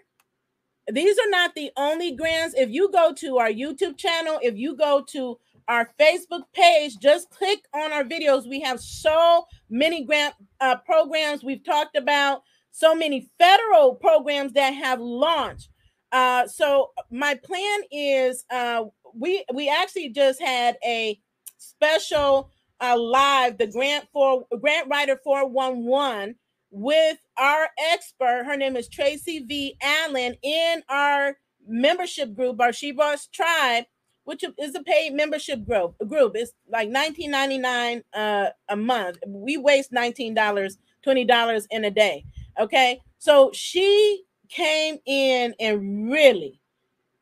These 0.91 1.17
are 1.19 1.29
not 1.29 1.55
the 1.55 1.71
only 1.77 2.15
grants. 2.15 2.55
If 2.57 2.69
you 2.71 2.91
go 2.91 3.13
to 3.13 3.37
our 3.37 3.51
YouTube 3.51 3.97
channel, 3.97 4.39
if 4.41 4.57
you 4.57 4.75
go 4.75 5.03
to 5.09 5.37
our 5.67 5.89
Facebook 5.99 6.43
page. 6.53 6.97
Just 6.99 7.29
click 7.29 7.59
on 7.73 7.91
our 7.91 8.03
videos. 8.03 8.47
We 8.47 8.61
have 8.61 8.79
so 8.79 9.45
many 9.69 10.03
grant 10.03 10.35
uh, 10.59 10.77
programs 10.77 11.43
we've 11.43 11.63
talked 11.63 11.95
about, 11.95 12.43
so 12.71 12.95
many 12.95 13.29
federal 13.39 13.95
programs 13.95 14.53
that 14.53 14.71
have 14.71 14.99
launched. 14.99 15.69
Uh, 16.11 16.47
so 16.47 16.91
my 17.09 17.35
plan 17.35 17.79
is 17.91 18.45
uh, 18.51 18.85
we 19.15 19.43
we 19.53 19.69
actually 19.69 20.09
just 20.09 20.41
had 20.41 20.77
a 20.85 21.19
special 21.57 22.51
uh, 22.79 22.97
live 22.97 23.57
the 23.57 23.67
grant 23.67 24.07
for 24.13 24.45
grant 24.61 24.87
writer 24.89 25.19
411 25.23 26.35
with 26.69 27.17
our 27.37 27.67
expert. 27.91 28.43
Her 28.45 28.57
name 28.57 28.75
is 28.75 28.87
Tracy 28.87 29.39
V. 29.39 29.75
Allen 29.81 30.35
in 30.43 30.83
our 30.89 31.37
membership 31.67 32.35
group, 32.35 32.59
our 32.59 32.73
She 32.73 32.91
Boss 32.91 33.27
Tribe 33.27 33.85
which 34.25 34.43
is 34.57 34.75
a 34.75 34.83
paid 34.83 35.13
membership 35.13 35.65
group. 35.65 35.95
Group 36.07 36.33
it's 36.35 36.53
like 36.69 36.89
nineteen 36.89 37.31
ninety 37.31 37.57
nine 37.57 38.03
uh, 38.13 38.49
a 38.69 38.75
month. 38.75 39.17
We 39.27 39.57
waste 39.57 39.91
nineteen 39.91 40.33
dollars, 40.33 40.77
twenty 41.03 41.25
dollars 41.25 41.67
in 41.71 41.85
a 41.85 41.91
day. 41.91 42.25
Okay, 42.59 43.01
so 43.17 43.51
she 43.53 44.23
came 44.49 44.97
in 45.05 45.55
and 45.59 46.11
really 46.11 46.59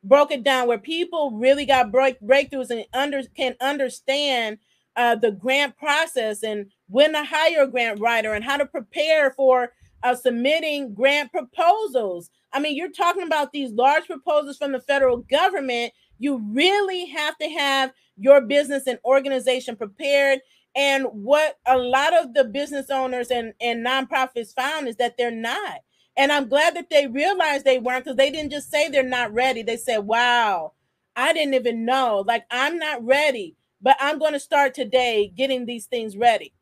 broke 0.04 0.32
it 0.32 0.42
down 0.42 0.66
where 0.66 0.78
people 0.78 1.30
really 1.32 1.64
got 1.64 1.92
break 1.92 2.20
breakthroughs 2.20 2.70
and 2.70 2.84
under 2.92 3.22
can 3.36 3.54
understand 3.60 4.58
uh, 4.96 5.14
the 5.14 5.30
grant 5.30 5.76
process 5.78 6.42
and 6.42 6.66
when 6.88 7.12
to 7.12 7.24
hire 7.24 7.62
a 7.62 7.66
grant 7.66 8.00
writer 8.00 8.34
and 8.34 8.44
how 8.44 8.56
to 8.56 8.66
prepare 8.66 9.30
for 9.30 9.72
uh, 10.02 10.14
submitting 10.14 10.92
grant 10.92 11.30
proposals. 11.30 12.30
I 12.52 12.60
mean, 12.60 12.76
you're 12.76 12.90
talking 12.90 13.22
about 13.22 13.52
these 13.52 13.72
large 13.72 14.06
proposals 14.06 14.58
from 14.58 14.72
the 14.72 14.80
federal 14.80 15.18
government 15.18 15.92
you 16.18 16.38
really 16.52 17.06
have 17.06 17.36
to 17.38 17.48
have 17.48 17.92
your 18.16 18.40
business 18.40 18.86
and 18.86 18.98
organization 19.04 19.76
prepared. 19.76 20.40
And 20.74 21.06
what 21.12 21.58
a 21.66 21.76
lot 21.76 22.14
of 22.14 22.34
the 22.34 22.44
business 22.44 22.90
owners 22.90 23.30
and, 23.30 23.52
and 23.60 23.84
nonprofits 23.84 24.54
found 24.54 24.88
is 24.88 24.96
that 24.96 25.16
they're 25.18 25.30
not. 25.30 25.80
And 26.16 26.30
I'm 26.30 26.48
glad 26.48 26.76
that 26.76 26.90
they 26.90 27.06
realized 27.06 27.64
they 27.64 27.78
weren't 27.78 28.04
because 28.04 28.16
they 28.16 28.30
didn't 28.30 28.52
just 28.52 28.70
say 28.70 28.88
they're 28.88 29.02
not 29.02 29.32
ready. 29.32 29.62
They 29.62 29.76
said, 29.76 29.98
wow, 29.98 30.72
I 31.16 31.32
didn't 31.32 31.54
even 31.54 31.84
know. 31.84 32.24
Like, 32.26 32.44
I'm 32.50 32.78
not 32.78 33.04
ready, 33.04 33.56
but 33.80 33.96
I'm 34.00 34.18
going 34.18 34.34
to 34.34 34.40
start 34.40 34.74
today 34.74 35.32
getting 35.34 35.66
these 35.66 35.86
things 35.86 36.16
ready 36.16 36.52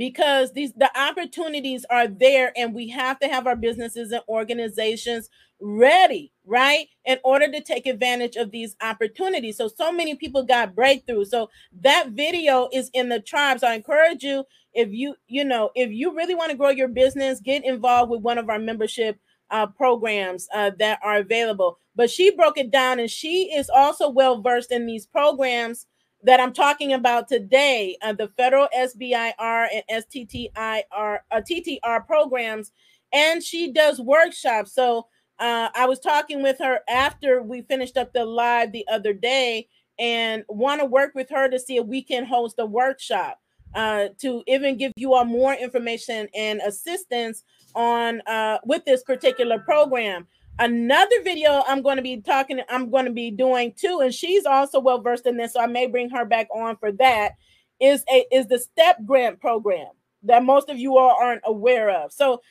because 0.00 0.54
these 0.54 0.72
the 0.72 0.90
opportunities 0.98 1.84
are 1.90 2.08
there 2.08 2.54
and 2.56 2.72
we 2.72 2.88
have 2.88 3.18
to 3.18 3.28
have 3.28 3.46
our 3.46 3.54
businesses 3.54 4.10
and 4.12 4.22
organizations 4.30 5.28
ready 5.60 6.32
right 6.46 6.86
in 7.04 7.18
order 7.22 7.52
to 7.52 7.60
take 7.60 7.86
advantage 7.86 8.34
of 8.36 8.50
these 8.50 8.76
opportunities. 8.80 9.58
So 9.58 9.68
so 9.68 9.92
many 9.92 10.14
people 10.14 10.42
got 10.42 10.74
breakthrough 10.74 11.26
so 11.26 11.50
that 11.82 12.12
video 12.12 12.70
is 12.72 12.88
in 12.94 13.10
the 13.10 13.20
tribe. 13.20 13.60
So 13.60 13.68
i 13.68 13.74
encourage 13.74 14.22
you 14.22 14.44
if 14.72 14.88
you 14.90 15.16
you 15.26 15.44
know 15.44 15.68
if 15.74 15.90
you 15.90 16.16
really 16.16 16.34
want 16.34 16.50
to 16.50 16.56
grow 16.56 16.70
your 16.70 16.88
business 16.88 17.38
get 17.38 17.62
involved 17.66 18.10
with 18.10 18.22
one 18.22 18.38
of 18.38 18.48
our 18.48 18.58
membership 18.58 19.20
uh, 19.50 19.66
programs 19.66 20.48
uh, 20.54 20.70
that 20.78 20.98
are 21.02 21.18
available. 21.18 21.78
But 21.94 22.08
she 22.08 22.34
broke 22.34 22.56
it 22.56 22.70
down 22.70 23.00
and 23.00 23.10
she 23.10 23.52
is 23.54 23.68
also 23.68 24.08
well 24.08 24.40
versed 24.40 24.72
in 24.72 24.86
these 24.86 25.04
programs 25.04 25.84
that 26.22 26.40
I'm 26.40 26.52
talking 26.52 26.92
about 26.92 27.28
today, 27.28 27.96
uh, 28.02 28.12
the 28.12 28.28
federal 28.36 28.68
SBIR 28.76 29.68
and 29.88 30.04
STTIR, 30.04 31.18
uh, 31.30 31.40
TTR 31.40 32.06
programs, 32.06 32.72
and 33.12 33.42
she 33.42 33.72
does 33.72 34.00
workshops. 34.00 34.74
So 34.74 35.06
uh, 35.38 35.70
I 35.74 35.86
was 35.86 35.98
talking 35.98 36.42
with 36.42 36.58
her 36.58 36.80
after 36.88 37.42
we 37.42 37.62
finished 37.62 37.96
up 37.96 38.12
the 38.12 38.24
live 38.24 38.72
the 38.72 38.86
other 38.90 39.12
day, 39.12 39.68
and 39.98 40.44
want 40.48 40.80
to 40.80 40.86
work 40.86 41.12
with 41.14 41.28
her 41.30 41.48
to 41.48 41.58
see 41.58 41.76
if 41.76 41.86
we 41.86 42.02
can 42.02 42.24
host 42.24 42.56
a 42.58 42.66
workshop 42.66 43.38
uh, 43.74 44.08
to 44.18 44.42
even 44.46 44.76
give 44.76 44.92
you 44.96 45.14
all 45.14 45.24
more 45.24 45.54
information 45.54 46.26
and 46.34 46.60
assistance 46.60 47.44
on 47.74 48.20
uh, 48.22 48.58
with 48.64 48.84
this 48.84 49.02
particular 49.02 49.58
program. 49.58 50.26
Another 50.60 51.22
video 51.24 51.64
I'm 51.66 51.80
going 51.80 51.96
to 51.96 52.02
be 52.02 52.20
talking, 52.20 52.60
I'm 52.68 52.90
going 52.90 53.06
to 53.06 53.10
be 53.10 53.30
doing 53.30 53.72
too, 53.74 54.00
and 54.02 54.12
she's 54.12 54.44
also 54.44 54.78
well 54.78 55.00
versed 55.00 55.26
in 55.26 55.38
this, 55.38 55.54
so 55.54 55.60
I 55.60 55.66
may 55.66 55.86
bring 55.86 56.10
her 56.10 56.26
back 56.26 56.48
on 56.54 56.76
for 56.76 56.92
that. 56.92 57.32
Is 57.80 58.04
a 58.12 58.26
is 58.30 58.46
the 58.46 58.58
STEP 58.58 59.06
grant 59.06 59.40
program 59.40 59.88
that 60.24 60.44
most 60.44 60.68
of 60.68 60.78
you 60.78 60.98
all 60.98 61.16
aren't 61.18 61.40
aware 61.46 61.88
of. 61.88 62.12
So 62.12 62.42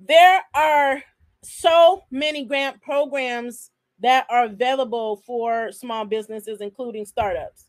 there 0.00 0.42
are 0.52 1.00
so 1.44 2.02
many 2.10 2.44
grant 2.44 2.82
programs 2.82 3.70
that 4.00 4.26
are 4.28 4.46
available 4.46 5.22
for 5.24 5.70
small 5.70 6.04
businesses, 6.04 6.60
including 6.60 7.06
startups. 7.06 7.66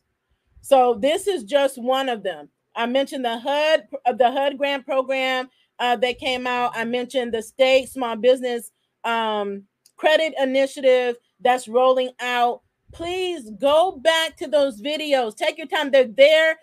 So 0.62 0.98
this 1.00 1.28
is 1.28 1.44
just 1.44 1.80
one 1.80 2.08
of 2.08 2.24
them. 2.24 2.48
I 2.74 2.86
mentioned 2.86 3.24
the 3.24 3.38
HUD, 3.38 3.86
the 4.18 4.32
HUD 4.32 4.58
grant 4.58 4.84
program 4.84 5.48
uh, 5.78 5.94
that 5.94 6.18
came 6.18 6.48
out. 6.48 6.72
I 6.74 6.84
mentioned 6.84 7.32
the 7.32 7.42
state 7.42 7.88
small 7.88 8.16
business 8.16 8.72
um, 9.04 9.64
credit 9.96 10.34
initiative 10.40 11.16
that's 11.40 11.68
rolling 11.68 12.10
out. 12.20 12.62
Please 12.92 13.50
go 13.60 13.92
back 14.02 14.36
to 14.38 14.48
those 14.48 14.82
videos. 14.82 15.36
Take 15.36 15.58
your 15.58 15.68
time. 15.68 15.90
They're 15.90 16.08
there 16.08 16.58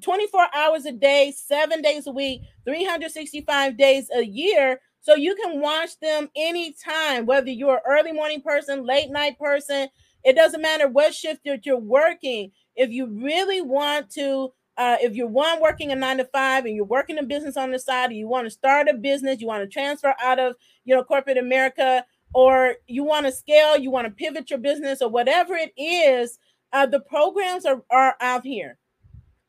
24 0.00 0.46
hours 0.54 0.84
a 0.86 0.92
day, 0.92 1.32
seven 1.36 1.82
days 1.82 2.06
a 2.06 2.12
week, 2.12 2.42
365 2.64 3.76
days 3.76 4.08
a 4.14 4.22
year. 4.22 4.80
So 5.00 5.14
you 5.14 5.34
can 5.34 5.60
watch 5.60 5.98
them 6.00 6.28
anytime, 6.36 7.26
whether 7.26 7.50
you're 7.50 7.76
an 7.76 7.82
early 7.88 8.12
morning 8.12 8.42
person, 8.42 8.84
late 8.84 9.10
night 9.10 9.38
person. 9.38 9.88
It 10.24 10.36
doesn't 10.36 10.60
matter 10.60 10.88
what 10.88 11.14
shift 11.14 11.42
that 11.44 11.64
you're 11.64 11.78
working. 11.78 12.52
If 12.76 12.90
you 12.90 13.06
really 13.06 13.62
want 13.62 14.10
to, 14.12 14.52
uh, 14.76 14.96
if 15.00 15.14
you're 15.14 15.26
one 15.26 15.60
working 15.60 15.92
a 15.92 15.96
nine 15.96 16.18
to 16.18 16.24
five 16.24 16.64
and 16.64 16.74
you're 16.74 16.84
working 16.84 17.18
a 17.18 17.22
business 17.22 17.56
on 17.56 17.70
the 17.70 17.78
side, 17.78 18.10
and 18.10 18.18
you 18.18 18.28
want 18.28 18.46
to 18.46 18.50
start 18.50 18.88
a 18.88 18.94
business, 18.94 19.40
you 19.40 19.46
want 19.46 19.62
to 19.62 19.68
transfer 19.68 20.14
out 20.20 20.38
of 20.38 20.56
you 20.84 20.94
know 20.94 21.04
corporate 21.04 21.38
America, 21.38 22.04
or 22.34 22.76
you 22.86 23.04
want 23.04 23.26
to 23.26 23.32
scale, 23.32 23.76
you 23.76 23.90
want 23.90 24.06
to 24.06 24.12
pivot 24.12 24.50
your 24.50 24.58
business, 24.58 25.02
or 25.02 25.08
whatever 25.08 25.54
it 25.54 25.72
is, 25.76 26.38
uh, 26.72 26.86
the 26.86 27.00
programs 27.00 27.64
are, 27.64 27.82
are 27.90 28.14
out 28.20 28.44
here 28.44 28.78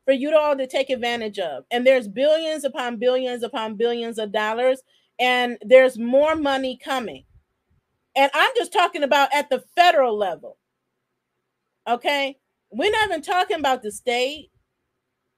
for 0.06 0.14
you 0.14 0.32
to 0.32 0.38
all 0.38 0.58
to 0.58 0.68
take 0.68 0.90
advantage 0.90 1.40
of. 1.40 1.64
And 1.72 1.86
there's 1.86 2.08
billions 2.08 2.64
upon 2.64 2.98
billions 2.98 3.44
upon 3.44 3.76
billions 3.76 4.18
of 4.18 4.32
dollars, 4.32 4.82
and 5.20 5.58
there's 5.62 5.98
more 5.98 6.36
money 6.36 6.80
coming. 6.84 7.26
And 8.16 8.30
I'm 8.34 8.52
just 8.56 8.74
talking 8.74 9.04
about 9.04 9.34
at 9.34 9.50
the 9.50 9.64
federal 9.76 10.18
level. 10.18 10.58
Okay. 11.88 12.38
We're 12.72 12.92
not 12.92 13.06
even 13.08 13.22
talking 13.22 13.58
about 13.58 13.84
the 13.84 13.92
state, 13.92 14.50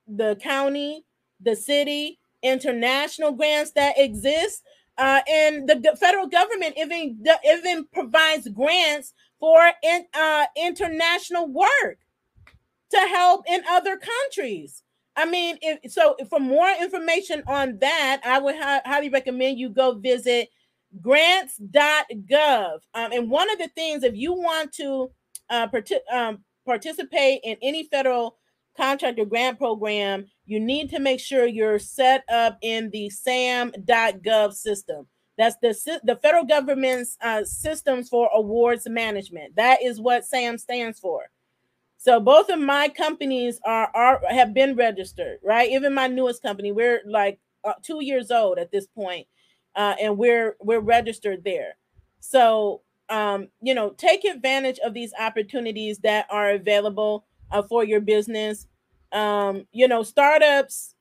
the 0.08 0.36
county, 0.42 1.06
the 1.42 1.56
city, 1.56 2.20
international 2.42 3.32
grants 3.32 3.72
that 3.72 3.96
exist. 3.98 4.64
Uh, 4.98 5.22
and 5.28 5.68
the, 5.68 5.98
federal 6.00 6.28
government 6.28 6.76
even, 6.78 7.20
even 7.46 7.86
provides 7.92 8.48
grants 8.50 9.14
for 9.40 9.72
in, 9.82 10.06
uh, 10.14 10.46
international 10.56 11.48
work 11.48 11.98
to 12.92 13.00
help 13.00 13.44
in 13.48 13.62
other 13.70 13.98
countries. 13.98 14.84
I 15.16 15.26
mean, 15.26 15.58
if 15.62 15.92
so, 15.92 16.16
for 16.30 16.40
more 16.40 16.70
information 16.80 17.44
on 17.48 17.78
that, 17.80 18.22
I 18.24 18.40
would 18.40 18.56
ha- 18.56 18.82
highly 18.86 19.10
recommend 19.10 19.60
you 19.60 19.70
go 19.70 19.94
visit 19.94 20.50
grants.gov. 21.02 22.80
Um, 22.94 23.12
and 23.12 23.30
one 23.30 23.50
of 23.52 23.58
the 23.60 23.70
things, 23.76 24.04
if 24.04 24.16
you 24.16 24.34
want 24.34 24.72
to 24.74 25.12
uh, 25.50 25.68
part- 25.68 25.90
um, 26.12 26.44
participate 26.66 27.42
in 27.44 27.58
any 27.62 27.84
federal 27.86 28.38
contract 28.76 29.20
or 29.20 29.26
grant 29.26 29.58
program, 29.58 30.26
you 30.46 30.60
need 30.60 30.90
to 30.90 31.00
make 31.00 31.20
sure 31.20 31.46
you're 31.46 31.80
set 31.80 32.24
up 32.30 32.58
in 32.62 32.90
the 32.92 33.10
SAM.gov 33.10 34.54
system. 34.54 35.08
That's 35.38 35.56
the 35.62 36.00
the 36.04 36.16
federal 36.18 36.46
government's 36.46 37.18
uh, 37.22 37.44
systems 37.44 38.10
for 38.10 38.30
awards 38.34 38.88
management. 38.88 39.56
That 39.56 39.82
is 39.82 40.00
what 40.00 40.26
SAM 40.26 40.58
stands 40.58 41.00
for. 41.00 41.24
So 41.98 42.20
both 42.20 42.50
of 42.50 42.60
my 42.60 42.90
companies 42.90 43.60
are 43.66 43.90
are 43.96 44.22
have 44.30 44.54
been 44.54 44.76
registered, 44.76 45.40
right? 45.44 45.72
Even 45.72 45.94
my 45.94 46.08
newest 46.08 46.44
company, 46.44 46.72
we're 46.72 47.02
like 47.08 47.40
uh, 47.64 47.74
two 47.82 48.04
years 48.04 48.30
old 48.30 48.60
at 48.60 48.72
this 48.72 48.86
point, 48.88 49.26
uh, 49.76 49.96
and 50.00 50.18
we're 50.18 50.56
we're 50.60 50.82
registered 50.82 51.44
there. 51.44 51.78
So 52.20 52.82
um, 53.10 53.48
you 53.62 53.74
know, 53.74 53.92
take 53.92 54.26
advantage 54.26 54.80
of 54.80 54.94
these 54.94 55.14
opportunities 55.20 56.00
that 56.00 56.28
are 56.30 56.52
available 56.52 57.26
uh, 57.54 57.64
for 57.64 57.86
your 57.86 58.02
business. 58.02 58.68
Um, 59.14 59.68
you 59.74 59.88
know, 59.90 60.04
startups. 60.04 60.96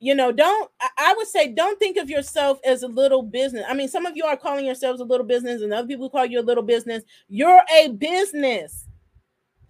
You 0.00 0.14
know, 0.14 0.32
don't 0.32 0.70
I 0.98 1.14
would 1.16 1.28
say 1.28 1.48
don't 1.52 1.78
think 1.80 1.96
of 1.98 2.10
yourself 2.10 2.60
as 2.66 2.82
a 2.84 2.88
little 2.88 3.22
business. 3.22 3.64
I 3.68 3.74
mean, 3.74 3.88
some 3.88 4.06
of 4.06 4.16
you 4.16 4.24
are 4.26 4.36
calling 4.36 4.66
yourselves 4.66 5.00
a 5.00 5.04
little 5.04 5.26
business, 5.26 5.62
and 5.62 5.72
other 5.74 5.88
people 5.88 6.10
call 6.10 6.26
you 6.26 6.40
a 6.40 6.42
little 6.42 6.64
business. 6.64 7.04
You're 7.28 7.62
a 7.74 7.88
business 7.90 8.84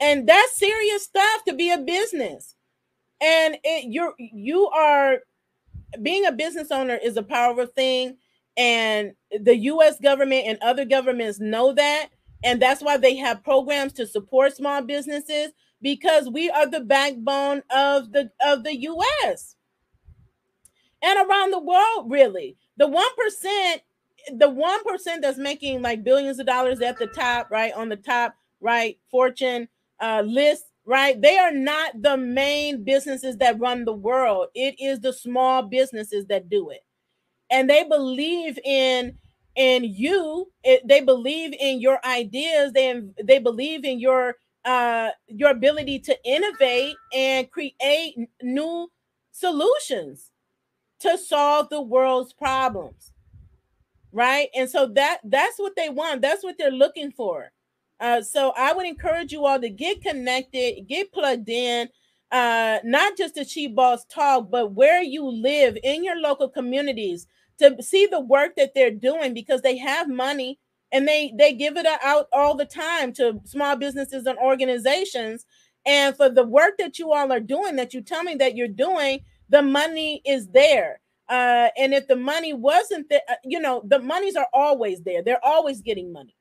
and 0.00 0.28
that's 0.28 0.58
serious 0.58 1.04
stuff 1.04 1.44
to 1.46 1.54
be 1.54 1.70
a 1.70 1.78
business 1.78 2.54
and 3.20 3.56
it, 3.64 3.86
you're 3.90 4.14
you 4.18 4.68
are 4.68 5.18
being 6.02 6.26
a 6.26 6.32
business 6.32 6.70
owner 6.70 6.98
is 7.02 7.16
a 7.16 7.22
powerful 7.22 7.66
thing 7.66 8.16
and 8.56 9.12
the 9.40 9.56
US 9.56 10.00
government 10.00 10.46
and 10.46 10.58
other 10.62 10.84
governments 10.84 11.40
know 11.40 11.72
that 11.74 12.08
and 12.44 12.60
that's 12.60 12.82
why 12.82 12.96
they 12.96 13.16
have 13.16 13.44
programs 13.44 13.92
to 13.94 14.06
support 14.06 14.56
small 14.56 14.82
businesses 14.82 15.52
because 15.82 16.28
we 16.30 16.50
are 16.50 16.68
the 16.68 16.80
backbone 16.80 17.62
of 17.70 18.12
the 18.12 18.30
of 18.44 18.64
the 18.64 18.76
US 18.76 19.56
and 21.02 21.18
around 21.28 21.50
the 21.52 21.60
world 21.60 22.10
really 22.10 22.56
the 22.76 22.86
1% 22.88 23.80
the 24.38 24.48
1% 24.48 25.20
that's 25.22 25.38
making 25.38 25.82
like 25.82 26.04
billions 26.04 26.38
of 26.38 26.46
dollars 26.46 26.80
at 26.80 26.98
the 26.98 27.06
top 27.06 27.50
right 27.50 27.72
on 27.74 27.88
the 27.88 27.96
top 27.96 28.34
right 28.60 28.98
fortune 29.10 29.68
uh, 30.00 30.22
list, 30.26 30.64
right? 30.84 31.20
They 31.20 31.38
are 31.38 31.52
not 31.52 32.02
the 32.02 32.16
main 32.16 32.84
businesses 32.84 33.36
that 33.38 33.58
run 33.58 33.84
the 33.84 33.92
world. 33.92 34.48
It 34.54 34.76
is 34.80 35.00
the 35.00 35.12
small 35.12 35.62
businesses 35.62 36.26
that 36.26 36.48
do 36.48 36.70
it, 36.70 36.84
and 37.50 37.68
they 37.68 37.84
believe 37.84 38.58
in 38.64 39.18
in 39.56 39.84
you. 39.84 40.52
It, 40.64 40.86
they 40.86 41.00
believe 41.00 41.54
in 41.58 41.80
your 41.80 42.00
ideas. 42.04 42.72
They 42.72 43.00
they 43.22 43.38
believe 43.38 43.84
in 43.84 44.00
your 44.00 44.36
uh, 44.66 45.10
your 45.28 45.50
ability 45.50 46.00
to 46.00 46.16
innovate 46.24 46.96
and 47.14 47.50
create 47.50 48.16
new 48.42 48.90
solutions 49.32 50.32
to 51.00 51.18
solve 51.18 51.68
the 51.70 51.80
world's 51.82 52.32
problems 52.32 53.12
right? 54.12 54.48
And 54.54 54.68
so 54.70 54.86
that 54.94 55.18
that's 55.24 55.58
what 55.58 55.76
they 55.76 55.90
want. 55.90 56.22
That's 56.22 56.42
what 56.42 56.56
they're 56.58 56.70
looking 56.70 57.12
for. 57.12 57.52
Uh, 58.00 58.22
so 58.22 58.52
I 58.56 58.72
would 58.72 58.86
encourage 58.86 59.32
you 59.32 59.44
all 59.46 59.60
to 59.60 59.68
get 59.70 60.02
connected, 60.02 60.86
get 60.88 61.12
plugged 61.12 61.48
in, 61.50 61.88
uh, 62.32 62.78
not 62.84 63.16
just 63.16 63.34
to 63.36 63.44
She 63.44 63.68
Boss 63.68 64.04
Talk, 64.06 64.50
but 64.50 64.72
where 64.74 65.02
you 65.02 65.28
live 65.28 65.76
in 65.82 66.04
your 66.04 66.18
local 66.20 66.48
communities 66.48 67.26
to 67.58 67.82
see 67.82 68.06
the 68.06 68.20
work 68.20 68.56
that 68.56 68.74
they're 68.74 68.90
doing 68.90 69.34
because 69.34 69.62
they 69.62 69.78
have 69.78 70.08
money 70.08 70.58
and 70.96 71.08
they 71.08 71.34
they 71.38 71.52
give 71.54 71.76
it 71.76 71.86
out 71.86 72.28
all 72.32 72.56
the 72.56 72.64
time 72.66 73.12
to 73.14 73.40
small 73.44 73.76
businesses 73.76 74.26
and 74.26 74.38
organizations. 74.38 75.46
And 75.86 76.16
for 76.16 76.30
the 76.30 76.44
work 76.44 76.78
that 76.78 76.98
you 76.98 77.12
all 77.12 77.32
are 77.32 77.40
doing, 77.40 77.76
that 77.76 77.94
you 77.94 78.02
tell 78.02 78.24
me 78.24 78.34
that 78.36 78.56
you're 78.56 78.68
doing, 78.68 79.20
the 79.50 79.62
money 79.62 80.22
is 80.26 80.48
there. 80.48 81.00
Uh, 81.28 81.68
and 81.78 81.94
if 81.94 82.08
the 82.08 82.16
money 82.16 82.54
wasn't 82.54 83.08
there, 83.10 83.22
uh, 83.30 83.34
you 83.44 83.60
know, 83.60 83.82
the 83.86 84.00
monies 84.00 84.36
are 84.36 84.48
always 84.54 85.02
there. 85.02 85.22
They're 85.22 85.44
always 85.44 85.82
getting 85.82 86.12
money 86.12 86.34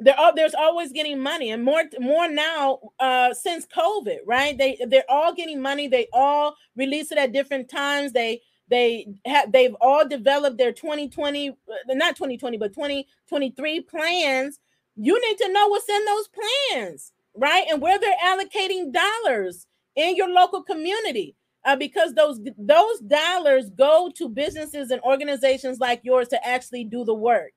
they're 0.00 0.18
all, 0.18 0.34
there's 0.34 0.54
always 0.54 0.92
getting 0.92 1.18
money 1.20 1.50
and 1.50 1.64
more 1.64 1.82
more 2.00 2.30
now 2.30 2.78
uh 3.00 3.32
since 3.32 3.66
covid 3.66 4.18
right 4.26 4.58
they 4.58 4.78
they're 4.88 5.10
all 5.10 5.32
getting 5.34 5.60
money 5.60 5.88
they 5.88 6.06
all 6.12 6.54
release 6.76 7.10
it 7.12 7.18
at 7.18 7.32
different 7.32 7.70
times 7.70 8.12
they 8.12 8.40
they 8.68 9.06
have 9.24 9.52
they've 9.52 9.76
all 9.80 10.06
developed 10.08 10.58
their 10.58 10.72
2020 10.72 11.50
uh, 11.50 11.54
not 11.90 12.16
2020 12.16 12.58
but 12.58 12.74
2023 12.74 13.80
plans. 13.82 14.58
You 14.96 15.20
need 15.28 15.38
to 15.38 15.52
know 15.52 15.68
what's 15.68 15.88
in 15.88 16.04
those 16.04 16.28
plans 16.28 17.12
right? 17.36 17.64
And 17.70 17.80
where 17.80 17.98
they're 17.98 18.14
allocating 18.24 18.92
dollars 18.92 19.66
in 19.94 20.16
your 20.16 20.28
local 20.28 20.62
community 20.62 21.36
uh, 21.64 21.76
because 21.76 22.14
those 22.14 22.40
those 22.58 23.00
dollars 23.00 23.70
go 23.70 24.10
to 24.16 24.28
businesses 24.28 24.90
and 24.90 25.00
organizations 25.02 25.78
like 25.78 26.00
yours 26.02 26.28
to 26.28 26.46
actually 26.46 26.84
do 26.84 27.04
the 27.04 27.14
work 27.14 27.52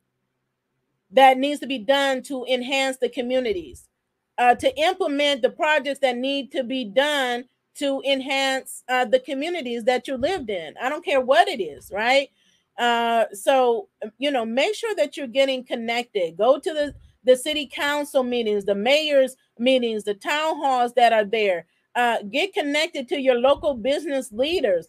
that 1.12 1.38
needs 1.38 1.60
to 1.60 1.68
be 1.68 1.80
done 1.80 2.22
to 2.24 2.46
enhance 2.46 2.98
the 2.98 3.10
communities, 3.10 3.88
uh, 4.38 4.56
to 4.56 4.76
implement 4.80 5.42
the 5.42 5.50
projects 5.50 6.00
that 6.00 6.18
need 6.18 6.52
to 6.52 6.64
be 6.64 6.86
done 6.86 7.46
to 7.80 8.02
enhance 8.08 8.84
uh, 8.90 9.06
the 9.06 9.20
communities 9.20 9.84
that 9.86 10.08
you 10.08 10.18
lived 10.18 10.50
in. 10.50 10.76
I 10.82 10.90
don't 10.90 11.06
care 11.06 11.22
what 11.22 11.48
it 11.48 11.62
is, 11.62 11.92
right? 11.94 12.30
Uh, 12.78 13.26
so 13.34 13.90
you 14.18 14.32
know, 14.32 14.46
make 14.46 14.76
sure 14.76 14.96
that 14.96 15.18
you're 15.18 15.28
getting 15.28 15.64
connected. 15.64 16.38
Go 16.38 16.60
to 16.60 16.74
the 16.74 16.96
the 17.26 17.36
city 17.36 17.70
council 17.72 18.24
meetings, 18.24 18.66
the 18.66 18.76
mayor's 18.76 19.36
meetings, 19.58 20.06
the 20.06 20.14
town 20.14 20.56
halls 20.58 20.94
that 20.94 21.12
are 21.14 21.26
there. 21.26 21.66
Uh, 21.96 22.20
get 22.32 22.54
connected 22.54 23.08
to 23.10 23.20
your 23.20 23.36
local 23.36 23.74
business 23.74 24.32
leaders. 24.32 24.88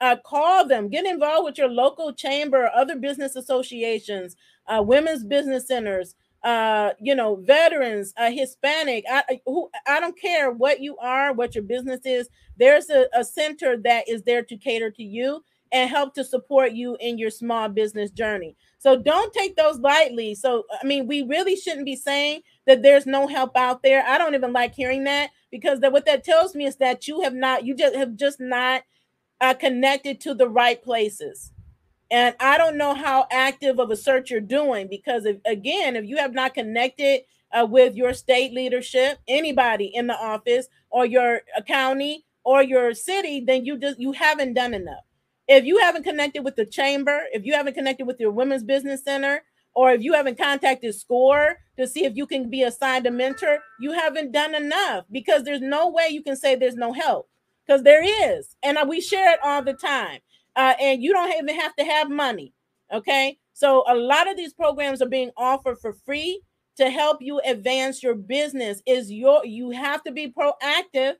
Uh, 0.00 0.16
call 0.24 0.66
them. 0.66 0.88
Get 0.88 1.06
involved 1.06 1.44
with 1.44 1.58
your 1.58 1.68
local 1.68 2.12
chamber, 2.12 2.70
other 2.74 2.96
business 2.96 3.36
associations 3.36 4.36
uh, 4.66 4.82
women's 4.82 5.24
business 5.24 5.66
centers, 5.66 6.14
uh, 6.44 6.90
you 7.00 7.14
know, 7.14 7.36
veterans, 7.36 8.12
uh, 8.16 8.30
Hispanic. 8.30 9.04
I 9.10 9.40
who 9.46 9.70
I 9.86 10.00
don't 10.00 10.18
care 10.18 10.50
what 10.50 10.80
you 10.80 10.96
are, 10.98 11.32
what 11.32 11.54
your 11.54 11.64
business 11.64 12.00
is. 12.04 12.28
There's 12.56 12.90
a, 12.90 13.06
a 13.14 13.24
center 13.24 13.76
that 13.78 14.08
is 14.08 14.22
there 14.22 14.42
to 14.44 14.56
cater 14.56 14.90
to 14.90 15.02
you 15.02 15.44
and 15.72 15.90
help 15.90 16.14
to 16.14 16.24
support 16.24 16.72
you 16.72 16.96
in 17.00 17.18
your 17.18 17.30
small 17.30 17.68
business 17.68 18.10
journey. 18.10 18.56
So 18.78 18.96
don't 19.00 19.32
take 19.32 19.56
those 19.56 19.78
lightly. 19.78 20.34
So 20.34 20.64
I 20.82 20.86
mean, 20.86 21.06
we 21.06 21.22
really 21.22 21.56
shouldn't 21.56 21.86
be 21.86 21.96
saying 21.96 22.42
that 22.66 22.82
there's 22.82 23.06
no 23.06 23.26
help 23.28 23.56
out 23.56 23.82
there. 23.82 24.04
I 24.06 24.18
don't 24.18 24.34
even 24.34 24.52
like 24.52 24.74
hearing 24.74 25.04
that 25.04 25.30
because 25.50 25.80
that 25.80 25.92
what 25.92 26.06
that 26.06 26.24
tells 26.24 26.54
me 26.54 26.66
is 26.66 26.76
that 26.76 27.08
you 27.08 27.22
have 27.22 27.34
not, 27.34 27.64
you 27.64 27.74
just 27.74 27.94
have 27.96 28.16
just 28.16 28.40
not 28.40 28.82
uh, 29.40 29.54
connected 29.54 30.20
to 30.22 30.34
the 30.34 30.48
right 30.48 30.82
places. 30.82 31.51
And 32.12 32.36
I 32.40 32.58
don't 32.58 32.76
know 32.76 32.94
how 32.94 33.26
active 33.32 33.80
of 33.80 33.90
a 33.90 33.96
search 33.96 34.30
you're 34.30 34.40
doing 34.42 34.86
because, 34.88 35.24
if, 35.24 35.38
again, 35.46 35.96
if 35.96 36.04
you 36.04 36.18
have 36.18 36.34
not 36.34 36.52
connected 36.52 37.22
uh, 37.50 37.66
with 37.68 37.96
your 37.96 38.12
state 38.12 38.52
leadership, 38.52 39.18
anybody 39.26 39.86
in 39.86 40.08
the 40.08 40.14
office, 40.16 40.68
or 40.90 41.06
your 41.06 41.40
county 41.66 42.26
or 42.44 42.62
your 42.62 42.92
city, 42.92 43.42
then 43.44 43.64
you 43.64 43.78
just 43.78 43.98
you 43.98 44.12
haven't 44.12 44.52
done 44.52 44.74
enough. 44.74 45.04
If 45.48 45.64
you 45.64 45.78
haven't 45.78 46.04
connected 46.04 46.44
with 46.44 46.56
the 46.56 46.66
chamber, 46.66 47.22
if 47.32 47.46
you 47.46 47.54
haven't 47.54 47.74
connected 47.74 48.06
with 48.06 48.20
your 48.20 48.30
women's 48.30 48.62
business 48.62 49.02
center, 49.02 49.42
or 49.74 49.92
if 49.92 50.02
you 50.02 50.12
haven't 50.12 50.38
contacted 50.38 50.94
SCORE 50.94 51.56
to 51.78 51.86
see 51.86 52.04
if 52.04 52.14
you 52.14 52.26
can 52.26 52.50
be 52.50 52.62
assigned 52.62 53.06
a 53.06 53.10
mentor, 53.10 53.60
you 53.80 53.92
haven't 53.92 54.32
done 54.32 54.54
enough 54.54 55.06
because 55.10 55.44
there's 55.44 55.62
no 55.62 55.88
way 55.88 56.08
you 56.10 56.22
can 56.22 56.36
say 56.36 56.54
there's 56.54 56.74
no 56.74 56.92
help 56.92 57.30
because 57.66 57.82
there 57.82 58.04
is. 58.04 58.54
And 58.62 58.76
we 58.86 59.00
share 59.00 59.32
it 59.32 59.40
all 59.42 59.62
the 59.62 59.72
time. 59.72 60.20
Uh, 60.56 60.74
and 60.80 61.02
you 61.02 61.12
don't 61.12 61.32
even 61.32 61.58
have 61.58 61.74
to 61.76 61.84
have 61.84 62.10
money. 62.10 62.52
Okay. 62.92 63.38
So 63.54 63.84
a 63.88 63.94
lot 63.94 64.30
of 64.30 64.36
these 64.36 64.52
programs 64.52 65.00
are 65.00 65.08
being 65.08 65.30
offered 65.36 65.78
for 65.78 65.92
free 65.92 66.42
to 66.76 66.90
help 66.90 67.18
you 67.20 67.40
advance 67.44 68.02
your 68.02 68.14
business. 68.14 68.82
Is 68.86 69.10
your 69.10 69.44
you 69.44 69.70
have 69.70 70.02
to 70.04 70.12
be 70.12 70.32
proactive 70.32 71.14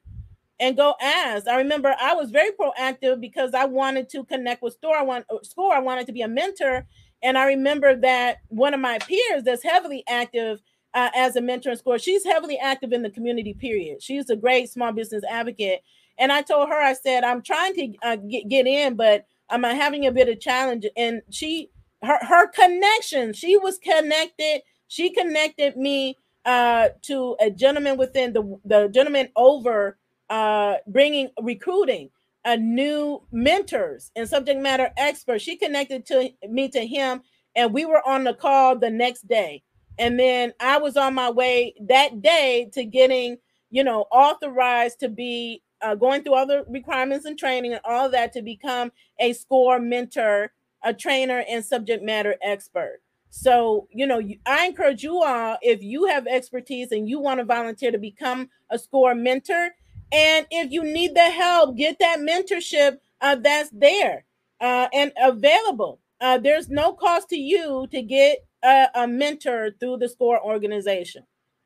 and 0.60 0.76
go 0.76 0.94
ask. 1.00 1.48
I 1.48 1.56
remember 1.56 1.94
I 2.00 2.14
was 2.14 2.30
very 2.30 2.50
proactive 2.50 3.20
because 3.20 3.52
I 3.54 3.64
wanted 3.64 4.08
to 4.10 4.24
connect 4.24 4.62
with 4.62 4.74
SCORE. 4.74 4.96
I 4.96 5.02
want 5.02 5.26
score. 5.42 5.74
I 5.74 5.80
wanted 5.80 6.06
to 6.06 6.12
be 6.12 6.22
a 6.22 6.28
mentor 6.28 6.86
and 7.22 7.38
I 7.38 7.46
remember 7.46 7.94
that 7.96 8.38
one 8.48 8.74
of 8.74 8.80
my 8.80 8.98
peers 8.98 9.44
that's 9.44 9.62
heavily 9.62 10.02
active 10.08 10.60
uh, 10.94 11.08
as 11.14 11.36
a 11.36 11.40
mentor 11.40 11.70
and 11.70 11.78
score, 11.78 11.98
she's 11.98 12.24
heavily 12.24 12.58
active 12.58 12.92
in 12.92 13.02
the 13.02 13.10
community, 13.10 13.54
period. 13.54 14.02
She's 14.02 14.28
a 14.28 14.36
great 14.36 14.68
small 14.70 14.92
business 14.92 15.22
advocate. 15.28 15.82
And 16.18 16.32
I 16.32 16.42
told 16.42 16.68
her, 16.68 16.80
I 16.80 16.94
said, 16.94 17.24
I'm 17.24 17.42
trying 17.42 17.74
to 17.74 17.94
uh, 18.02 18.16
get, 18.16 18.48
get 18.48 18.66
in, 18.66 18.96
but 18.96 19.26
I'm 19.50 19.62
having 19.62 20.06
a 20.06 20.12
bit 20.12 20.28
of 20.28 20.40
challenge. 20.40 20.86
And 20.96 21.22
she, 21.30 21.70
her, 22.02 22.18
her 22.24 22.48
connection, 22.48 23.32
she 23.32 23.56
was 23.56 23.78
connected. 23.78 24.62
She 24.88 25.10
connected 25.10 25.76
me 25.76 26.16
uh, 26.44 26.88
to 27.02 27.36
a 27.40 27.50
gentleman 27.50 27.96
within 27.96 28.32
the, 28.32 28.58
the 28.64 28.88
gentleman 28.88 29.28
over 29.36 29.98
uh, 30.30 30.76
bringing 30.86 31.28
recruiting 31.40 32.10
a 32.44 32.56
new 32.56 33.22
mentors 33.30 34.10
and 34.16 34.28
subject 34.28 34.60
matter 34.60 34.90
experts. 34.96 35.44
She 35.44 35.56
connected 35.56 36.06
to 36.06 36.30
me 36.48 36.68
to 36.70 36.86
him, 36.86 37.22
and 37.54 37.72
we 37.72 37.84
were 37.84 38.06
on 38.06 38.24
the 38.24 38.34
call 38.34 38.76
the 38.76 38.90
next 38.90 39.28
day. 39.28 39.62
And 39.98 40.18
then 40.18 40.52
I 40.58 40.78
was 40.78 40.96
on 40.96 41.14
my 41.14 41.30
way 41.30 41.74
that 41.88 42.22
day 42.22 42.70
to 42.72 42.84
getting, 42.84 43.36
you 43.70 43.84
know, 43.84 44.06
authorized 44.10 45.00
to 45.00 45.08
be 45.08 45.62
uh, 45.82 45.94
going 45.94 46.22
through 46.22 46.34
all 46.34 46.46
the 46.46 46.64
requirements 46.68 47.24
and 47.24 47.38
training 47.38 47.72
and 47.72 47.80
all 47.84 48.08
that 48.10 48.32
to 48.32 48.42
become 48.42 48.92
a 49.18 49.32
score 49.32 49.78
mentor, 49.78 50.52
a 50.82 50.94
trainer, 50.94 51.44
and 51.48 51.64
subject 51.64 52.02
matter 52.02 52.36
expert. 52.42 53.00
So, 53.30 53.88
you 53.90 54.06
know, 54.06 54.20
I 54.44 54.66
encourage 54.66 55.02
you 55.02 55.22
all 55.22 55.56
if 55.62 55.82
you 55.82 56.06
have 56.06 56.26
expertise 56.26 56.92
and 56.92 57.08
you 57.08 57.18
want 57.18 57.40
to 57.40 57.44
volunteer 57.44 57.90
to 57.90 57.98
become 57.98 58.50
a 58.68 58.78
score 58.78 59.14
mentor, 59.14 59.70
and 60.12 60.46
if 60.50 60.70
you 60.70 60.84
need 60.84 61.14
the 61.14 61.30
help, 61.30 61.76
get 61.76 61.98
that 61.98 62.18
mentorship 62.18 62.98
uh, 63.22 63.36
that's 63.36 63.70
there 63.70 64.26
uh, 64.60 64.88
and 64.92 65.12
available. 65.20 65.98
Uh, 66.20 66.36
there's 66.38 66.68
no 66.68 66.92
cost 66.92 67.30
to 67.30 67.36
you 67.36 67.88
to 67.90 68.02
get 68.02 68.44
a, 68.62 68.88
a 68.94 69.06
mentor 69.08 69.70
through 69.80 69.96
the 69.96 70.08
SCORE 70.08 70.44
organization. 70.44 71.24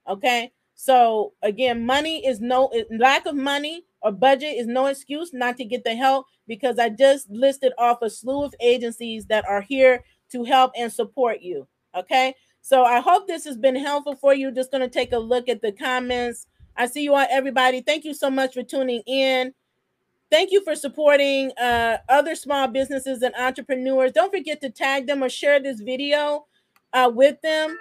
Okay. 0.09 0.53
So 0.77 1.33
again, 1.43 1.85
money 1.85 2.25
is 2.25 2.41
no 2.41 2.71
lack 2.91 3.27
of 3.27 3.35
money 3.35 3.86
or 4.03 4.13
budget 4.13 4.55
is 4.57 4.67
no 4.67 4.87
excuse 4.87 5.33
not 5.33 5.57
to 5.57 5.65
get 5.65 5.85
the 5.85 5.95
help 5.95 6.27
because 6.47 6.79
I 6.79 6.91
just 6.91 7.29
listed 7.31 7.73
off 7.79 8.03
a 8.03 8.11
slew 8.11 8.45
of 8.45 8.55
agencies 8.61 9.27
that 9.27 9.49
are 9.49 9.63
here 9.63 10.05
to 10.33 10.45
help 10.45 10.73
and 10.77 10.93
support 10.93 11.41
you. 11.41 11.67
Okay. 11.95 12.35
So 12.61 12.85
I 12.85 13.01
hope 13.01 13.27
this 13.27 13.45
has 13.45 13.57
been 13.57 13.77
helpful 13.77 14.17
for 14.17 14.35
you. 14.35 14.51
Just 14.51 14.73
going 14.73 14.81
to 14.83 14.89
take 14.89 15.13
a 15.13 15.19
look 15.19 15.49
at 15.49 15.63
the 15.63 15.73
comments. 15.73 16.47
I 16.77 16.87
see 16.87 17.03
you 17.03 17.15
all, 17.15 17.27
everybody. 17.31 17.81
Thank 17.81 18.05
you 18.05 18.13
so 18.13 18.29
much 18.29 18.55
for 18.55 18.63
tuning 18.63 19.03
in. 19.07 19.55
Thank 20.31 20.51
you 20.51 20.63
for 20.65 20.75
supporting 20.75 21.53
uh, 21.53 21.99
other 22.09 22.35
small 22.35 22.67
businesses 22.67 23.23
and 23.23 23.35
entrepreneurs. 23.37 24.13
Don't 24.13 24.33
forget 24.33 24.61
to 24.63 24.71
tag 24.71 25.07
them 25.07 25.23
or 25.23 25.29
share 25.29 25.61
this 25.61 25.81
video 25.81 26.47
uh, 26.93 27.11
with 27.15 27.41
them. 27.43 27.79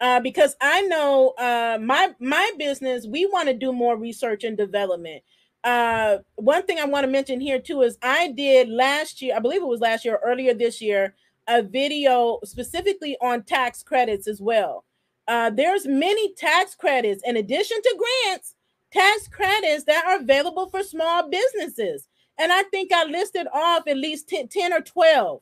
Uh, 0.00 0.20
because 0.20 0.54
I 0.60 0.82
know 0.82 1.30
uh, 1.38 1.78
my 1.80 2.14
my 2.20 2.52
business, 2.58 3.06
we 3.06 3.26
want 3.26 3.48
to 3.48 3.54
do 3.54 3.72
more 3.72 3.96
research 3.96 4.44
and 4.44 4.56
development. 4.56 5.22
Uh, 5.64 6.18
one 6.36 6.64
thing 6.64 6.78
I 6.78 6.84
want 6.84 7.04
to 7.04 7.10
mention 7.10 7.40
here 7.40 7.58
too 7.58 7.82
is 7.82 7.98
I 8.02 8.32
did 8.32 8.68
last 8.68 9.20
year, 9.22 9.34
I 9.34 9.40
believe 9.40 9.62
it 9.62 9.66
was 9.66 9.80
last 9.80 10.04
year, 10.04 10.20
earlier 10.24 10.54
this 10.54 10.80
year, 10.80 11.14
a 11.48 11.62
video 11.62 12.38
specifically 12.44 13.16
on 13.20 13.42
tax 13.42 13.82
credits 13.82 14.28
as 14.28 14.40
well. 14.40 14.84
Uh, 15.26 15.50
there's 15.50 15.86
many 15.86 16.34
tax 16.34 16.74
credits 16.74 17.22
in 17.26 17.36
addition 17.36 17.80
to 17.82 17.96
grants, 17.98 18.54
tax 18.92 19.26
credits 19.28 19.84
that 19.84 20.04
are 20.06 20.20
available 20.20 20.68
for 20.68 20.82
small 20.82 21.28
businesses. 21.28 22.06
And 22.38 22.52
I 22.52 22.62
think 22.64 22.92
I 22.92 23.04
listed 23.04 23.48
off 23.52 23.88
at 23.88 23.96
least 23.96 24.28
10, 24.28 24.48
10 24.48 24.72
or 24.72 24.80
12. 24.82 25.40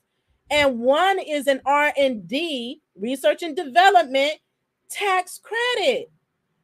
And 0.50 0.78
one 0.78 1.18
is 1.18 1.46
an 1.46 1.60
R&D, 1.66 2.80
research 2.96 3.42
and 3.42 3.56
development 3.56 4.34
tax 4.94 5.40
credit. 5.42 6.10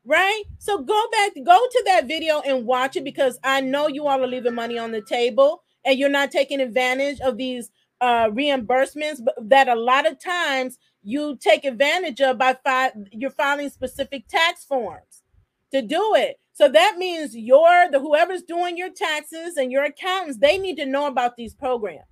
Right? 0.05 0.45
So 0.59 0.78
go 0.83 1.05
back, 1.12 1.33
go 1.45 1.59
to 1.70 1.83
that 1.87 2.09
video 2.09 2.41
and 2.41 2.66
watch 2.66 2.97
it 2.97 3.05
because 3.05 3.39
I 3.45 3.61
know 3.61 3.87
you 3.87 4.07
all 4.07 4.22
are 4.22 4.26
leaving 4.26 4.55
money 4.55 4.78
on 4.78 4.93
the 4.93 5.03
table 5.03 5.62
and 5.85 5.99
you're 5.99 6.09
not 6.09 6.31
taking 6.31 6.61
advantage 6.61 7.20
of 7.20 7.37
these 7.37 7.70
uh, 8.01 8.31
reimbursements, 8.31 9.20
that 9.43 9.68
a 9.68 9.74
lot 9.74 10.07
of 10.11 10.18
times 10.18 10.78
you 11.03 11.37
take 11.37 11.64
advantage 11.64 12.20
of 12.20 12.39
by 12.39 12.57
fi- 12.64 12.93
you're 13.12 13.31
filing 13.31 13.68
specific 13.68 14.26
tax 14.26 14.64
forms 14.64 15.22
to 15.70 15.83
do 15.83 16.14
it. 16.14 16.41
So 16.53 16.68
that 16.68 16.97
means 16.99 17.37
you're 17.37 17.91
the 17.91 18.01
whoever's 18.01 18.43
doing 18.43 18.76
your 18.76 18.91
taxes 18.91 19.57
and 19.57 19.70
your 19.70 19.85
accountants, 19.85 20.39
they 20.39 20.59
need 20.59 20.76
to 20.76 20.87
know 20.87 21.07
about 21.07 21.37
these 21.37 21.55
programs 21.55 22.05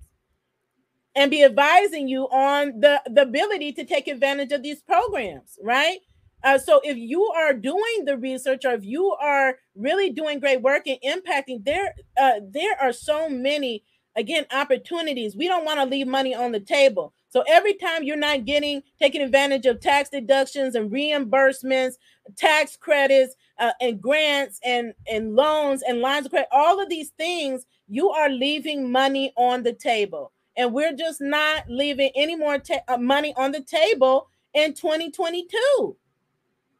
and 1.15 1.31
be 1.31 1.43
advising 1.43 2.07
you 2.07 2.23
on 2.29 2.79
the, 2.79 3.01
the 3.07 3.23
ability 3.23 3.73
to 3.73 3.83
take 3.83 4.07
advantage 4.07 4.51
of 4.51 4.63
these 4.63 4.81
programs, 4.81 5.57
right? 5.61 5.99
Uh, 6.43 6.57
so 6.57 6.79
if 6.83 6.97
you 6.97 7.23
are 7.25 7.53
doing 7.53 8.05
the 8.05 8.17
research 8.17 8.65
or 8.65 8.73
if 8.73 8.85
you 8.85 9.11
are 9.21 9.57
really 9.75 10.09
doing 10.09 10.39
great 10.39 10.61
work 10.61 10.83
and 10.87 10.99
impacting, 11.05 11.63
there 11.65 11.95
uh, 12.19 12.39
there 12.51 12.79
are 12.81 12.93
so 12.93 13.29
many 13.29 13.83
again 14.15 14.45
opportunities. 14.51 15.35
We 15.35 15.47
don't 15.47 15.65
want 15.65 15.79
to 15.79 15.85
leave 15.85 16.07
money 16.07 16.33
on 16.33 16.51
the 16.51 16.59
table. 16.59 17.13
So 17.29 17.43
every 17.47 17.75
time 17.75 18.03
you're 18.03 18.17
not 18.17 18.45
getting 18.45 18.81
taking 19.01 19.21
advantage 19.21 19.65
of 19.65 19.81
tax 19.81 20.09
deductions 20.09 20.75
and 20.75 20.91
reimbursements, 20.91 21.93
tax 22.37 22.75
credits, 22.77 23.35
uh, 23.59 23.73
and 23.81 24.01
grants 24.01 24.59
and 24.65 24.93
and 25.11 25.35
loans 25.35 25.83
and 25.87 25.99
lines 25.99 26.25
of 26.25 26.31
credit, 26.31 26.47
all 26.51 26.81
of 26.81 26.89
these 26.89 27.09
things, 27.09 27.65
you 27.87 28.09
are 28.09 28.29
leaving 28.29 28.91
money 28.91 29.33
on 29.35 29.63
the 29.63 29.73
table, 29.73 30.31
and 30.55 30.73
we're 30.73 30.93
just 30.93 31.21
not 31.21 31.65
leaving 31.69 32.11
any 32.15 32.35
more 32.35 32.57
ta- 32.57 32.81
uh, 32.87 32.97
money 32.97 33.33
on 33.37 33.51
the 33.51 33.61
table 33.61 34.29
in 34.53 34.73
2022. 34.73 35.95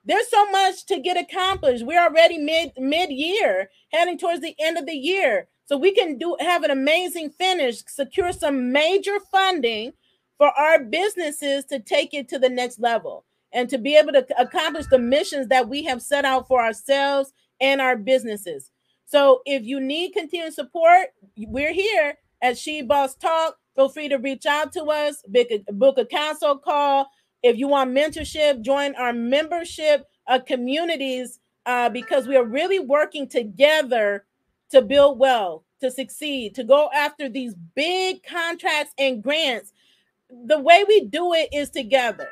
There's 0.05 0.29
so 0.29 0.49
much 0.49 0.85
to 0.87 0.99
get 0.99 1.17
accomplished. 1.17 1.85
We're 1.85 2.01
already 2.01 2.37
mid 2.37 2.71
mid 2.77 3.11
year, 3.11 3.69
heading 3.91 4.17
towards 4.17 4.41
the 4.41 4.55
end 4.59 4.77
of 4.77 4.85
the 4.85 4.95
year, 4.95 5.47
so 5.65 5.77
we 5.77 5.91
can 5.91 6.17
do 6.17 6.35
have 6.39 6.63
an 6.63 6.71
amazing 6.71 7.31
finish, 7.31 7.83
secure 7.87 8.31
some 8.31 8.71
major 8.71 9.19
funding 9.31 9.93
for 10.37 10.49
our 10.57 10.83
businesses 10.83 11.65
to 11.65 11.79
take 11.79 12.13
it 12.13 12.27
to 12.29 12.39
the 12.39 12.49
next 12.49 12.79
level 12.79 13.25
and 13.51 13.69
to 13.69 13.77
be 13.77 13.95
able 13.95 14.13
to 14.13 14.25
accomplish 14.39 14.85
the 14.87 14.99
missions 14.99 15.47
that 15.47 15.67
we 15.67 15.83
have 15.83 16.01
set 16.01 16.25
out 16.25 16.47
for 16.47 16.61
ourselves 16.61 17.33
and 17.59 17.81
our 17.81 17.95
businesses. 17.95 18.71
So 19.05 19.41
if 19.45 19.63
you 19.63 19.79
need 19.79 20.13
continued 20.13 20.53
support, 20.53 21.07
we're 21.37 21.73
here 21.73 22.15
at 22.41 22.57
She 22.57 22.81
Boss 22.81 23.15
Talk. 23.15 23.57
Feel 23.75 23.89
free 23.89 24.09
to 24.09 24.17
reach 24.17 24.45
out 24.45 24.71
to 24.73 24.83
us, 24.85 25.23
book 25.27 25.47
a, 25.51 25.73
book 25.73 25.97
a 25.97 26.05
council 26.05 26.57
call. 26.57 27.09
If 27.43 27.57
you 27.57 27.67
want 27.67 27.91
mentorship, 27.91 28.61
join 28.61 28.95
our 28.95 29.13
membership 29.13 30.05
uh, 30.27 30.39
communities 30.39 31.39
uh, 31.65 31.89
because 31.89 32.27
we 32.27 32.35
are 32.35 32.45
really 32.45 32.79
working 32.79 33.27
together 33.27 34.25
to 34.71 34.81
build 34.81 35.19
wealth, 35.19 35.63
to 35.81 35.89
succeed, 35.89 36.55
to 36.55 36.63
go 36.63 36.89
after 36.93 37.29
these 37.29 37.55
big 37.75 38.23
contracts 38.23 38.93
and 38.97 39.23
grants 39.23 39.71
the 40.29 40.59
way 40.59 40.85
we 40.87 41.05
do 41.05 41.33
it 41.33 41.49
is 41.53 41.69
together. 41.69 42.29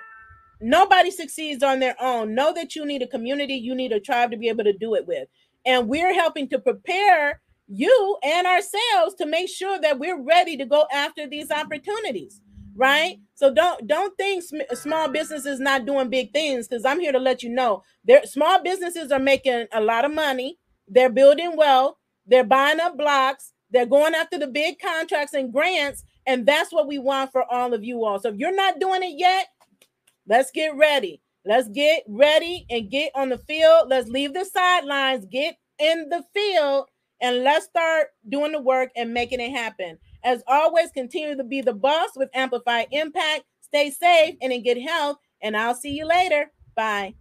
Nobody 0.61 1.11
succeeds 1.11 1.63
on 1.63 1.79
their 1.79 1.95
own. 2.01 2.35
Know 2.35 2.53
that 2.53 2.75
you 2.75 2.85
need 2.85 3.01
a 3.01 3.07
community, 3.07 3.55
you 3.55 3.75
need 3.75 3.91
a 3.91 3.99
tribe 3.99 4.31
to 4.31 4.37
be 4.37 4.49
able 4.49 4.63
to 4.63 4.73
do 4.73 4.95
it 4.95 5.07
with. 5.07 5.27
And 5.65 5.87
we're 5.87 6.13
helping 6.13 6.47
to 6.49 6.59
prepare 6.59 7.41
you 7.67 8.17
and 8.23 8.47
ourselves 8.47 9.15
to 9.15 9.25
make 9.25 9.49
sure 9.49 9.79
that 9.81 9.99
we're 9.99 10.21
ready 10.21 10.57
to 10.57 10.65
go 10.65 10.87
after 10.93 11.27
these 11.27 11.51
opportunities, 11.51 12.41
right? 12.77 13.17
So 13.35 13.53
don't 13.53 13.87
don't 13.87 14.17
think 14.17 14.43
sm- 14.43 14.75
small 14.75 15.09
businesses 15.09 15.59
not 15.61 15.87
doing 15.87 16.09
big 16.09 16.33
things 16.33 16.69
because 16.69 16.85
I'm 16.85 17.01
here 17.01 17.13
to 17.13 17.19
let 17.19 17.43
you 17.43 17.49
know 17.51 17.83
their 18.05 18.25
small 18.25 18.63
businesses 18.63 19.11
are 19.11 19.19
making 19.19 19.67
a 19.73 19.81
lot 19.81 20.05
of 20.05 20.13
money. 20.13 20.59
They're 20.87 21.11
building 21.11 21.57
wealth. 21.57 21.97
They're 22.27 22.45
buying 22.45 22.81
up 22.81 22.97
blocks. 22.97 23.53
They're 23.71 23.87
going 23.87 24.15
after 24.15 24.39
the 24.39 24.47
big 24.47 24.79
contracts 24.79 25.35
and 25.35 25.53
grants 25.53 26.05
and 26.27 26.47
that's 26.47 26.73
what 26.73 26.87
we 26.87 26.99
want 26.99 27.33
for 27.33 27.45
all 27.51 27.73
of 27.75 27.83
you 27.85 28.05
all. 28.05 28.19
So 28.19 28.29
if 28.29 28.37
you're 28.37 28.55
not 28.55 28.79
doing 28.79 29.03
it 29.03 29.15
yet, 29.17 29.47
let's 30.27 30.51
get 30.51 30.75
ready. 30.75 31.21
Let's 31.45 31.69
get 31.69 32.03
ready 32.07 32.65
and 32.69 32.89
get 32.91 33.11
on 33.15 33.29
the 33.29 33.37
field. 33.39 33.89
Let's 33.89 34.09
leave 34.09 34.33
the 34.33 34.45
sidelines, 34.45 35.25
get 35.25 35.57
in 35.79 36.09
the 36.09 36.23
field, 36.33 36.87
and 37.21 37.43
let's 37.43 37.65
start 37.65 38.09
doing 38.29 38.53
the 38.53 38.61
work 38.61 38.91
and 38.95 39.13
making 39.13 39.41
it 39.41 39.51
happen. 39.51 39.97
As 40.27 40.43
always, 40.45 40.91
continue 40.91 41.37
to 41.37 41.43
be 41.45 41.61
the 41.61 41.71
boss 41.71 42.09
with 42.17 42.29
Amplified 42.33 42.87
Impact. 42.91 43.45
Stay 43.61 43.89
safe 43.89 44.35
and 44.41 44.51
in 44.51 44.61
good 44.61 44.77
health, 44.77 45.19
and 45.41 45.55
I'll 45.55 45.73
see 45.73 45.91
you 45.91 46.05
later. 46.05 46.51
Bye. 46.75 47.15